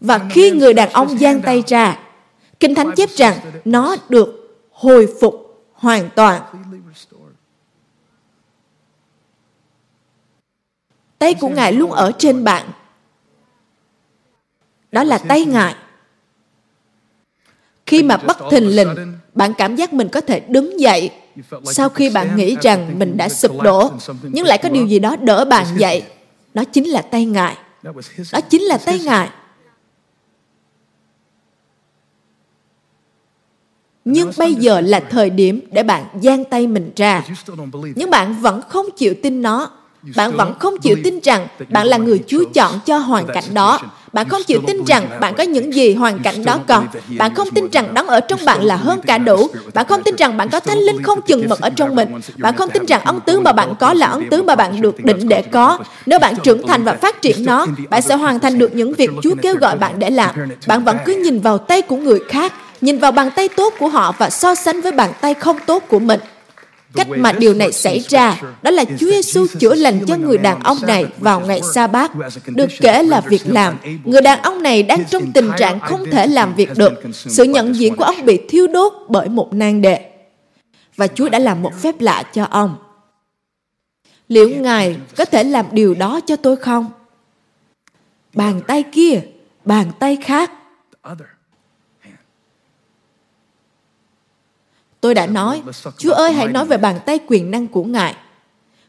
Và 0.00 0.20
khi 0.30 0.50
người 0.50 0.74
đàn 0.74 0.90
ông 0.92 1.18
giang 1.18 1.40
tay 1.40 1.62
ra, 1.66 1.96
Kinh 2.60 2.74
Thánh 2.74 2.92
chép 2.96 3.08
rằng 3.10 3.36
nó 3.64 3.96
được 4.08 4.58
hồi 4.72 5.08
phục 5.20 5.64
hoàn 5.72 6.10
toàn. 6.14 6.40
Tay 11.22 11.34
của 11.34 11.48
Ngài 11.48 11.72
luôn 11.72 11.90
ở 11.90 12.12
trên 12.18 12.44
bạn. 12.44 12.66
Đó 14.92 15.04
là 15.04 15.18
tay 15.18 15.44
Ngài. 15.44 15.74
Khi 17.86 18.02
mà 18.02 18.16
bất 18.16 18.38
thình 18.50 18.76
lình, 18.76 18.88
bạn 19.34 19.52
cảm 19.58 19.76
giác 19.76 19.92
mình 19.92 20.08
có 20.08 20.20
thể 20.20 20.40
đứng 20.40 20.80
dậy 20.80 21.10
sau 21.64 21.88
khi 21.88 22.10
bạn 22.10 22.36
nghĩ 22.36 22.56
rằng 22.62 22.98
mình 22.98 23.16
đã 23.16 23.28
sụp 23.28 23.60
đổ, 23.62 23.92
nhưng 24.22 24.46
lại 24.46 24.58
có 24.58 24.68
điều 24.68 24.86
gì 24.86 24.98
đó 24.98 25.16
đỡ 25.16 25.44
bạn 25.44 25.66
dậy. 25.76 26.02
Đó 26.54 26.64
chính 26.64 26.88
là 26.88 27.02
tay 27.02 27.24
Ngài. 27.24 27.56
Đó 28.32 28.40
chính 28.50 28.62
là 28.62 28.78
tay 28.78 28.98
Ngài. 28.98 29.28
Nhưng 34.04 34.30
bây 34.38 34.54
giờ 34.54 34.80
là 34.80 35.00
thời 35.00 35.30
điểm 35.30 35.60
để 35.72 35.82
bạn 35.82 36.04
giang 36.22 36.44
tay 36.44 36.66
mình 36.66 36.92
ra. 36.96 37.24
Nhưng 37.94 38.10
bạn 38.10 38.34
vẫn 38.40 38.62
không 38.68 38.86
chịu 38.96 39.14
tin 39.22 39.42
nó 39.42 39.70
bạn 40.16 40.36
vẫn 40.36 40.54
không 40.58 40.78
chịu 40.78 40.96
tin 41.04 41.20
rằng 41.20 41.46
bạn 41.68 41.86
là 41.86 41.96
người 41.96 42.22
Chúa 42.26 42.44
chọn 42.54 42.80
cho 42.86 42.98
hoàn 42.98 43.26
cảnh 43.26 43.44
đó. 43.54 43.80
Bạn 44.12 44.28
không 44.28 44.42
chịu 44.44 44.60
tin 44.66 44.84
rằng 44.84 45.08
bạn 45.20 45.34
có 45.34 45.42
những 45.42 45.74
gì 45.74 45.94
hoàn 45.94 46.18
cảnh 46.18 46.44
đó 46.44 46.58
cần. 46.66 46.86
Bạn 47.18 47.34
không 47.34 47.50
tin 47.50 47.70
rằng 47.70 47.94
đấng 47.94 48.06
ở 48.06 48.20
trong 48.20 48.40
bạn 48.44 48.62
là 48.62 48.76
hơn 48.76 49.00
cả 49.06 49.18
đủ. 49.18 49.48
Bạn 49.74 49.86
không 49.88 50.02
tin 50.02 50.16
rằng 50.16 50.36
bạn 50.36 50.48
có 50.48 50.60
thánh 50.60 50.78
linh 50.78 51.02
không 51.02 51.22
chừng 51.22 51.48
mực 51.48 51.60
ở 51.60 51.70
trong 51.70 51.94
mình. 51.94 52.20
Bạn 52.36 52.56
không 52.56 52.70
tin 52.70 52.86
rằng 52.86 53.00
ân 53.04 53.20
tứ 53.20 53.40
mà 53.40 53.52
bạn 53.52 53.74
có 53.80 53.94
là 53.94 54.06
ân 54.06 54.30
tứ 54.30 54.42
mà 54.42 54.54
bạn 54.54 54.80
được 54.80 55.04
định 55.04 55.28
để 55.28 55.42
có. 55.42 55.78
Nếu 56.06 56.18
bạn 56.18 56.34
trưởng 56.42 56.66
thành 56.66 56.84
và 56.84 56.92
phát 56.92 57.22
triển 57.22 57.44
nó, 57.44 57.66
bạn 57.90 58.02
sẽ 58.02 58.14
hoàn 58.16 58.40
thành 58.40 58.58
được 58.58 58.74
những 58.74 58.92
việc 58.94 59.10
Chúa 59.22 59.34
kêu 59.42 59.54
gọi 59.54 59.76
bạn 59.76 59.98
để 59.98 60.10
làm. 60.10 60.34
Bạn 60.66 60.84
vẫn 60.84 60.96
cứ 61.04 61.16
nhìn 61.24 61.40
vào 61.40 61.58
tay 61.58 61.82
của 61.82 61.96
người 61.96 62.20
khác, 62.28 62.52
nhìn 62.80 62.98
vào 62.98 63.12
bàn 63.12 63.30
tay 63.30 63.48
tốt 63.48 63.74
của 63.78 63.88
họ 63.88 64.14
và 64.18 64.30
so 64.30 64.54
sánh 64.54 64.80
với 64.80 64.92
bàn 64.92 65.12
tay 65.20 65.34
không 65.34 65.56
tốt 65.66 65.82
của 65.88 65.98
mình. 65.98 66.20
Cách 66.94 67.08
mà 67.08 67.32
điều 67.32 67.54
này 67.54 67.72
xảy 67.72 67.98
ra 68.08 68.40
đó 68.62 68.70
là 68.70 68.84
Chúa 68.84 69.10
Giêsu 69.10 69.46
chữa 69.58 69.74
lành 69.74 70.06
cho 70.06 70.16
người 70.16 70.38
đàn 70.38 70.60
ông 70.60 70.78
này 70.82 71.06
vào 71.18 71.40
ngày 71.40 71.60
sa 71.74 71.86
bát. 71.86 72.10
Được 72.46 72.68
kể 72.80 73.02
là 73.02 73.20
việc 73.20 73.42
làm. 73.44 73.76
Người 74.04 74.20
đàn 74.20 74.42
ông 74.42 74.62
này 74.62 74.82
đang 74.82 75.04
trong 75.04 75.32
tình 75.32 75.50
trạng 75.58 75.80
không 75.80 76.04
thể 76.10 76.26
làm 76.26 76.54
việc 76.54 76.70
được. 76.76 76.92
Sự 77.12 77.44
nhận 77.44 77.76
diện 77.76 77.96
của 77.96 78.04
ông 78.04 78.24
bị 78.24 78.40
thiêu 78.48 78.66
đốt 78.66 78.92
bởi 79.08 79.28
một 79.28 79.52
nan 79.52 79.82
đề. 79.82 80.10
Và 80.96 81.06
Chúa 81.06 81.28
đã 81.28 81.38
làm 81.38 81.62
một 81.62 81.72
phép 81.80 82.00
lạ 82.00 82.22
cho 82.32 82.44
ông. 82.44 82.76
Liệu 84.28 84.48
Ngài 84.48 84.96
có 85.16 85.24
thể 85.24 85.44
làm 85.44 85.66
điều 85.72 85.94
đó 85.94 86.20
cho 86.26 86.36
tôi 86.36 86.56
không? 86.56 86.90
Bàn 88.34 88.60
tay 88.66 88.82
kia, 88.92 89.20
bàn 89.64 89.90
tay 89.98 90.18
khác 90.24 90.52
Tôi 95.02 95.14
đã 95.14 95.26
nói, 95.26 95.62
Chúa 95.98 96.12
ơi 96.12 96.32
hãy 96.32 96.48
nói 96.48 96.64
về 96.64 96.76
bàn 96.76 97.00
tay 97.06 97.18
quyền 97.26 97.50
năng 97.50 97.66
của 97.66 97.84
Ngài. 97.84 98.14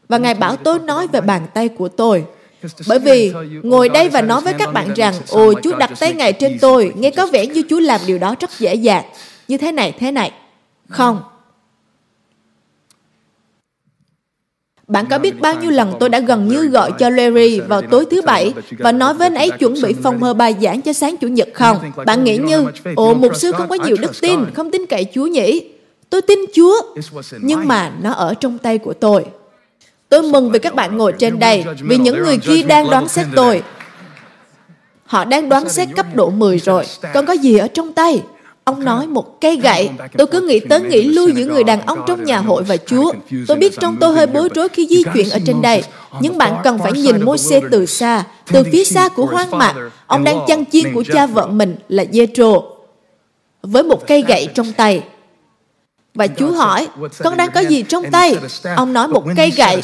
Và 0.08 0.18
Ngài 0.18 0.34
bảo 0.34 0.56
tôi 0.56 0.78
nói 0.78 1.06
về 1.06 1.20
bàn 1.20 1.46
tay 1.54 1.68
của 1.68 1.88
tôi. 1.88 2.24
Bởi 2.88 2.98
vì 2.98 3.32
ngồi 3.62 3.88
đây 3.88 4.08
và 4.08 4.22
nói 4.22 4.40
với 4.40 4.54
các 4.58 4.72
bạn 4.72 4.94
rằng, 4.94 5.14
ồ 5.28 5.52
Chúa 5.62 5.76
đặt 5.76 5.90
tay 6.00 6.14
Ngài 6.14 6.32
trên 6.32 6.58
tôi, 6.60 6.92
nghe 6.96 7.10
có 7.10 7.26
vẻ 7.26 7.46
như 7.46 7.62
Chúa 7.70 7.80
làm 7.80 8.00
điều 8.06 8.18
đó 8.18 8.34
rất 8.40 8.50
dễ 8.58 8.74
dàng. 8.74 9.04
Như 9.48 9.58
thế 9.58 9.72
này, 9.72 9.94
thế 9.98 10.12
này. 10.12 10.32
Không. 10.88 11.22
Bạn 14.88 15.06
có 15.10 15.18
biết 15.18 15.40
bao 15.40 15.54
nhiêu 15.54 15.70
lần 15.70 15.92
tôi 16.00 16.08
đã 16.08 16.20
gần 16.20 16.48
như 16.48 16.66
gọi 16.66 16.92
cho 16.98 17.08
Larry 17.08 17.60
vào 17.60 17.82
tối 17.82 18.06
thứ 18.10 18.22
bảy 18.22 18.54
và 18.78 18.92
nói 18.92 19.14
với 19.14 19.26
anh 19.26 19.34
ấy 19.34 19.50
chuẩn 19.50 19.74
bị 19.82 19.94
phong 20.02 20.22
hờ 20.22 20.34
bài 20.34 20.54
giảng 20.62 20.82
cho 20.82 20.92
sáng 20.92 21.16
chủ 21.16 21.28
nhật 21.28 21.48
không? 21.54 21.92
Bạn 22.06 22.24
nghĩ 22.24 22.36
như, 22.36 22.66
ồ, 22.96 23.14
mục 23.14 23.36
sư 23.36 23.52
không 23.52 23.68
có 23.68 23.74
nhiều 23.74 23.96
đức 24.00 24.20
tin, 24.20 24.40
không 24.54 24.70
tin 24.70 24.86
cậy 24.86 25.06
Chúa 25.14 25.26
nhỉ? 25.26 25.73
Tôi 26.10 26.22
tin 26.22 26.38
Chúa, 26.54 26.82
nhưng 27.40 27.68
mà 27.68 27.92
nó 28.02 28.12
ở 28.12 28.34
trong 28.34 28.58
tay 28.58 28.78
của 28.78 28.94
tôi. 28.94 29.24
Tôi 30.08 30.22
mừng 30.22 30.50
vì 30.50 30.58
các 30.58 30.74
bạn 30.74 30.96
ngồi 30.96 31.12
trên 31.18 31.38
đây, 31.38 31.64
vì 31.80 31.96
những 31.96 32.22
người 32.22 32.38
kia 32.38 32.62
đang 32.62 32.90
đoán 32.90 33.08
xét 33.08 33.26
tôi. 33.36 33.62
Họ 35.04 35.24
đang 35.24 35.48
đoán 35.48 35.68
xét 35.68 35.88
cấp 35.96 36.06
độ 36.14 36.30
10 36.30 36.58
rồi, 36.58 36.84
còn 37.14 37.26
có 37.26 37.32
gì 37.32 37.58
ở 37.58 37.68
trong 37.68 37.92
tay? 37.92 38.22
Ông 38.64 38.84
nói 38.84 39.06
một 39.06 39.40
cây 39.40 39.56
gậy. 39.56 39.90
Tôi 40.18 40.26
cứ 40.26 40.40
nghĩ 40.40 40.60
tới 40.60 40.80
nghĩ 40.80 41.02
lui 41.02 41.32
giữa 41.32 41.44
người 41.44 41.64
đàn 41.64 41.80
ông 41.80 41.98
trong 42.06 42.24
nhà 42.24 42.38
hội 42.38 42.62
và 42.62 42.76
Chúa. 42.76 43.12
Tôi 43.48 43.56
biết 43.56 43.72
trong 43.80 43.96
tôi 44.00 44.14
hơi 44.14 44.26
bối 44.26 44.48
rối 44.54 44.68
khi 44.68 44.86
di 44.86 45.02
chuyển 45.14 45.30
ở 45.30 45.38
trên 45.46 45.62
đây. 45.62 45.82
Nhưng 46.20 46.38
bạn 46.38 46.60
cần 46.64 46.78
phải 46.78 46.92
nhìn 46.92 47.24
môi 47.24 47.38
xe 47.38 47.60
từ 47.70 47.86
xa, 47.86 48.24
từ 48.52 48.62
phía 48.72 48.84
xa 48.84 49.08
của 49.08 49.26
hoang 49.26 49.50
mạc. 49.50 49.74
Ông 50.06 50.24
đang 50.24 50.38
chăn 50.46 50.64
chiên 50.72 50.94
của 50.94 51.04
cha 51.12 51.26
vợ 51.26 51.46
mình 51.46 51.76
là 51.88 52.04
Jethro 52.04 52.62
với 53.62 53.82
một 53.82 54.06
cây 54.06 54.24
gậy 54.28 54.48
trong 54.54 54.72
tay. 54.72 55.02
Và 56.14 56.26
Chúa 56.26 56.52
hỏi, 56.52 56.88
con 57.18 57.36
đang 57.36 57.50
có 57.50 57.60
gì 57.60 57.84
trong 57.88 58.10
tay? 58.10 58.36
Ông 58.76 58.92
nói 58.92 59.08
một 59.08 59.24
cây 59.36 59.50
gậy. 59.56 59.80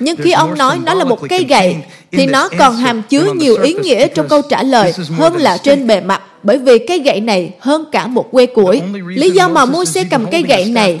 Nhưng 0.00 0.16
khi 0.16 0.32
ông 0.32 0.58
nói 0.58 0.78
nó 0.84 0.94
là 0.94 1.04
một 1.04 1.18
cây 1.28 1.44
gậy, 1.44 1.76
thì 2.12 2.26
nó 2.26 2.48
còn 2.58 2.76
hàm 2.76 3.02
chứa 3.02 3.32
nhiều 3.34 3.56
ý 3.62 3.74
nghĩa 3.74 4.08
trong 4.08 4.28
câu 4.28 4.42
trả 4.42 4.62
lời 4.62 4.92
hơn 5.18 5.36
là 5.36 5.58
trên 5.58 5.86
bề 5.86 6.00
mặt. 6.00 6.22
Bởi 6.42 6.58
vì 6.58 6.78
cây 6.78 6.98
gậy 6.98 7.20
này 7.20 7.54
hơn 7.60 7.84
cả 7.92 8.06
một 8.06 8.28
que 8.32 8.46
củi. 8.46 8.82
Lý 9.08 9.30
do 9.30 9.48
mà 9.48 9.64
xe 9.86 10.04
cầm 10.10 10.26
cây 10.30 10.42
gậy 10.42 10.64
này 10.64 11.00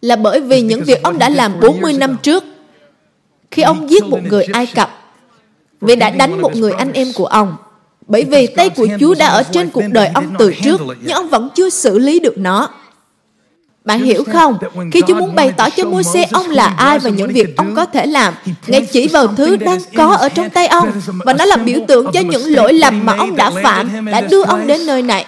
là 0.00 0.16
bởi 0.16 0.40
vì 0.40 0.62
những 0.62 0.84
việc 0.84 1.02
ông 1.02 1.18
đã 1.18 1.28
làm 1.28 1.60
40 1.60 1.92
năm 1.92 2.16
trước. 2.22 2.44
Khi 3.50 3.62
ông 3.62 3.90
giết 3.90 4.04
một 4.04 4.18
người 4.28 4.44
Ai 4.52 4.66
Cập, 4.66 4.90
vì 5.80 5.96
đã 5.96 6.10
đánh 6.10 6.40
một 6.40 6.56
người 6.56 6.72
anh 6.72 6.92
em 6.92 7.08
của 7.14 7.26
ông. 7.26 7.56
Bởi 8.06 8.24
vì 8.24 8.46
tay 8.46 8.68
của 8.68 8.86
Chúa 9.00 9.14
đã 9.14 9.26
ở 9.26 9.42
trên 9.42 9.70
cuộc 9.70 9.84
đời 9.90 10.08
ông 10.14 10.34
từ 10.38 10.52
trước, 10.62 10.80
nhưng 11.00 11.14
ông 11.14 11.28
vẫn 11.28 11.48
chưa 11.54 11.70
xử 11.70 11.98
lý 11.98 12.20
được 12.20 12.38
nó. 12.38 12.68
Bạn 13.84 14.02
hiểu 14.02 14.24
không? 14.32 14.58
Khi 14.92 15.02
Chúa 15.08 15.14
muốn 15.14 15.34
bày 15.34 15.52
tỏ 15.56 15.70
cho 15.70 15.84
Môi-se 15.84 16.26
ông 16.32 16.50
là 16.50 16.66
ai 16.66 16.98
và 16.98 17.10
những 17.10 17.32
việc 17.32 17.56
ông 17.56 17.74
có 17.74 17.86
thể 17.86 18.06
làm, 18.06 18.34
Ngài 18.66 18.86
chỉ 18.86 19.08
vào 19.08 19.26
thứ 19.26 19.56
đang 19.56 19.78
có 19.96 20.06
ở 20.14 20.28
trong 20.28 20.50
tay 20.50 20.66
ông 20.66 20.92
và 21.24 21.32
nó 21.32 21.44
là 21.44 21.56
biểu 21.56 21.78
tượng 21.88 22.06
cho 22.12 22.20
những 22.20 22.52
lỗi 22.52 22.72
lầm 22.72 23.06
mà 23.06 23.14
ông 23.18 23.36
đã 23.36 23.50
phạm, 23.62 24.06
đã 24.10 24.20
đưa 24.20 24.42
ông 24.42 24.66
đến 24.66 24.86
nơi 24.86 25.02
này 25.02 25.26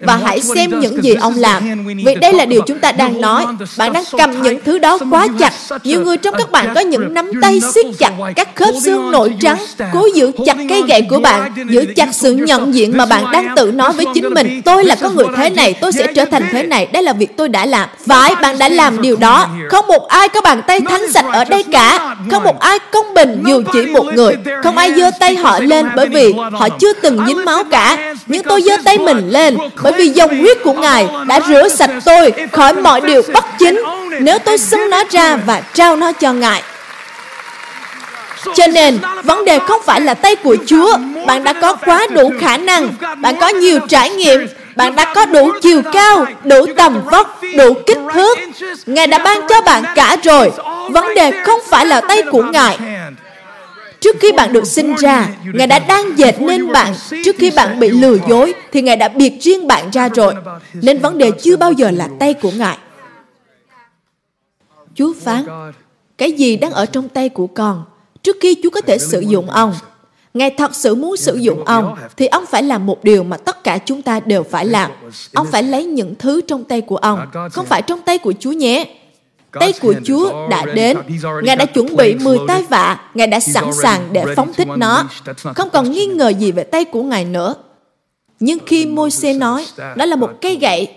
và 0.00 0.16
hãy 0.16 0.40
xem 0.40 0.80
những 0.80 1.04
gì 1.04 1.14
ông 1.14 1.34
làm. 1.36 1.86
Vì 2.04 2.14
đây 2.14 2.32
là 2.32 2.44
điều 2.44 2.62
chúng 2.66 2.78
ta 2.78 2.92
đang 2.92 3.20
nói. 3.20 3.46
Bạn 3.78 3.92
đang 3.92 4.04
cầm 4.18 4.42
những 4.42 4.58
thứ 4.64 4.78
đó 4.78 4.98
quá 5.10 5.26
chặt. 5.38 5.52
Nhiều 5.84 6.00
người 6.00 6.16
trong 6.16 6.34
các 6.38 6.50
bạn 6.50 6.72
có 6.74 6.80
những 6.80 7.14
nắm 7.14 7.30
tay 7.42 7.60
siết 7.74 7.86
chặt 7.98 8.12
các 8.36 8.56
khớp 8.56 8.74
xương 8.84 9.10
nổi 9.10 9.34
trắng, 9.40 9.58
cố 9.92 10.08
giữ 10.14 10.32
chặt 10.46 10.56
cây 10.68 10.82
gậy 10.88 11.02
của 11.10 11.18
bạn, 11.18 11.52
giữ 11.70 11.84
chặt 11.96 12.08
sự 12.12 12.32
nhận 12.32 12.74
diện 12.74 12.96
mà 12.96 13.06
bạn 13.06 13.24
đang 13.32 13.54
tự 13.56 13.72
nói 13.72 13.92
với 13.92 14.06
chính 14.14 14.34
mình. 14.34 14.62
Tôi 14.64 14.84
là 14.84 14.94
con 14.94 15.16
người 15.16 15.26
thế 15.36 15.50
này, 15.50 15.74
tôi 15.74 15.92
sẽ 15.92 16.06
trở 16.14 16.24
thành 16.24 16.42
thế 16.52 16.62
này. 16.62 16.88
Đây 16.92 17.02
là 17.02 17.12
việc 17.12 17.36
tôi 17.36 17.48
đã 17.48 17.66
làm. 17.66 17.88
Phải, 18.06 18.34
bạn 18.42 18.58
đã 18.58 18.68
làm 18.68 19.02
điều 19.02 19.16
đó. 19.16 19.48
Không 19.70 19.86
một 19.86 20.08
ai 20.08 20.28
có 20.28 20.40
bàn 20.40 20.62
tay 20.66 20.80
thánh 20.80 21.12
sạch 21.12 21.24
ở 21.32 21.44
đây 21.44 21.62
cả. 21.62 22.16
Không 22.30 22.44
một 22.44 22.60
ai 22.60 22.78
công 22.92 23.14
bình 23.14 23.42
dù 23.46 23.62
chỉ 23.72 23.86
một 23.86 24.04
người. 24.14 24.36
Không 24.62 24.76
ai 24.76 24.92
giơ 24.96 25.10
tay 25.20 25.36
họ 25.36 25.60
lên 25.60 25.86
bởi 25.96 26.08
vì 26.08 26.32
họ 26.52 26.68
chưa 26.68 26.92
từng 26.92 27.20
dính 27.26 27.44
máu 27.44 27.64
cả. 27.70 28.14
Nhưng 28.26 28.42
tôi 28.42 28.62
giơ 28.62 28.76
tay 28.84 28.98
mình 28.98 29.28
lên 29.28 29.56
bởi 29.82 29.87
vì 29.92 30.08
dòng 30.08 30.38
huyết 30.38 30.58
của 30.64 30.72
Ngài 30.72 31.08
đã 31.26 31.40
rửa 31.48 31.68
sạch 31.68 31.90
tôi 32.04 32.32
khỏi 32.52 32.72
mọi 32.72 33.00
điều 33.00 33.22
bất 33.34 33.44
chính 33.58 33.82
nếu 34.20 34.38
tôi 34.38 34.58
xưng 34.58 34.90
nó 34.90 35.04
ra 35.10 35.36
và 35.36 35.60
trao 35.74 35.96
nó 35.96 36.12
cho 36.12 36.32
Ngài. 36.32 36.62
Cho 38.54 38.66
nên, 38.66 38.98
vấn 39.24 39.44
đề 39.44 39.58
không 39.58 39.82
phải 39.84 40.00
là 40.00 40.14
tay 40.14 40.36
của 40.36 40.56
Chúa. 40.66 40.96
Bạn 41.26 41.44
đã 41.44 41.52
có 41.52 41.74
quá 41.74 42.06
đủ 42.10 42.32
khả 42.40 42.56
năng. 42.56 42.88
Bạn 43.20 43.36
có 43.40 43.48
nhiều 43.48 43.78
trải 43.88 44.10
nghiệm. 44.10 44.46
Bạn 44.76 44.96
đã 44.96 45.14
có 45.14 45.26
đủ 45.26 45.50
chiều 45.62 45.82
cao, 45.92 46.26
đủ 46.44 46.66
tầm 46.76 47.02
vóc, 47.10 47.40
đủ 47.56 47.74
kích 47.86 47.98
thước. 48.14 48.38
Ngài 48.86 49.06
đã 49.06 49.18
ban 49.18 49.46
cho 49.48 49.60
bạn 49.60 49.84
cả 49.94 50.16
rồi. 50.22 50.50
Vấn 50.90 51.14
đề 51.14 51.32
không 51.44 51.60
phải 51.70 51.86
là 51.86 52.00
tay 52.00 52.22
của 52.32 52.42
Ngài. 52.42 52.78
Trước 54.00 54.16
khi 54.20 54.32
bạn 54.32 54.52
được 54.52 54.66
sinh 54.66 54.94
ra, 54.94 55.28
Ngài 55.54 55.66
đã 55.66 55.78
đang 55.78 56.18
dệt 56.18 56.40
nên 56.40 56.72
bạn. 56.72 56.94
Trước 57.24 57.36
khi 57.38 57.50
bạn 57.50 57.80
bị 57.80 57.90
lừa 57.90 58.16
dối, 58.28 58.54
thì 58.72 58.82
Ngài 58.82 58.96
đã 58.96 59.08
biệt 59.08 59.32
riêng 59.40 59.66
bạn 59.66 59.90
ra 59.90 60.08
rồi. 60.08 60.34
Nên 60.72 60.98
vấn 60.98 61.18
đề 61.18 61.30
chưa 61.42 61.56
bao 61.56 61.72
giờ 61.72 61.90
là 61.90 62.08
tay 62.20 62.34
của 62.34 62.50
Ngài. 62.50 62.78
Chúa 64.94 65.12
phán, 65.20 65.46
cái 66.18 66.32
gì 66.32 66.56
đang 66.56 66.72
ở 66.72 66.86
trong 66.86 67.08
tay 67.08 67.28
của 67.28 67.46
con? 67.46 67.84
Trước 68.22 68.36
khi 68.40 68.56
Chúa 68.62 68.70
có 68.70 68.80
thể 68.80 68.98
sử 68.98 69.20
dụng 69.20 69.50
ông, 69.50 69.74
Ngài 70.34 70.50
thật 70.50 70.74
sự 70.74 70.94
muốn 70.94 71.16
sử 71.16 71.36
dụng 71.36 71.64
ông, 71.64 71.96
thì 72.16 72.26
ông 72.26 72.44
phải 72.46 72.62
làm 72.62 72.86
một 72.86 73.04
điều 73.04 73.22
mà 73.22 73.36
tất 73.36 73.64
cả 73.64 73.78
chúng 73.78 74.02
ta 74.02 74.20
đều 74.20 74.42
phải 74.42 74.66
làm. 74.66 74.90
Ông 75.34 75.46
phải 75.52 75.62
lấy 75.62 75.84
những 75.84 76.14
thứ 76.18 76.40
trong 76.40 76.64
tay 76.64 76.80
của 76.80 76.96
ông, 76.96 77.20
không 77.52 77.66
phải 77.66 77.82
trong 77.82 78.00
tay 78.02 78.18
của 78.18 78.32
Chúa 78.40 78.52
nhé. 78.52 78.94
Tay 79.52 79.72
của 79.80 79.94
Chúa 80.04 80.48
đã 80.48 80.66
đến. 80.74 80.98
Ngài 81.42 81.56
đã 81.56 81.64
chuẩn 81.64 81.96
bị 81.96 82.14
10 82.14 82.38
tai 82.48 82.62
vạ. 82.62 83.00
Ngài 83.14 83.26
đã 83.26 83.40
sẵn 83.40 83.72
sàng 83.82 84.08
để 84.12 84.24
phóng 84.36 84.52
thích 84.52 84.68
nó. 84.76 85.08
Không 85.56 85.70
còn 85.70 85.90
nghi 85.90 86.06
ngờ 86.06 86.28
gì 86.28 86.52
về 86.52 86.64
tay 86.64 86.84
của 86.84 87.02
Ngài 87.02 87.24
nữa. 87.24 87.54
Nhưng 88.40 88.58
khi 88.66 88.86
Môi-se 88.86 89.32
nói, 89.32 89.66
đó 89.96 90.04
là 90.04 90.16
một 90.16 90.30
cây 90.40 90.56
gậy, 90.56 90.94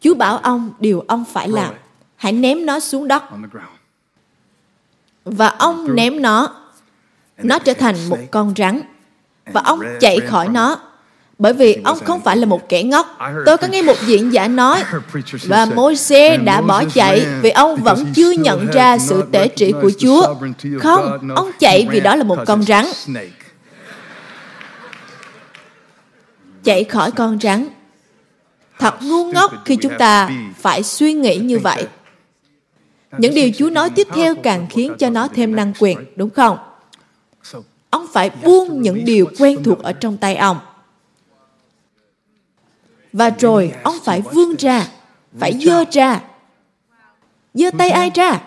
Chúa 0.00 0.14
bảo 0.14 0.38
ông 0.38 0.70
điều 0.80 1.04
ông 1.08 1.24
phải 1.32 1.48
làm. 1.48 1.74
Hãy 2.16 2.32
ném 2.32 2.66
nó 2.66 2.80
xuống 2.80 3.08
đất. 3.08 3.22
Và 5.24 5.48
ông 5.48 5.94
ném 5.94 6.22
nó. 6.22 6.54
Nó 7.38 7.58
trở 7.58 7.74
thành 7.74 8.08
một 8.08 8.18
con 8.30 8.54
rắn. 8.56 8.82
Và 9.46 9.60
ông 9.64 9.80
chạy 10.00 10.20
khỏi 10.20 10.48
nó 10.48 10.78
bởi 11.42 11.52
vì 11.52 11.76
ông 11.84 11.98
không 12.04 12.20
phải 12.20 12.36
là 12.36 12.46
một 12.46 12.68
kẻ 12.68 12.82
ngốc. 12.82 13.18
Tôi 13.46 13.56
có 13.56 13.66
nghe 13.66 13.82
một 13.82 13.96
diễn 14.06 14.32
giả 14.32 14.48
nói, 14.48 14.82
và 15.44 15.66
Môi-se 15.66 16.36
đã 16.36 16.60
bỏ 16.60 16.84
chạy 16.94 17.26
vì 17.42 17.50
ông 17.50 17.76
vẫn 17.76 18.06
chưa 18.14 18.30
nhận 18.30 18.66
ra 18.66 18.98
sự 18.98 19.24
tể 19.32 19.48
trị 19.48 19.72
của 19.82 19.90
Chúa. 19.98 20.34
Không, 20.80 21.18
ông 21.34 21.50
chạy 21.58 21.86
vì 21.90 22.00
đó 22.00 22.16
là 22.16 22.24
một 22.24 22.38
con 22.46 22.62
rắn. 22.62 22.86
Chạy 26.64 26.84
khỏi 26.84 27.10
con 27.10 27.38
rắn. 27.40 27.68
Thật 28.78 28.94
ngu 29.02 29.32
ngốc 29.32 29.52
khi 29.64 29.76
chúng 29.76 29.92
ta 29.98 30.30
phải 30.60 30.82
suy 30.82 31.12
nghĩ 31.12 31.36
như 31.36 31.58
vậy. 31.58 31.86
Những 33.18 33.34
điều 33.34 33.50
Chúa 33.58 33.70
nói 33.70 33.90
tiếp 33.90 34.08
theo 34.14 34.34
càng 34.34 34.66
khiến 34.70 34.94
cho 34.98 35.10
nó 35.10 35.28
thêm 35.28 35.56
năng 35.56 35.72
quyền, 35.78 35.98
đúng 36.16 36.30
không? 36.30 36.58
Ông 37.90 38.06
phải 38.12 38.30
buông 38.42 38.82
những 38.82 39.04
điều 39.04 39.26
quen 39.38 39.62
thuộc 39.64 39.82
ở 39.82 39.92
trong 39.92 40.16
tay 40.16 40.36
ông 40.36 40.58
và 43.12 43.30
rồi 43.38 43.72
ông 43.82 43.96
phải 44.04 44.20
vươn 44.20 44.56
ra, 44.58 44.86
phải 45.40 45.58
dơ 45.64 45.84
ra. 45.92 46.20
Dơ 47.54 47.70
tay 47.78 47.90
ai 47.90 48.10
ra? 48.14 48.40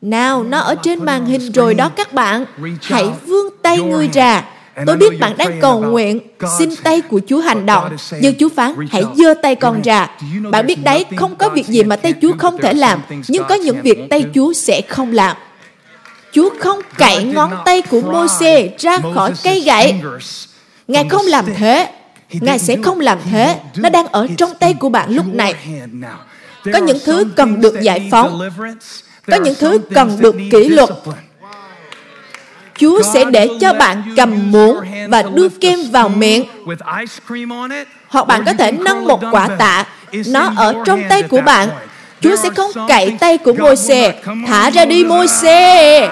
Nào, 0.00 0.42
nó 0.42 0.58
ở 0.58 0.74
trên 0.74 1.04
màn 1.04 1.26
hình 1.26 1.52
rồi 1.52 1.74
đó 1.74 1.88
các 1.88 2.12
bạn. 2.12 2.44
Hãy 2.82 3.08
vươn 3.26 3.46
tay 3.62 3.78
người 3.80 4.08
ra. 4.12 4.44
Tôi 4.86 4.96
biết 4.96 5.20
bạn 5.20 5.36
đang 5.36 5.60
cầu 5.60 5.80
nguyện, 5.80 6.20
xin 6.58 6.76
tay 6.76 7.00
của 7.00 7.20
Chúa 7.26 7.40
hành 7.40 7.66
động. 7.66 7.96
Nhưng 8.20 8.34
Chúa 8.38 8.48
phán, 8.48 8.74
hãy 8.90 9.04
dơ 9.16 9.34
tay 9.42 9.54
con 9.54 9.82
ra. 9.82 10.10
Bạn 10.50 10.66
biết 10.66 10.78
đấy, 10.84 11.04
không 11.16 11.36
có 11.36 11.48
việc 11.48 11.66
gì 11.66 11.82
mà 11.82 11.96
tay 11.96 12.14
Chúa 12.22 12.32
không 12.38 12.58
thể 12.58 12.72
làm, 12.72 13.02
nhưng 13.28 13.44
có 13.48 13.54
những 13.54 13.82
việc 13.82 13.98
tay 14.10 14.24
Chúa 14.34 14.52
sẽ 14.52 14.80
không 14.88 15.12
làm. 15.12 15.36
Chúa 16.32 16.50
không 16.60 16.80
cậy 16.98 17.24
ngón 17.24 17.52
tay 17.64 17.82
của 17.82 18.00
môi 18.00 18.28
ra 18.78 18.98
khỏi 19.14 19.32
cây 19.44 19.60
gậy. 19.60 19.94
Ngài 20.88 21.08
không 21.08 21.26
làm 21.26 21.44
thế. 21.56 21.90
Ngài 22.40 22.58
sẽ 22.58 22.76
không 22.82 23.00
làm 23.00 23.18
thế. 23.30 23.60
Nó 23.76 23.88
đang 23.88 24.06
ở 24.06 24.26
trong 24.36 24.50
tay 24.60 24.74
của 24.74 24.88
bạn 24.88 25.10
lúc 25.10 25.26
này. 25.34 25.54
Có 26.72 26.78
những 26.78 26.98
thứ 27.04 27.24
cần 27.36 27.60
được 27.60 27.80
giải 27.80 28.08
phóng. 28.10 28.40
Có 29.26 29.36
những 29.36 29.54
thứ 29.58 29.78
cần 29.94 30.16
được 30.20 30.36
kỷ 30.52 30.68
luật. 30.68 30.90
Chúa 32.78 33.02
sẽ 33.02 33.24
để 33.24 33.48
cho 33.60 33.72
bạn 33.72 34.02
cầm 34.16 34.52
muỗng 34.52 34.76
và 35.08 35.22
đưa 35.22 35.48
kem 35.48 35.78
vào 35.92 36.08
miệng. 36.08 36.44
Hoặc 38.08 38.26
bạn 38.26 38.44
có 38.46 38.52
thể 38.52 38.72
nâng 38.72 39.04
một 39.04 39.20
quả 39.30 39.48
tạ. 39.58 39.84
Nó 40.26 40.52
ở 40.56 40.74
trong 40.84 41.02
tay 41.08 41.22
của 41.22 41.40
bạn. 41.40 41.68
Chúa 42.20 42.36
sẽ 42.36 42.50
không 42.56 42.70
cậy 42.88 43.16
tay 43.20 43.38
của 43.38 43.52
môi 43.52 43.76
xe. 43.76 44.22
Thả 44.46 44.70
ra 44.70 44.84
đi 44.84 45.04
môi 45.04 45.28
xe. 45.28 46.10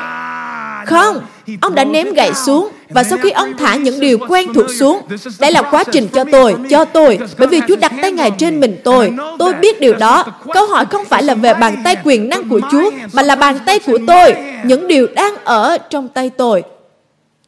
Không, 0.86 1.20
ông 1.60 1.74
đã 1.74 1.84
ném 1.84 2.12
gậy 2.12 2.34
xuống 2.34 2.68
và 2.88 3.04
sau 3.04 3.18
khi 3.18 3.30
ông 3.30 3.56
thả 3.56 3.76
những 3.76 4.00
điều 4.00 4.18
quen 4.28 4.54
thuộc 4.54 4.66
xuống, 4.78 5.02
đây 5.40 5.52
là 5.52 5.62
quá 5.62 5.84
trình 5.92 6.08
cho 6.12 6.24
tôi, 6.32 6.56
cho 6.70 6.84
tôi, 6.84 7.18
bởi 7.38 7.48
vì 7.48 7.60
Chúa 7.68 7.76
đặt 7.76 7.92
tay 8.02 8.12
Ngài 8.12 8.30
trên 8.30 8.60
mình 8.60 8.76
tôi. 8.84 9.12
Tôi 9.38 9.54
biết 9.54 9.80
điều 9.80 9.94
đó. 9.94 10.24
Câu 10.52 10.66
hỏi 10.66 10.86
không 10.86 11.04
phải 11.04 11.22
là 11.22 11.34
về 11.34 11.54
bàn 11.54 11.80
tay 11.84 11.96
quyền 12.04 12.28
năng 12.28 12.48
của 12.48 12.60
Chúa, 12.70 12.90
mà 13.12 13.22
là 13.22 13.36
bàn 13.36 13.58
tay 13.66 13.78
của 13.78 13.98
tôi, 14.06 14.34
những 14.64 14.88
điều 14.88 15.06
đang 15.14 15.34
ở 15.44 15.78
trong 15.78 16.08
tay 16.08 16.30
tôi. 16.30 16.62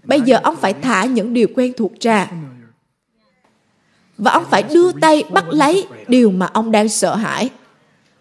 Bây 0.05 0.21
giờ 0.21 0.39
ông 0.43 0.57
phải 0.57 0.75
thả 0.83 1.05
những 1.05 1.35
điều 1.35 1.49
quen 1.57 1.73
thuộc 1.77 1.93
ra. 2.01 2.29
Và 4.19 4.33
ông 4.33 4.45
phải 4.51 4.63
đưa 4.63 4.93
tay 4.93 5.25
bắt 5.31 5.45
lấy 5.51 5.87
điều 6.09 6.31
mà 6.31 6.49
ông 6.53 6.73
đang 6.73 6.89
sợ 6.89 7.15
hãi. 7.15 7.51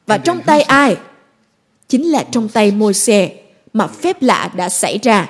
Và 0.07 0.17
trong 0.17 0.41
tay 0.41 0.61
ai? 0.61 0.97
Chính 1.89 2.11
là 2.11 2.23
trong 2.31 2.49
tay 2.49 2.71
môi 2.71 2.93
xe 2.93 3.29
mà 3.73 3.87
phép 3.87 4.21
lạ 4.21 4.49
đã 4.55 4.69
xảy 4.69 4.99
ra. 5.03 5.29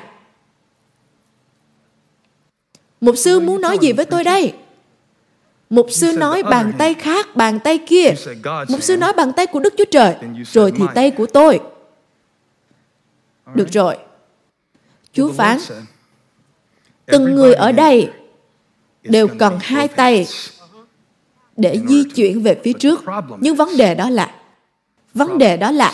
Mục 3.03 3.17
sư 3.17 3.39
muốn 3.39 3.61
nói 3.61 3.77
gì 3.81 3.91
với 3.91 4.05
tôi 4.05 4.23
đây? 4.23 4.53
Mục 5.69 5.87
sư 5.91 6.17
nói 6.17 6.43
bàn 6.43 6.73
tay 6.77 6.93
khác, 6.93 7.35
bàn 7.35 7.59
tay 7.59 7.77
kia. 7.77 8.13
Mục 8.69 8.83
sư 8.83 8.97
nói 8.97 9.13
bàn 9.13 9.31
tay 9.33 9.47
của 9.47 9.59
Đức 9.59 9.73
Chúa 9.77 9.85
Trời, 9.91 10.15
rồi 10.45 10.71
thì 10.77 10.83
tay 10.95 11.11
của 11.11 11.25
tôi. 11.25 11.59
Được 13.55 13.67
rồi. 13.71 13.97
Chúa 15.13 15.31
phán, 15.31 15.57
từng 17.05 17.35
người 17.35 17.53
ở 17.53 17.71
đây 17.71 18.11
đều 19.03 19.27
cần 19.27 19.59
hai 19.61 19.87
tay 19.87 20.27
để 21.57 21.79
di 21.87 22.03
chuyển 22.03 22.41
về 22.41 22.59
phía 22.63 22.73
trước. 22.73 23.03
Nhưng 23.39 23.55
vấn 23.55 23.77
đề 23.77 23.95
đó 23.95 24.09
là, 24.09 24.35
vấn 25.13 25.37
đề 25.37 25.57
đó 25.57 25.71
là, 25.71 25.93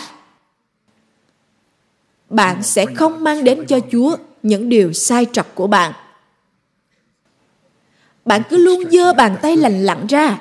bạn 2.28 2.62
sẽ 2.62 2.86
không 2.86 3.24
mang 3.24 3.44
đến 3.44 3.66
cho 3.66 3.80
Chúa 3.92 4.16
những 4.42 4.68
điều 4.68 4.92
sai 4.92 5.26
trật 5.32 5.46
của 5.54 5.66
bạn 5.66 5.92
bạn 8.30 8.42
cứ 8.50 8.56
luôn 8.56 8.82
dơ 8.90 9.12
bàn 9.12 9.36
tay 9.42 9.56
lành 9.56 9.82
lặn 9.84 10.06
ra. 10.06 10.38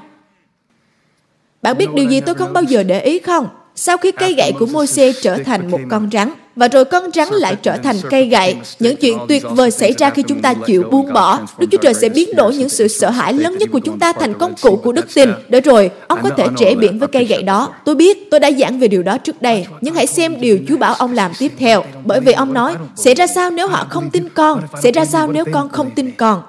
Bạn 1.61 1.77
biết 1.77 1.87
điều 1.93 2.05
gì 2.05 2.21
tôi 2.21 2.35
không 2.35 2.53
bao 2.53 2.63
giờ 2.63 2.83
để 2.83 3.01
ý 3.01 3.19
không? 3.19 3.47
Sau 3.75 3.97
khi 3.97 4.11
cây 4.11 4.33
gậy 4.33 4.51
của 4.59 4.65
Môi-se 4.65 5.11
trở 5.21 5.37
thành 5.37 5.71
một 5.71 5.79
con 5.89 6.09
rắn, 6.11 6.29
và 6.55 6.67
rồi 6.67 6.85
con 6.85 7.11
rắn 7.11 7.27
lại 7.27 7.55
trở 7.55 7.77
thành 7.77 7.95
cây 8.09 8.25
gậy. 8.25 8.55
Những 8.79 8.95
chuyện 8.95 9.17
tuyệt 9.27 9.43
vời 9.49 9.71
xảy 9.71 9.93
ra 9.97 10.09
khi 10.09 10.23
chúng 10.23 10.41
ta 10.41 10.53
chịu 10.53 10.83
buông 10.91 11.13
bỏ. 11.13 11.39
Đức 11.57 11.67
Chúa 11.71 11.77
Trời 11.77 11.93
sẽ 11.93 12.09
biến 12.09 12.35
đổi 12.35 12.55
những 12.55 12.69
sự 12.69 12.87
sợ 12.87 13.09
hãi 13.09 13.33
lớn 13.33 13.57
nhất 13.57 13.69
của 13.71 13.79
chúng 13.79 13.99
ta 13.99 14.13
thành 14.13 14.33
công 14.33 14.53
cụ 14.61 14.75
của 14.75 14.91
đức 14.91 15.13
tin. 15.13 15.29
Để 15.47 15.61
rồi, 15.61 15.91
ông 16.07 16.19
có 16.23 16.29
thể 16.29 16.47
trẻ 16.57 16.75
biển 16.75 16.99
với 16.99 17.07
cây 17.07 17.25
gậy 17.25 17.43
đó. 17.43 17.73
Tôi 17.85 17.95
biết, 17.95 18.31
tôi 18.31 18.39
đã 18.39 18.51
giảng 18.51 18.79
về 18.79 18.87
điều 18.87 19.03
đó 19.03 19.17
trước 19.17 19.41
đây. 19.41 19.65
Nhưng 19.81 19.95
hãy 19.95 20.07
xem 20.07 20.41
điều 20.41 20.59
Chúa 20.67 20.77
bảo 20.77 20.93
ông 20.93 21.13
làm 21.13 21.31
tiếp 21.39 21.51
theo. 21.59 21.83
Bởi 22.05 22.19
vì 22.19 22.33
ông 22.33 22.53
nói, 22.53 22.75
sẽ 22.95 23.13
ra 23.13 23.27
sao 23.27 23.51
nếu 23.51 23.67
họ 23.67 23.87
không 23.89 24.09
tin 24.09 24.29
con? 24.29 24.61
Sẽ 24.83 24.91
ra 24.91 25.05
sao 25.05 25.31
nếu 25.31 25.45
con 25.53 25.69
không 25.69 25.91
tin 25.91 26.11
con? 26.11 26.41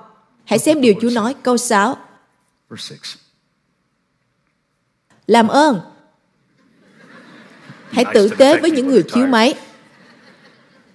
Hãy 0.44 0.58
xem 0.58 0.80
điều 0.80 0.94
Chúa 1.00 1.10
nói 1.10 1.34
câu 1.42 1.56
6. 1.56 1.96
Làm 5.26 5.48
ơn. 5.48 5.80
Hãy 7.90 8.04
tử 8.14 8.28
tế 8.38 8.58
với 8.60 8.70
những 8.70 8.88
người 8.88 9.04
chiếu 9.14 9.26
máy. 9.26 9.54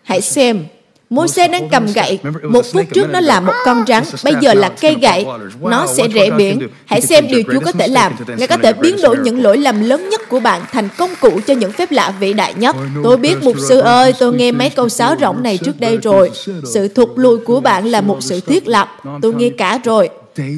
Hãy 0.04 0.22
xem 0.22 0.66
Môi 1.10 1.28
xe 1.28 1.48
đang 1.48 1.70
cầm 1.70 1.86
gậy. 1.96 2.20
Một 2.44 2.66
phút 2.74 2.86
trước 2.94 3.10
nó 3.10 3.20
là 3.20 3.40
một 3.40 3.54
con 3.66 3.84
rắn, 3.88 4.04
bây 4.24 4.34
giờ 4.42 4.54
là 4.54 4.70
cây 4.70 4.96
gậy. 5.02 5.26
Nó 5.62 5.88
sẽ 5.88 6.08
rẽ 6.08 6.30
biển. 6.38 6.68
Hãy 6.86 7.02
xem 7.02 7.28
điều 7.28 7.44
Chúa 7.54 7.60
có 7.60 7.72
thể 7.72 7.88
làm. 7.88 8.16
Ngài 8.38 8.48
có 8.48 8.58
thể 8.58 8.74
biến 8.74 8.96
đổi 9.04 9.18
những 9.18 9.44
lỗi 9.44 9.58
lầm 9.58 9.84
lớn 9.84 10.10
nhất 10.10 10.30
của 10.30 10.40
bạn 10.40 10.62
thành 10.72 10.90
công 10.98 11.10
cụ 11.22 11.40
cho 11.48 11.54
những 11.54 11.72
phép 11.72 11.92
lạ 11.92 12.14
vĩ 12.20 12.34
đại 12.34 12.54
nhất. 12.54 12.76
Tôi 13.04 13.18
biết, 13.18 13.44
mục 13.44 13.56
sư 13.70 13.80
ơi, 13.80 14.14
tôi 14.20 14.34
nghe 14.34 14.52
mấy 14.52 14.70
câu 14.70 14.90
sáo 14.90 15.16
rỗng 15.22 15.44
này 15.44 15.58
trước 15.58 15.80
đây 15.80 15.98
rồi. 15.98 16.32
Sự 16.74 16.88
thụt 16.88 17.10
lùi 17.16 17.38
của 17.38 17.60
bạn 17.60 17.86
là 17.86 18.02
một 18.02 18.18
sự 18.22 18.40
thiết 18.40 18.68
lập. 18.68 18.90
Tôi 19.22 19.34
nghe 19.34 19.50
cả 19.50 19.80
rồi. 19.84 20.10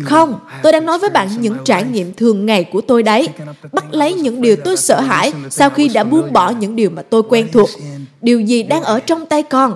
Không, 0.06 0.40
tôi 0.64 0.72
đang 0.72 0.86
nói 0.86 1.00
với 1.00 1.10
bạn 1.10 1.28
những 1.40 1.56
trải 1.66 1.84
nghiệm 1.84 2.14
thường 2.14 2.46
ngày 2.46 2.64
của 2.64 2.82
tôi 2.82 3.04
đấy. 3.04 3.30
Bắt 3.74 3.86
lấy 3.92 4.14
những 4.14 4.42
điều 4.42 4.56
tôi 4.56 4.78
sợ 4.78 5.02
hãi 5.02 5.34
sau 5.50 5.70
khi 5.70 5.88
đã 5.88 6.04
buông 6.04 6.34
bỏ 6.34 6.50
những 6.50 6.76
điều 6.76 6.90
mà 6.90 7.02
tôi 7.02 7.24
quen 7.30 7.48
thuộc. 7.52 7.70
Điều 8.22 8.42
gì 8.42 8.64
đang 8.64 8.84
ở 8.84 9.00
trong 9.00 9.26
tay 9.26 9.44
con? 9.44 9.76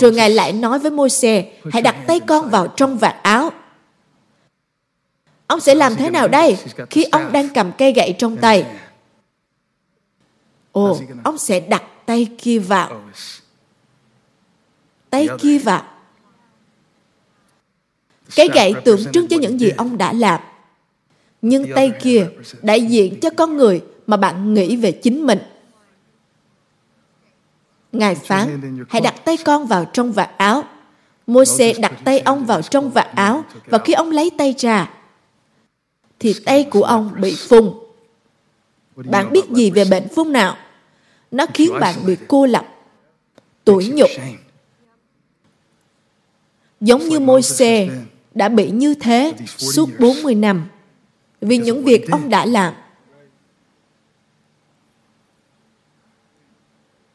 Rồi 0.00 0.12
Ngài 0.12 0.30
lại 0.30 0.52
nói 0.52 0.78
với 0.78 0.90
Môi-se, 0.90 1.44
hãy 1.72 1.82
đặt 1.82 1.96
tay 2.06 2.20
con 2.20 2.50
vào 2.50 2.68
trong 2.76 2.98
vạt 2.98 3.16
áo. 3.22 3.50
Ông 5.46 5.60
sẽ 5.60 5.74
làm 5.74 5.96
thế 5.96 6.10
nào 6.10 6.28
đây 6.28 6.56
khi 6.90 7.04
ông 7.04 7.32
đang 7.32 7.48
cầm 7.54 7.72
cây 7.78 7.92
gậy 7.92 8.14
trong 8.18 8.36
tay? 8.36 8.66
Ồ, 10.72 10.98
ông 11.24 11.38
sẽ 11.38 11.60
đặt 11.60 11.82
tay 12.06 12.28
kia 12.38 12.58
vào. 12.58 13.02
Tay 15.10 15.28
kia 15.38 15.58
vào. 15.58 15.82
Cái 18.36 18.48
gậy 18.54 18.74
tượng 18.84 19.12
trưng 19.12 19.28
cho 19.28 19.36
những 19.36 19.60
gì 19.60 19.70
ông 19.76 19.98
đã 19.98 20.12
làm. 20.12 20.40
Nhưng 21.42 21.66
tay 21.74 21.92
kia 22.02 22.26
đại 22.62 22.80
diện 22.82 23.20
cho 23.20 23.30
con 23.36 23.56
người 23.56 23.82
mà 24.06 24.16
bạn 24.16 24.54
nghĩ 24.54 24.76
về 24.76 24.92
chính 24.92 25.26
mình. 25.26 25.38
Ngài 27.98 28.14
phán, 28.14 28.60
hãy 28.88 29.00
đặt 29.00 29.24
tay 29.24 29.36
con 29.44 29.66
vào 29.66 29.84
trong 29.84 30.12
vạt 30.12 30.30
áo. 30.38 30.64
Môi-se 31.26 31.72
đặt 31.72 31.92
tay 32.04 32.18
ông 32.18 32.44
vào 32.44 32.62
trong 32.62 32.90
vạt 32.90 33.08
áo 33.14 33.44
và 33.66 33.78
khi 33.78 33.92
ông 33.92 34.10
lấy 34.10 34.30
tay 34.38 34.54
ra, 34.58 34.90
thì 36.18 36.34
tay 36.44 36.64
của 36.64 36.82
ông 36.82 37.12
bị 37.20 37.36
phun. 37.48 37.72
Bạn 38.96 39.32
biết 39.32 39.50
gì 39.50 39.70
về 39.70 39.84
bệnh 39.84 40.08
phun 40.08 40.32
nào? 40.32 40.56
Nó 41.30 41.46
khiến 41.54 41.70
bạn 41.80 41.94
bị 42.06 42.16
cô 42.28 42.46
lập, 42.46 42.66
tủi 43.64 43.86
nhục. 43.86 44.10
Giống 46.80 47.08
như 47.08 47.20
môi 47.20 47.42
xe 47.42 47.88
đã 48.34 48.48
bị 48.48 48.70
như 48.70 48.94
thế 48.94 49.32
suốt 49.56 49.88
40 50.00 50.34
năm 50.34 50.68
vì 51.40 51.58
những 51.58 51.84
việc 51.84 52.10
ông 52.10 52.30
đã 52.30 52.46
làm. 52.46 52.74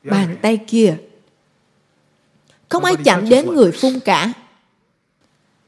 Bàn 0.04 0.38
tay 0.42 0.58
kia. 0.68 0.98
Không 2.70 2.86
ai 2.86 2.96
chạm 3.04 3.30
đến 3.30 3.54
người 3.54 3.72
phun 3.72 4.00
cả. 4.00 4.34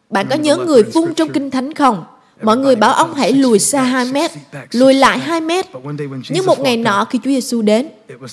Bạn 0.10 0.28
có 0.30 0.36
nhớ 0.36 0.58
người 0.58 0.84
phun 0.84 1.14
trong 1.14 1.30
Kinh 1.30 1.52
Thánh 1.52 1.74
không? 1.74 2.06
Mọi 2.42 2.58
người 2.58 2.76
bảo 2.76 2.94
ông 2.94 3.14
hãy 3.14 3.34
lùi 3.34 3.60
xa 3.60 3.84
2 3.84 4.06
mét, 4.06 4.32
lùi 4.72 4.94
lại 4.94 5.20
2 5.20 5.42
mét. 5.42 5.66
Nhưng 6.30 6.46
một 6.46 6.60
ngày 6.60 6.78
nọ 6.78 7.06
khi 7.10 7.20
Chúa 7.24 7.30
Giêsu 7.30 7.62
đến, 7.62 7.90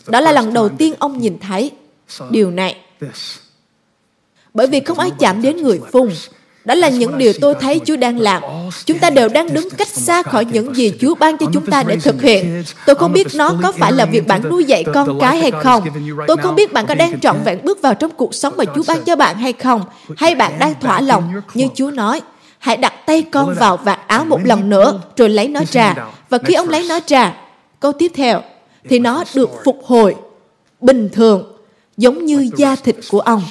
đó 0.07 0.21
là 0.21 0.33
lần 0.33 0.53
đầu 0.53 0.69
tiên 0.69 0.95
ông 0.99 1.19
nhìn 1.19 1.39
thấy 1.39 1.71
điều 2.31 2.51
này. 2.51 2.77
Bởi 4.55 4.67
vì 4.67 4.81
không 4.81 4.99
ai 4.99 5.11
chạm 5.19 5.43
đến 5.43 5.57
người 5.57 5.81
phun, 5.93 6.11
đó 6.65 6.75
là 6.75 6.89
những 6.89 7.19
điều 7.19 7.33
tôi 7.41 7.55
thấy 7.61 7.81
Chúa 7.85 7.97
đang 7.97 8.19
làm. 8.19 8.43
Chúng 8.85 8.99
ta 8.99 9.11
đều 9.11 9.29
đang 9.29 9.55
đứng 9.55 9.71
cách 9.71 9.89
xa 9.89 10.23
khỏi 10.23 10.45
những 10.45 10.75
gì 10.75 10.93
Chúa 11.01 11.15
ban 11.15 11.39
cho 11.39 11.47
chúng 11.53 11.67
ta 11.67 11.83
để 11.83 11.97
thực 11.97 12.23
hiện. 12.23 12.65
Tôi 12.87 12.97
không 12.97 13.13
biết 13.13 13.27
nó 13.35 13.55
có 13.63 13.73
phải 13.73 13.93
là 13.93 14.05
việc 14.05 14.27
bạn 14.27 14.43
nuôi 14.51 14.65
dạy 14.65 14.85
con 14.95 15.21
cái 15.21 15.39
hay 15.39 15.51
không. 15.63 15.85
Tôi 16.27 16.37
không 16.37 16.55
biết 16.55 16.73
bạn 16.73 16.87
có 16.87 16.95
đang 16.95 17.21
trọn 17.21 17.37
vẹn 17.45 17.59
bước 17.65 17.83
vào 17.83 17.95
trong 17.95 18.11
cuộc 18.11 18.35
sống 18.35 18.55
mà 18.57 18.65
Chúa 18.75 18.83
ban 18.89 19.05
cho 19.05 19.17
bạn 19.17 19.37
hay 19.37 19.53
không. 19.53 19.83
Hay 20.17 20.35
bạn 20.35 20.53
đang 20.59 20.75
thỏa 20.81 21.01
lòng 21.01 21.33
như 21.55 21.67
Chúa 21.75 21.91
nói. 21.91 22.21
Hãy 22.59 22.77
đặt 22.77 22.95
tay 23.07 23.23
con 23.23 23.55
vào 23.55 23.77
vạt 23.77 24.01
áo 24.07 24.25
một 24.25 24.41
lần 24.45 24.71
nữa 24.71 25.01
rồi 25.17 25.29
lấy 25.29 25.49
nó 25.49 25.61
ra. 25.71 25.95
Và 26.29 26.39
khi 26.39 26.55
ông 26.55 26.69
lấy 26.69 26.87
nó 26.89 27.01
ra, 27.07 27.33
câu 27.81 27.93
tiếp 27.93 28.13
theo, 28.15 28.43
thì 28.89 28.99
nó 28.99 29.25
được 29.35 29.51
phục 29.65 29.81
hồi 29.85 30.15
bình 30.81 31.09
thường 31.13 31.53
giống 31.97 32.25
như 32.25 32.51
da 32.57 32.77
thịt 32.77 32.97
của 33.11 33.21
ông. 33.21 33.43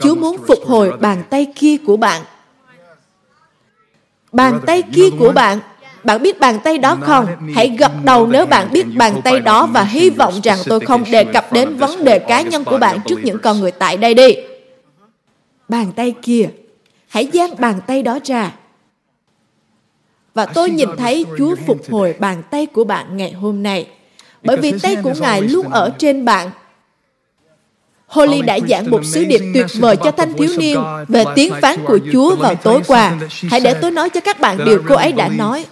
Chúa 0.00 0.14
muốn 0.14 0.36
phục 0.48 0.58
hồi 0.66 0.92
bàn 1.00 1.22
tay 1.30 1.46
kia 1.54 1.76
của 1.86 1.96
bạn. 1.96 2.22
Bàn 4.32 4.60
tay 4.66 4.82
kia 4.82 5.10
của 5.18 5.32
bạn 5.32 5.58
bạn 6.04 6.22
biết 6.22 6.40
bàn 6.40 6.58
tay 6.64 6.78
đó 6.78 6.98
không? 7.00 7.26
Hãy 7.54 7.76
gật 7.78 7.92
đầu 8.04 8.26
nếu 8.26 8.46
bạn 8.46 8.68
biết 8.72 8.86
bàn 8.96 9.20
tay 9.24 9.40
đó 9.40 9.66
và 9.66 9.84
hy 9.84 10.10
vọng 10.10 10.34
rằng 10.42 10.58
tôi 10.66 10.80
không 10.80 11.04
đề 11.10 11.24
cập 11.24 11.52
đến 11.52 11.76
vấn 11.76 12.04
đề 12.04 12.18
cá 12.18 12.40
nhân 12.42 12.64
của 12.64 12.78
bạn 12.78 12.98
trước 13.06 13.20
những 13.24 13.38
con 13.38 13.60
người 13.60 13.70
tại 13.70 13.96
đây 13.96 14.14
đi. 14.14 14.36
Bàn 15.68 15.92
tay 15.96 16.14
kia, 16.22 16.48
hãy 17.08 17.30
giang 17.32 17.54
bàn 17.58 17.80
tay 17.86 18.02
đó 18.02 18.18
ra. 18.24 18.52
Và 20.34 20.46
tôi 20.46 20.70
nhìn 20.70 20.88
thấy 20.96 21.24
Chúa 21.38 21.54
phục 21.66 21.90
hồi 21.90 22.14
bàn 22.18 22.42
tay 22.50 22.66
của 22.66 22.84
bạn 22.84 23.16
ngày 23.16 23.32
hôm 23.32 23.62
nay. 23.62 23.86
Bởi 24.42 24.56
vì 24.56 24.72
tay 24.82 24.96
của 25.02 25.12
Ngài 25.20 25.42
luôn 25.42 25.68
ở 25.68 25.92
trên 25.98 26.24
bạn 26.24 26.50
Holly 28.10 28.42
đã 28.42 28.58
giảng 28.68 28.90
một 28.90 29.04
sứ 29.04 29.24
điệp 29.24 29.40
tuyệt 29.54 29.66
vời 29.74 29.96
cho 29.96 30.10
thanh 30.10 30.32
thiếu 30.32 30.50
niên 30.58 30.78
về 31.08 31.24
tiếng 31.34 31.52
phán 31.62 31.84
của 31.84 31.98
Chúa 32.12 32.36
vào 32.36 32.54
tối 32.54 32.80
qua. 32.86 33.16
Hãy 33.50 33.60
để 33.60 33.74
tôi 33.74 33.90
nói 33.90 34.10
cho 34.10 34.20
các 34.20 34.40
bạn 34.40 34.64
điều 34.64 34.82
cô 34.88 34.94
ấy 34.94 35.12
đã 35.12 35.28
nói 35.28 35.66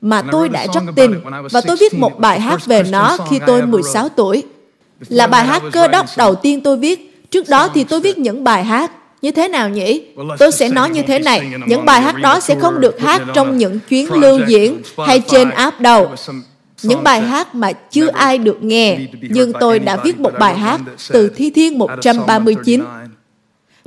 mà 0.00 0.22
tôi 0.32 0.48
đã 0.48 0.66
rất 0.74 0.82
tin 0.96 1.14
và 1.50 1.60
tôi 1.60 1.76
viết 1.76 1.94
một 1.94 2.18
bài 2.18 2.40
hát 2.40 2.66
về 2.66 2.82
nó 2.90 3.16
khi 3.30 3.38
tôi 3.46 3.66
16 3.66 4.08
tuổi. 4.08 4.42
Là 5.08 5.26
bài 5.26 5.46
hát 5.46 5.62
cơ 5.72 5.88
đốc 5.88 6.06
đầu 6.16 6.34
tiên 6.34 6.60
tôi 6.60 6.76
viết. 6.76 7.26
Trước 7.30 7.48
đó 7.48 7.68
thì 7.74 7.84
tôi 7.84 8.00
viết 8.00 8.18
những 8.18 8.44
bài 8.44 8.64
hát 8.64 8.92
như 9.22 9.30
thế 9.30 9.48
nào 9.48 9.68
nhỉ? 9.68 10.02
Tôi 10.38 10.52
sẽ 10.52 10.68
nói 10.68 10.90
như 10.90 11.02
thế 11.02 11.18
này, 11.18 11.50
những 11.66 11.84
bài 11.84 12.00
hát 12.00 12.16
đó 12.20 12.40
sẽ 12.40 12.54
không 12.60 12.80
được 12.80 13.00
hát 13.00 13.22
trong 13.34 13.58
những 13.58 13.78
chuyến 13.88 14.12
lưu 14.12 14.40
diễn 14.46 14.82
hay 15.06 15.20
trên 15.20 15.50
app 15.50 15.80
đâu 15.80 16.10
những 16.82 17.02
bài 17.02 17.20
hát 17.20 17.54
mà 17.54 17.72
chưa 17.72 18.08
ai 18.08 18.38
được 18.38 18.62
nghe, 18.62 18.98
nhưng 19.20 19.52
tôi 19.60 19.78
đã 19.78 19.96
viết 20.04 20.20
một 20.20 20.32
bài 20.38 20.54
hát 20.54 20.80
từ 21.08 21.28
Thi 21.28 21.50
Thiên 21.50 21.78
139. 21.78 22.84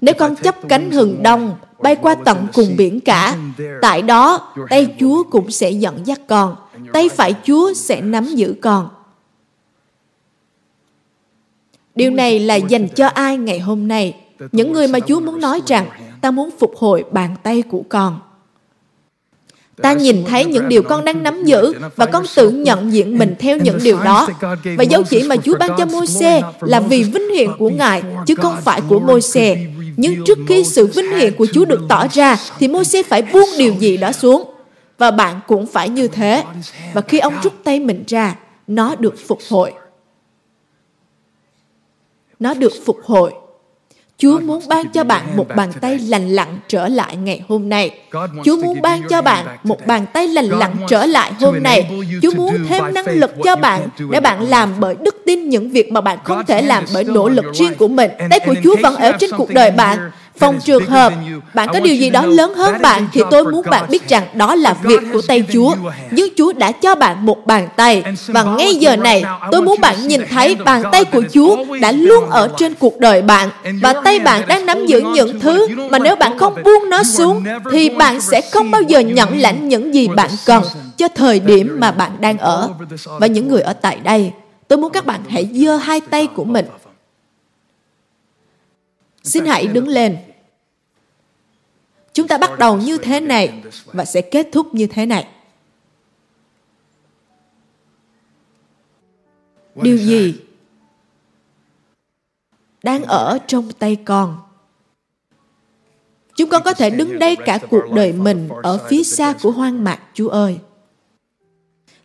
Nếu 0.02 0.16
con 0.20 0.36
chấp 0.36 0.56
cánh 0.70 0.92
hừng 0.92 1.24
đông, 1.24 1.56
bay 1.80 1.96
qua 1.96 2.16
tận 2.26 2.48
cùng 2.54 2.76
biển 2.78 3.00
cả, 3.00 3.38
tại 3.82 4.02
đó 4.02 4.54
tay 4.70 4.96
Chúa 5.00 5.24
cũng 5.24 5.52
sẽ 5.52 5.72
dẫn 5.72 6.08
dắt 6.08 6.22
con, 6.28 6.56
tay 6.94 7.10
phải 7.10 7.36
Chúa 7.44 7.74
sẽ 7.74 8.02
nắm 8.02 8.26
giữ 8.26 8.56
con. 8.62 8.90
Điều 11.96 12.12
này 12.12 12.40
là 12.40 12.56
dành 12.56 12.88
cho 12.88 13.08
ai 13.08 13.38
ngày 13.38 13.60
hôm 13.60 13.88
nay? 13.88 14.16
Những 14.52 14.74
người 14.74 14.88
mà 14.88 15.00
Chúa 15.00 15.20
muốn 15.20 15.40
nói 15.40 15.62
rằng 15.68 15.90
ta 16.22 16.32
muốn 16.32 16.50
phục 16.60 16.74
hồi 16.78 17.04
bàn 17.12 17.36
tay 17.44 17.62
của 17.62 17.84
con. 17.90 18.20
Ta 19.82 19.94
nhìn 19.94 20.24
thấy 20.26 20.46
những 20.46 20.70
điều 20.70 20.84
con 20.84 21.06
đang 21.06 21.24
nắm 21.24 21.44
giữ 21.44 21.74
và 21.96 22.06
con 22.06 22.26
tự 22.36 22.50
nhận 22.50 22.94
diện 22.94 23.18
mình 23.18 23.36
theo 23.40 23.58
những 23.58 23.80
điều 23.84 24.00
đó. 24.00 24.28
Và 24.78 24.84
dấu 24.84 25.04
chỉ 25.04 25.24
mà 25.24 25.36
Chúa 25.38 25.58
ban 25.60 25.70
cho 25.78 25.86
môi 25.86 26.08
là 26.62 26.80
vì 26.80 27.04
vinh 27.04 27.30
hiển 27.30 27.50
của 27.58 27.70
Ngài, 27.70 28.04
chứ 28.26 28.36
không 28.36 28.56
phải 28.62 28.82
của 28.90 29.00
môi 29.00 29.22
Nhưng 29.98 30.24
trước 30.26 30.38
khi 30.48 30.64
sự 30.64 30.88
vinh 30.88 31.12
hiển 31.18 31.36
của 31.36 31.48
Chúa 31.54 31.66
được 31.66 31.82
tỏ 31.90 32.08
ra, 32.12 32.38
thì 32.60 32.68
môi 32.68 32.86
phải 33.04 33.22
buông 33.22 33.50
điều 33.58 33.74
gì 33.74 33.98
đó 33.98 34.12
xuống. 34.12 34.44
Và 34.98 35.12
bạn 35.12 35.40
cũng 35.48 35.68
phải 35.68 35.90
như 35.90 36.08
thế. 36.08 36.44
Và 36.94 37.02
khi 37.02 37.20
ông 37.20 37.34
rút 37.44 37.54
tay 37.64 37.80
mình 37.80 38.04
ra, 38.08 38.36
nó 38.68 38.96
được 38.96 39.16
phục 39.28 39.40
hồi. 39.50 39.74
Nó 42.40 42.54
được 42.54 42.74
phục 42.86 42.98
hồi. 43.04 43.32
Chúa 44.22 44.40
muốn 44.40 44.64
ban 44.68 44.90
cho 44.90 45.04
bạn 45.04 45.38
một 45.38 45.48
bàn 45.56 45.72
tay 45.82 46.00
lành 46.00 46.30
lặn 46.30 46.48
trở 46.68 46.88
lại 46.88 47.16
ngày 47.16 47.42
hôm 47.48 47.70
nay. 47.70 47.92
Chúa 48.44 48.58
muốn 48.58 48.82
ban 48.82 49.02
cho 49.10 49.22
bạn 49.22 49.46
một 49.64 49.88
bàn 49.88 50.06
tay 50.14 50.28
lành 50.28 50.46
lặn 50.46 50.76
trở 50.88 51.06
lại 51.06 51.32
hôm 51.40 51.64
nay. 51.64 51.92
Chúa 52.22 52.32
muốn 52.36 52.58
thêm 52.70 52.84
năng 52.94 53.08
lực 53.08 53.32
cho 53.44 53.56
bạn 53.56 53.88
để 54.12 54.20
bạn 54.20 54.50
làm 54.50 54.74
bởi 54.80 54.96
đức 55.02 55.16
tin 55.26 55.50
những 55.50 55.70
việc 55.70 55.92
mà 55.92 56.02
bạn 56.02 56.18
không 56.24 56.46
thể 56.46 56.62
làm 56.62 56.84
bởi 56.94 57.04
nỗ 57.04 57.30
lực 57.30 57.46
riêng 57.54 57.76
của 57.76 57.88
mình. 57.88 58.12
Tay 58.30 58.40
của 58.46 58.56
Chúa 58.64 58.76
vẫn 58.84 58.96
ở 58.96 59.12
trên 59.20 59.30
cuộc 59.38 59.50
đời 59.50 59.72
bạn 59.72 60.12
Phòng 60.42 60.60
trường 60.60 60.86
hợp 60.86 61.14
bạn 61.54 61.70
có 61.74 61.80
điều 61.80 61.96
gì 61.96 62.10
đó 62.10 62.26
lớn 62.26 62.54
hơn 62.54 62.82
bạn 62.82 63.08
thì 63.14 63.22
tôi 63.32 63.44
muốn 63.44 63.66
bạn 63.70 63.86
biết 63.90 64.10
rằng 64.10 64.28
đó 64.34 64.56
là 64.56 64.74
việc 64.74 65.00
của 65.14 65.22
tay 65.28 65.44
Chúa. 65.54 65.76
Nhưng 66.12 66.30
Chúa 66.38 66.54
đã 66.54 66.72
cho 66.72 66.96
bạn 66.96 67.26
một 67.26 67.46
bàn 67.46 67.68
tay. 67.76 68.04
Và 68.28 68.44
ngay 68.44 68.76
giờ 68.76 68.96
này 68.96 69.24
tôi 69.52 69.62
muốn 69.62 69.82
bạn 69.82 70.08
nhìn 70.08 70.22
thấy 70.30 70.56
bàn 70.56 70.84
tay 70.92 71.06
của 71.06 71.24
Chúa 71.34 71.66
đã 71.82 71.92
luôn 71.92 72.30
ở 72.30 72.50
trên 72.58 72.74
cuộc 72.74 73.00
đời 73.00 73.22
bạn. 73.22 73.50
Và 73.82 73.94
tay 73.94 74.20
bạn 74.20 74.48
đang 74.48 74.66
nắm 74.66 74.86
giữ 74.86 75.02
những 75.14 75.40
thứ 75.40 75.68
mà 75.90 76.00
nếu 76.00 76.16
bạn 76.16 76.38
không 76.38 76.56
buông 76.64 76.90
nó 76.90 77.04
xuống 77.04 77.44
thì 77.72 77.90
bạn 77.90 78.22
sẽ 78.22 78.42
không 78.52 78.72
bao 78.72 78.82
giờ 78.82 79.00
nhận 79.00 79.40
lãnh 79.40 79.68
những 79.68 79.94
gì 79.94 80.08
bạn 80.08 80.30
cần 80.46 80.64
cho 80.98 81.08
thời 81.08 81.40
điểm 81.40 81.78
mà 81.80 81.92
bạn 81.92 82.12
đang 82.20 82.38
ở. 82.38 82.70
Và 83.20 83.28
những 83.28 83.48
người 83.48 83.62
ở 83.62 83.74
tại 83.74 83.98
đây, 84.04 84.32
tôi 84.68 84.78
muốn 84.78 84.92
các 84.92 85.06
bạn 85.06 85.22
hãy 85.30 85.50
giơ 85.54 85.76
hai 85.76 86.02
tay 86.02 86.28
của 86.28 86.44
mình. 86.44 86.66
Xin 89.24 89.46
hãy 89.46 89.68
đứng 89.68 89.88
lên. 89.88 90.18
Chúng 92.14 92.28
ta 92.28 92.38
bắt 92.38 92.60
đầu 92.60 92.78
như 92.78 92.98
thế 92.98 93.20
này 93.20 93.64
và 93.86 94.06
sẽ 94.06 94.22
kết 94.22 94.48
thúc 94.52 94.74
như 94.74 94.88
thế 94.88 95.06
này. 95.06 95.28
Điều 99.76 99.98
gì 99.98 100.36
đang 102.84 103.04
ở 103.04 103.38
trong 103.48 103.72
tay 103.80 103.98
con? 104.06 104.38
Chúng 106.36 106.50
con 106.50 106.64
có 106.66 106.74
thể 106.74 106.90
đứng 106.90 107.20
đây 107.20 107.36
cả 107.36 107.60
cuộc 107.70 107.84
đời 107.96 108.14
mình 108.14 108.50
ở 108.64 108.86
phía 108.90 109.04
xa 109.04 109.34
của 109.42 109.52
hoang 109.52 109.84
mạc, 109.84 110.00
Chúa 110.14 110.30
ơi. 110.30 110.60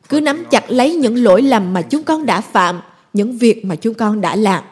Cứ 0.08 0.20
nắm 0.20 0.44
chặt 0.50 0.64
lấy 0.68 0.96
những 0.96 1.24
lỗi 1.24 1.42
lầm 1.42 1.72
mà 1.72 1.82
chúng 1.82 2.02
con 2.04 2.26
đã 2.26 2.40
phạm, 2.40 2.80
những 3.12 3.38
việc 3.38 3.64
mà 3.64 3.76
chúng 3.76 3.94
con 3.94 4.20
đã 4.20 4.36
làm. 4.36 4.64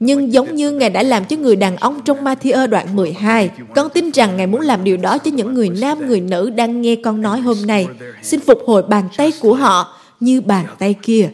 Nhưng 0.00 0.32
giống 0.32 0.54
như 0.54 0.70
Ngài 0.70 0.90
đã 0.90 1.02
làm 1.02 1.24
cho 1.24 1.36
người 1.36 1.56
đàn 1.56 1.76
ông 1.76 2.00
trong 2.04 2.24
Matthew 2.24 2.66
đoạn 2.66 2.96
12, 2.96 3.50
con 3.74 3.90
tin 3.90 4.10
rằng 4.10 4.36
Ngài 4.36 4.46
muốn 4.46 4.60
làm 4.60 4.84
điều 4.84 4.96
đó 4.96 5.18
cho 5.18 5.30
những 5.30 5.54
người 5.54 5.68
nam, 5.68 6.06
người 6.06 6.20
nữ 6.20 6.50
đang 6.50 6.82
nghe 6.82 6.96
con 6.96 7.22
nói 7.22 7.40
hôm 7.40 7.56
nay. 7.66 7.86
Xin 8.22 8.40
phục 8.40 8.58
hồi 8.66 8.82
bàn 8.82 9.08
tay 9.16 9.32
của 9.40 9.54
họ 9.54 9.94
như 10.20 10.40
bàn 10.40 10.66
tay 10.78 10.94
kia. 11.02 11.30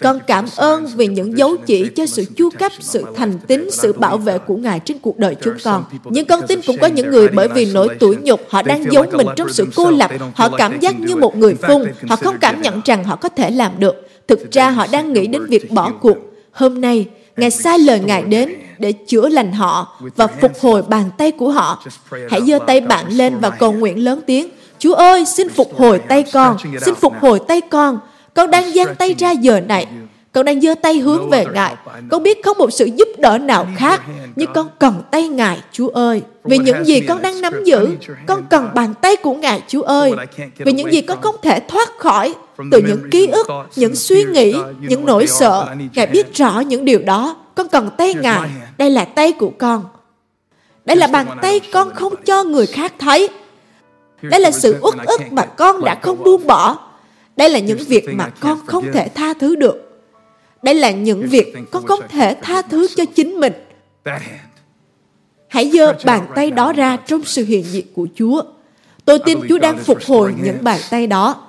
Con 0.00 0.18
cảm 0.26 0.44
ơn 0.56 0.86
vì 0.96 1.06
những 1.06 1.38
dấu 1.38 1.56
chỉ 1.66 1.88
cho 1.96 2.06
sự 2.06 2.24
chu 2.36 2.50
cấp, 2.58 2.72
sự 2.80 3.04
thành 3.16 3.38
tín, 3.46 3.68
sự 3.70 3.92
bảo 3.92 4.18
vệ 4.18 4.38
của 4.38 4.56
Ngài 4.56 4.80
trên 4.80 4.98
cuộc 4.98 5.18
đời 5.18 5.36
chúng 5.42 5.54
con. 5.64 5.84
Nhưng 6.04 6.24
con 6.26 6.40
tin 6.48 6.60
cũng 6.66 6.78
có 6.78 6.86
những 6.86 7.10
người 7.10 7.28
bởi 7.28 7.48
vì 7.48 7.72
nỗi 7.72 7.88
tủi 8.00 8.16
nhục, 8.16 8.40
họ 8.48 8.62
đang 8.62 8.92
giấu 8.92 9.04
mình 9.12 9.26
trong 9.36 9.48
sự 9.52 9.66
cô 9.76 9.90
lập. 9.90 10.10
Họ 10.34 10.48
cảm 10.58 10.80
giác 10.80 11.00
như 11.00 11.16
một 11.16 11.36
người 11.36 11.54
phun. 11.54 11.82
Họ 12.08 12.16
không 12.16 12.38
cảm 12.40 12.62
nhận 12.62 12.80
rằng 12.84 13.04
họ 13.04 13.16
có 13.16 13.28
thể 13.28 13.50
làm 13.50 13.72
được. 13.78 14.08
Thực 14.28 14.50
ra 14.52 14.70
họ 14.70 14.86
đang 14.92 15.12
nghĩ 15.12 15.26
đến 15.26 15.46
việc 15.46 15.70
bỏ 15.70 15.92
cuộc. 16.00 16.16
Hôm 16.52 16.80
nay, 16.80 17.06
Ngài 17.36 17.50
sai 17.50 17.78
lời 17.78 18.00
Ngài 18.00 18.22
đến 18.22 18.54
để 18.78 18.92
chữa 18.92 19.28
lành 19.28 19.52
họ 19.52 20.00
và 20.16 20.26
phục 20.26 20.52
hồi 20.60 20.82
bàn 20.82 21.10
tay 21.18 21.30
của 21.30 21.50
họ. 21.50 21.82
Hãy 22.30 22.42
giơ 22.46 22.58
tay 22.66 22.80
bạn 22.80 23.06
lên 23.08 23.38
và 23.40 23.50
cầu 23.50 23.72
nguyện 23.72 24.04
lớn 24.04 24.20
tiếng. 24.26 24.48
Chúa 24.78 24.94
ơi, 24.94 25.24
xin 25.24 25.48
phục 25.48 25.78
hồi 25.78 25.98
tay 25.98 26.24
con, 26.32 26.56
xin 26.84 26.94
phục 26.94 27.12
hồi 27.20 27.40
tay 27.48 27.60
con. 27.60 27.98
Con 28.34 28.50
đang 28.50 28.72
giang 28.72 28.94
tay 28.94 29.14
ra 29.18 29.30
giờ 29.30 29.60
này. 29.60 29.86
Con 30.34 30.44
đang 30.44 30.60
giơ 30.60 30.74
tay 30.74 30.98
hướng 30.98 31.30
về 31.30 31.44
Ngài. 31.54 31.76
Con 32.10 32.22
biết 32.22 32.44
không 32.44 32.58
một 32.58 32.70
sự 32.70 32.88
giúp 32.96 33.08
đỡ 33.18 33.38
nào 33.38 33.66
khác, 33.76 34.02
nhưng 34.36 34.52
con 34.54 34.68
cần 34.78 35.02
tay 35.10 35.28
Ngài, 35.28 35.60
Chúa 35.72 35.88
ơi. 35.88 36.22
Vì 36.44 36.58
những 36.58 36.84
gì 36.84 37.00
con 37.00 37.22
đang 37.22 37.40
nắm 37.40 37.64
giữ, 37.64 37.88
con 38.26 38.42
cần 38.50 38.68
bàn 38.74 38.94
tay 39.02 39.16
của 39.16 39.34
Ngài, 39.34 39.62
Chúa 39.68 39.82
ơi. 39.82 40.12
Vì 40.58 40.72
những 40.72 40.92
gì 40.92 41.00
con 41.00 41.20
không 41.20 41.34
thể 41.42 41.60
thoát 41.60 41.98
khỏi 41.98 42.34
từ 42.70 42.80
những 42.86 43.10
ký 43.10 43.26
ức, 43.26 43.46
những 43.76 43.94
suy 43.94 44.24
nghĩ, 44.24 44.54
những 44.80 45.06
nỗi 45.06 45.26
sợ. 45.26 45.66
Ngài 45.94 46.06
biết 46.06 46.34
rõ 46.34 46.60
những 46.60 46.84
điều 46.84 46.98
đó. 46.98 47.36
Con 47.54 47.68
cần 47.68 47.90
tay 47.96 48.14
Ngài. 48.14 48.50
Đây 48.78 48.90
là 48.90 49.04
tay 49.04 49.32
của 49.32 49.50
con. 49.58 49.84
Đây 50.84 50.96
là 50.96 51.06
bàn 51.06 51.26
tay 51.42 51.60
con 51.72 51.94
không 51.94 52.14
cho 52.24 52.44
người 52.44 52.66
khác 52.66 52.94
thấy. 52.98 53.28
Đây 54.22 54.40
là 54.40 54.50
sự 54.50 54.76
uất 54.80 54.94
ức 55.06 55.20
mà 55.30 55.44
con 55.44 55.84
đã 55.84 55.98
không 56.02 56.24
buông 56.24 56.46
bỏ. 56.46 56.78
Đây 57.36 57.48
là 57.50 57.58
những 57.58 57.78
việc 57.88 58.04
mà 58.12 58.28
con 58.40 58.58
không 58.66 58.92
thể 58.92 59.08
tha 59.14 59.34
thứ 59.40 59.56
được. 59.56 59.83
Đây 60.64 60.74
là 60.74 60.90
những 60.90 61.28
việc 61.28 61.54
con 61.70 61.86
không 61.86 62.00
thể 62.08 62.36
tha 62.42 62.62
thứ 62.62 62.86
cho 62.96 63.04
chính 63.14 63.40
mình. 63.40 63.52
Hãy 65.48 65.70
giơ 65.70 65.92
bàn 66.04 66.26
tay 66.34 66.50
đó 66.50 66.72
ra 66.72 66.96
trong 67.06 67.24
sự 67.24 67.44
hiện 67.44 67.64
diện 67.64 67.86
của 67.94 68.06
Chúa. 68.14 68.42
Tôi 69.04 69.18
tin 69.18 69.40
Chúa 69.48 69.58
đang 69.58 69.78
phục 69.78 69.98
hồi 70.06 70.34
những 70.42 70.64
bàn 70.64 70.80
tay 70.90 71.06
đó. 71.06 71.46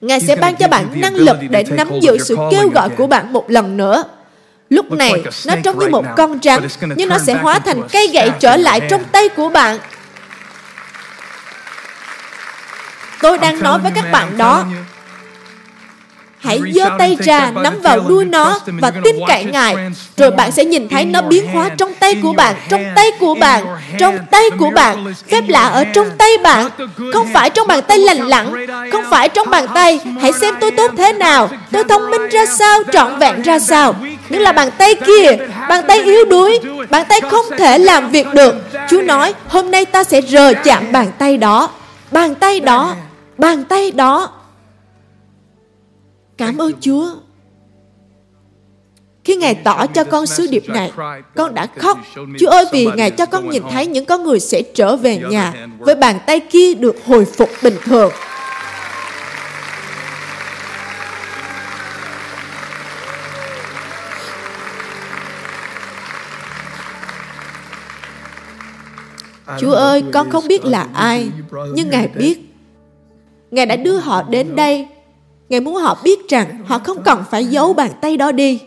Ngài 0.00 0.20
sẽ 0.20 0.36
ban 0.36 0.56
cho 0.56 0.68
bạn 0.68 1.00
năng 1.00 1.14
lực 1.14 1.36
để 1.50 1.64
nắm 1.70 1.90
giữ 2.00 2.18
sự 2.18 2.36
kêu 2.50 2.68
gọi 2.68 2.88
của 2.88 3.06
bạn 3.06 3.32
một 3.32 3.50
lần 3.50 3.76
nữa. 3.76 4.04
Lúc 4.70 4.92
này, 4.92 5.12
nó 5.46 5.54
trông 5.64 5.78
như 5.78 5.88
một 5.88 6.04
con 6.16 6.38
rắn, 6.42 6.66
nhưng 6.96 7.08
nó 7.08 7.18
sẽ 7.18 7.34
hóa 7.34 7.58
thành 7.58 7.82
cây 7.92 8.08
gậy 8.12 8.30
trở 8.40 8.56
lại 8.56 8.80
trong 8.90 9.04
tay 9.12 9.28
của 9.28 9.48
bạn. 9.48 9.78
Tôi 13.22 13.38
đang 13.38 13.60
nói 13.60 13.78
với 13.78 13.92
các 13.94 14.04
bạn 14.12 14.38
đó, 14.38 14.66
hãy 16.40 16.60
giơ 16.74 16.84
tay 16.98 17.16
ra 17.20 17.52
nắm 17.54 17.80
vào 17.82 18.00
đuôi 18.08 18.24
nó 18.24 18.60
và 18.66 18.90
tin 19.04 19.16
cậy 19.28 19.44
ngài. 19.44 19.76
rồi 20.16 20.30
bạn 20.30 20.52
sẽ 20.52 20.64
nhìn 20.64 20.88
thấy 20.88 21.04
nó 21.04 21.22
biến 21.22 21.46
hóa 21.52 21.68
trong 21.78 21.94
tay 21.94 22.14
của 22.22 22.32
bạn 22.32 22.54
trong 22.68 22.84
tay 22.94 23.10
của 23.20 23.34
bạn 23.34 23.64
trong 23.98 24.18
tay 24.30 24.44
của 24.58 24.70
bạn 24.70 25.14
phép 25.30 25.44
lạ 25.48 25.68
ở 25.68 25.84
trong 25.84 26.06
tay 26.18 26.30
bạn. 26.42 26.70
không 27.12 27.28
phải 27.32 27.50
trong 27.50 27.66
bàn 27.66 27.82
tay 27.82 27.98
lành 27.98 28.28
lặn 28.28 28.66
không 28.92 29.04
phải 29.10 29.28
trong 29.28 29.50
bàn 29.50 29.66
tay. 29.74 30.00
hãy 30.20 30.32
xem 30.32 30.54
tôi 30.60 30.70
tốt 30.70 30.90
thế 30.96 31.12
nào. 31.12 31.50
Tôi 31.72 31.84
thông 31.84 32.10
minh 32.10 32.28
ra 32.28 32.46
sao 32.46 32.78
trọn 32.92 33.18
vẹn 33.18 33.42
ra 33.42 33.58
sao. 33.58 33.94
nhưng 34.28 34.42
là 34.42 34.52
bàn 34.52 34.70
tay 34.78 34.94
kia 34.94 35.36
bàn 35.68 35.84
tay 35.88 36.02
yếu 36.02 36.24
đuối 36.24 36.58
bàn 36.90 37.06
tay 37.08 37.20
không 37.20 37.46
thể 37.58 37.78
làm 37.78 38.10
việc 38.10 38.26
được. 38.34 38.54
Chúa 38.88 39.02
nói 39.02 39.34
hôm 39.48 39.70
nay 39.70 39.84
ta 39.84 40.04
sẽ 40.04 40.20
rờ 40.22 40.52
chạm 40.64 40.92
bàn 40.92 41.06
tay 41.18 41.36
đó. 41.36 41.70
Bàn 42.10 42.34
tay 42.34 42.60
đó 42.60 42.94
bàn 43.38 43.64
tay 43.64 43.90
đó 43.90 44.28
Cảm 46.40 46.58
ơn 46.58 46.72
Chúa. 46.80 47.10
Khi 49.24 49.36
Ngài 49.36 49.54
tỏ 49.54 49.86
cho 49.86 50.04
con 50.04 50.26
sứ 50.26 50.46
điệp 50.50 50.68
này, 50.68 50.92
con 51.36 51.54
đã 51.54 51.66
khóc. 51.76 51.98
Chúa 52.38 52.48
ơi, 52.48 52.64
vì 52.72 52.88
Ngài 52.96 53.10
cho 53.10 53.26
con 53.26 53.50
nhìn 53.50 53.62
thấy 53.70 53.86
những 53.86 54.04
con 54.04 54.24
người 54.24 54.40
sẽ 54.40 54.62
trở 54.74 54.96
về 54.96 55.18
nhà 55.30 55.66
với 55.78 55.94
bàn 55.94 56.18
tay 56.26 56.40
kia 56.40 56.74
được 56.74 56.96
hồi 57.06 57.24
phục 57.24 57.50
bình 57.62 57.76
thường. 57.84 58.12
Chúa 69.58 69.72
ơi, 69.72 70.04
con 70.12 70.30
không 70.30 70.48
biết 70.48 70.64
là 70.64 70.86
ai, 70.94 71.30
nhưng 71.74 71.90
Ngài 71.90 72.08
biết. 72.08 72.38
Ngài 73.50 73.66
đã 73.66 73.76
đưa 73.76 73.96
họ 73.96 74.22
đến 74.22 74.56
đây 74.56 74.86
Ngài 75.50 75.60
muốn 75.60 75.74
họ 75.74 76.00
biết 76.04 76.28
rằng 76.28 76.64
họ 76.66 76.78
không 76.78 77.02
cần 77.02 77.24
phải 77.30 77.46
giấu 77.46 77.72
bàn 77.72 77.90
tay 78.00 78.16
đó 78.16 78.32
đi. 78.32 78.62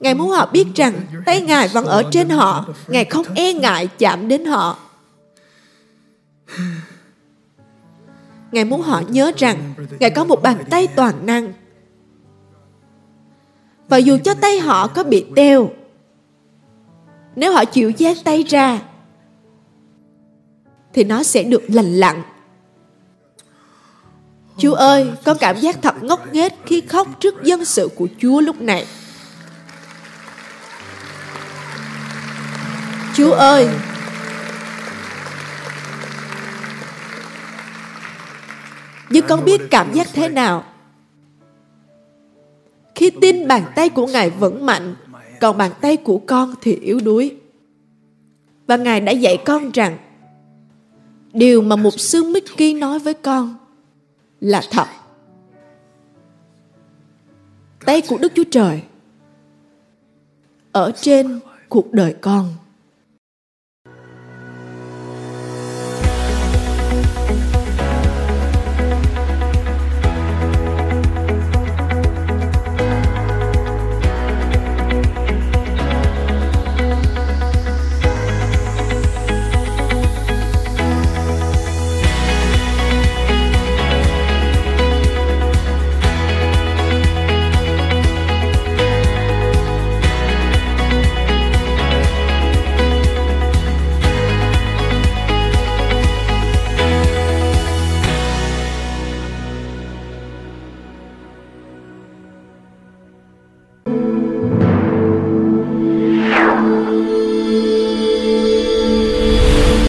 Ngài 0.00 0.14
muốn 0.14 0.30
họ 0.30 0.46
biết 0.52 0.66
rằng 0.74 0.94
tay 1.26 1.40
Ngài 1.40 1.68
vẫn 1.68 1.84
ở 1.84 2.02
trên 2.10 2.28
họ. 2.28 2.66
Ngài 2.88 3.04
không 3.04 3.26
e 3.34 3.52
ngại 3.52 3.88
chạm 3.98 4.28
đến 4.28 4.44
họ. 4.44 4.78
Ngài 8.52 8.64
muốn 8.64 8.82
họ 8.82 9.02
nhớ 9.08 9.32
rằng 9.36 9.74
Ngài 10.00 10.10
có 10.10 10.24
một 10.24 10.42
bàn 10.42 10.64
tay 10.70 10.86
toàn 10.86 11.26
năng. 11.26 11.52
Và 13.88 13.96
dù 13.96 14.18
cho 14.24 14.34
tay 14.34 14.58
họ 14.58 14.86
có 14.86 15.04
bị 15.04 15.26
teo, 15.36 15.70
nếu 17.36 17.52
họ 17.52 17.64
chịu 17.64 17.92
giang 17.98 18.16
tay 18.24 18.42
ra, 18.42 18.82
thì 20.92 21.04
nó 21.04 21.22
sẽ 21.22 21.42
được 21.42 21.62
lành 21.68 21.94
lặn 21.94 22.22
Chúa 24.58 24.74
ơi, 24.74 25.12
con 25.24 25.36
cảm 25.40 25.56
giác 25.56 25.78
thật 25.82 26.02
ngốc 26.02 26.32
nghếch 26.32 26.52
khi 26.66 26.80
khóc 26.80 27.08
trước 27.20 27.34
dân 27.42 27.64
sự 27.64 27.88
của 27.94 28.08
Chúa 28.18 28.40
lúc 28.40 28.60
này. 28.60 28.86
Chúa 33.14 33.32
ơi, 33.32 33.68
nhưng 39.10 39.26
con 39.28 39.44
biết 39.44 39.60
cảm 39.70 39.92
giác 39.92 40.08
thế 40.12 40.28
nào 40.28 40.64
khi 42.94 43.10
tin 43.10 43.48
bàn 43.48 43.62
tay 43.74 43.88
của 43.88 44.06
Ngài 44.06 44.30
vững 44.30 44.66
mạnh, 44.66 44.94
còn 45.40 45.58
bàn 45.58 45.70
tay 45.80 45.96
của 45.96 46.18
con 46.26 46.54
thì 46.62 46.74
yếu 46.74 47.00
đuối. 47.04 47.36
Và 48.66 48.76
Ngài 48.76 49.00
đã 49.00 49.12
dạy 49.12 49.38
con 49.44 49.70
rằng 49.70 49.98
điều 51.32 51.62
mà 51.62 51.76
mục 51.76 52.00
sư 52.00 52.24
Mickey 52.24 52.74
nói 52.74 52.98
với 52.98 53.14
con 53.14 53.54
là 54.40 54.62
thật. 54.70 54.86
Tay 57.86 58.02
của 58.08 58.18
Đức 58.18 58.32
Chúa 58.34 58.44
Trời 58.50 58.82
ở 60.72 60.92
trên 61.00 61.40
cuộc 61.68 61.92
đời 61.92 62.14
con. 62.20 62.54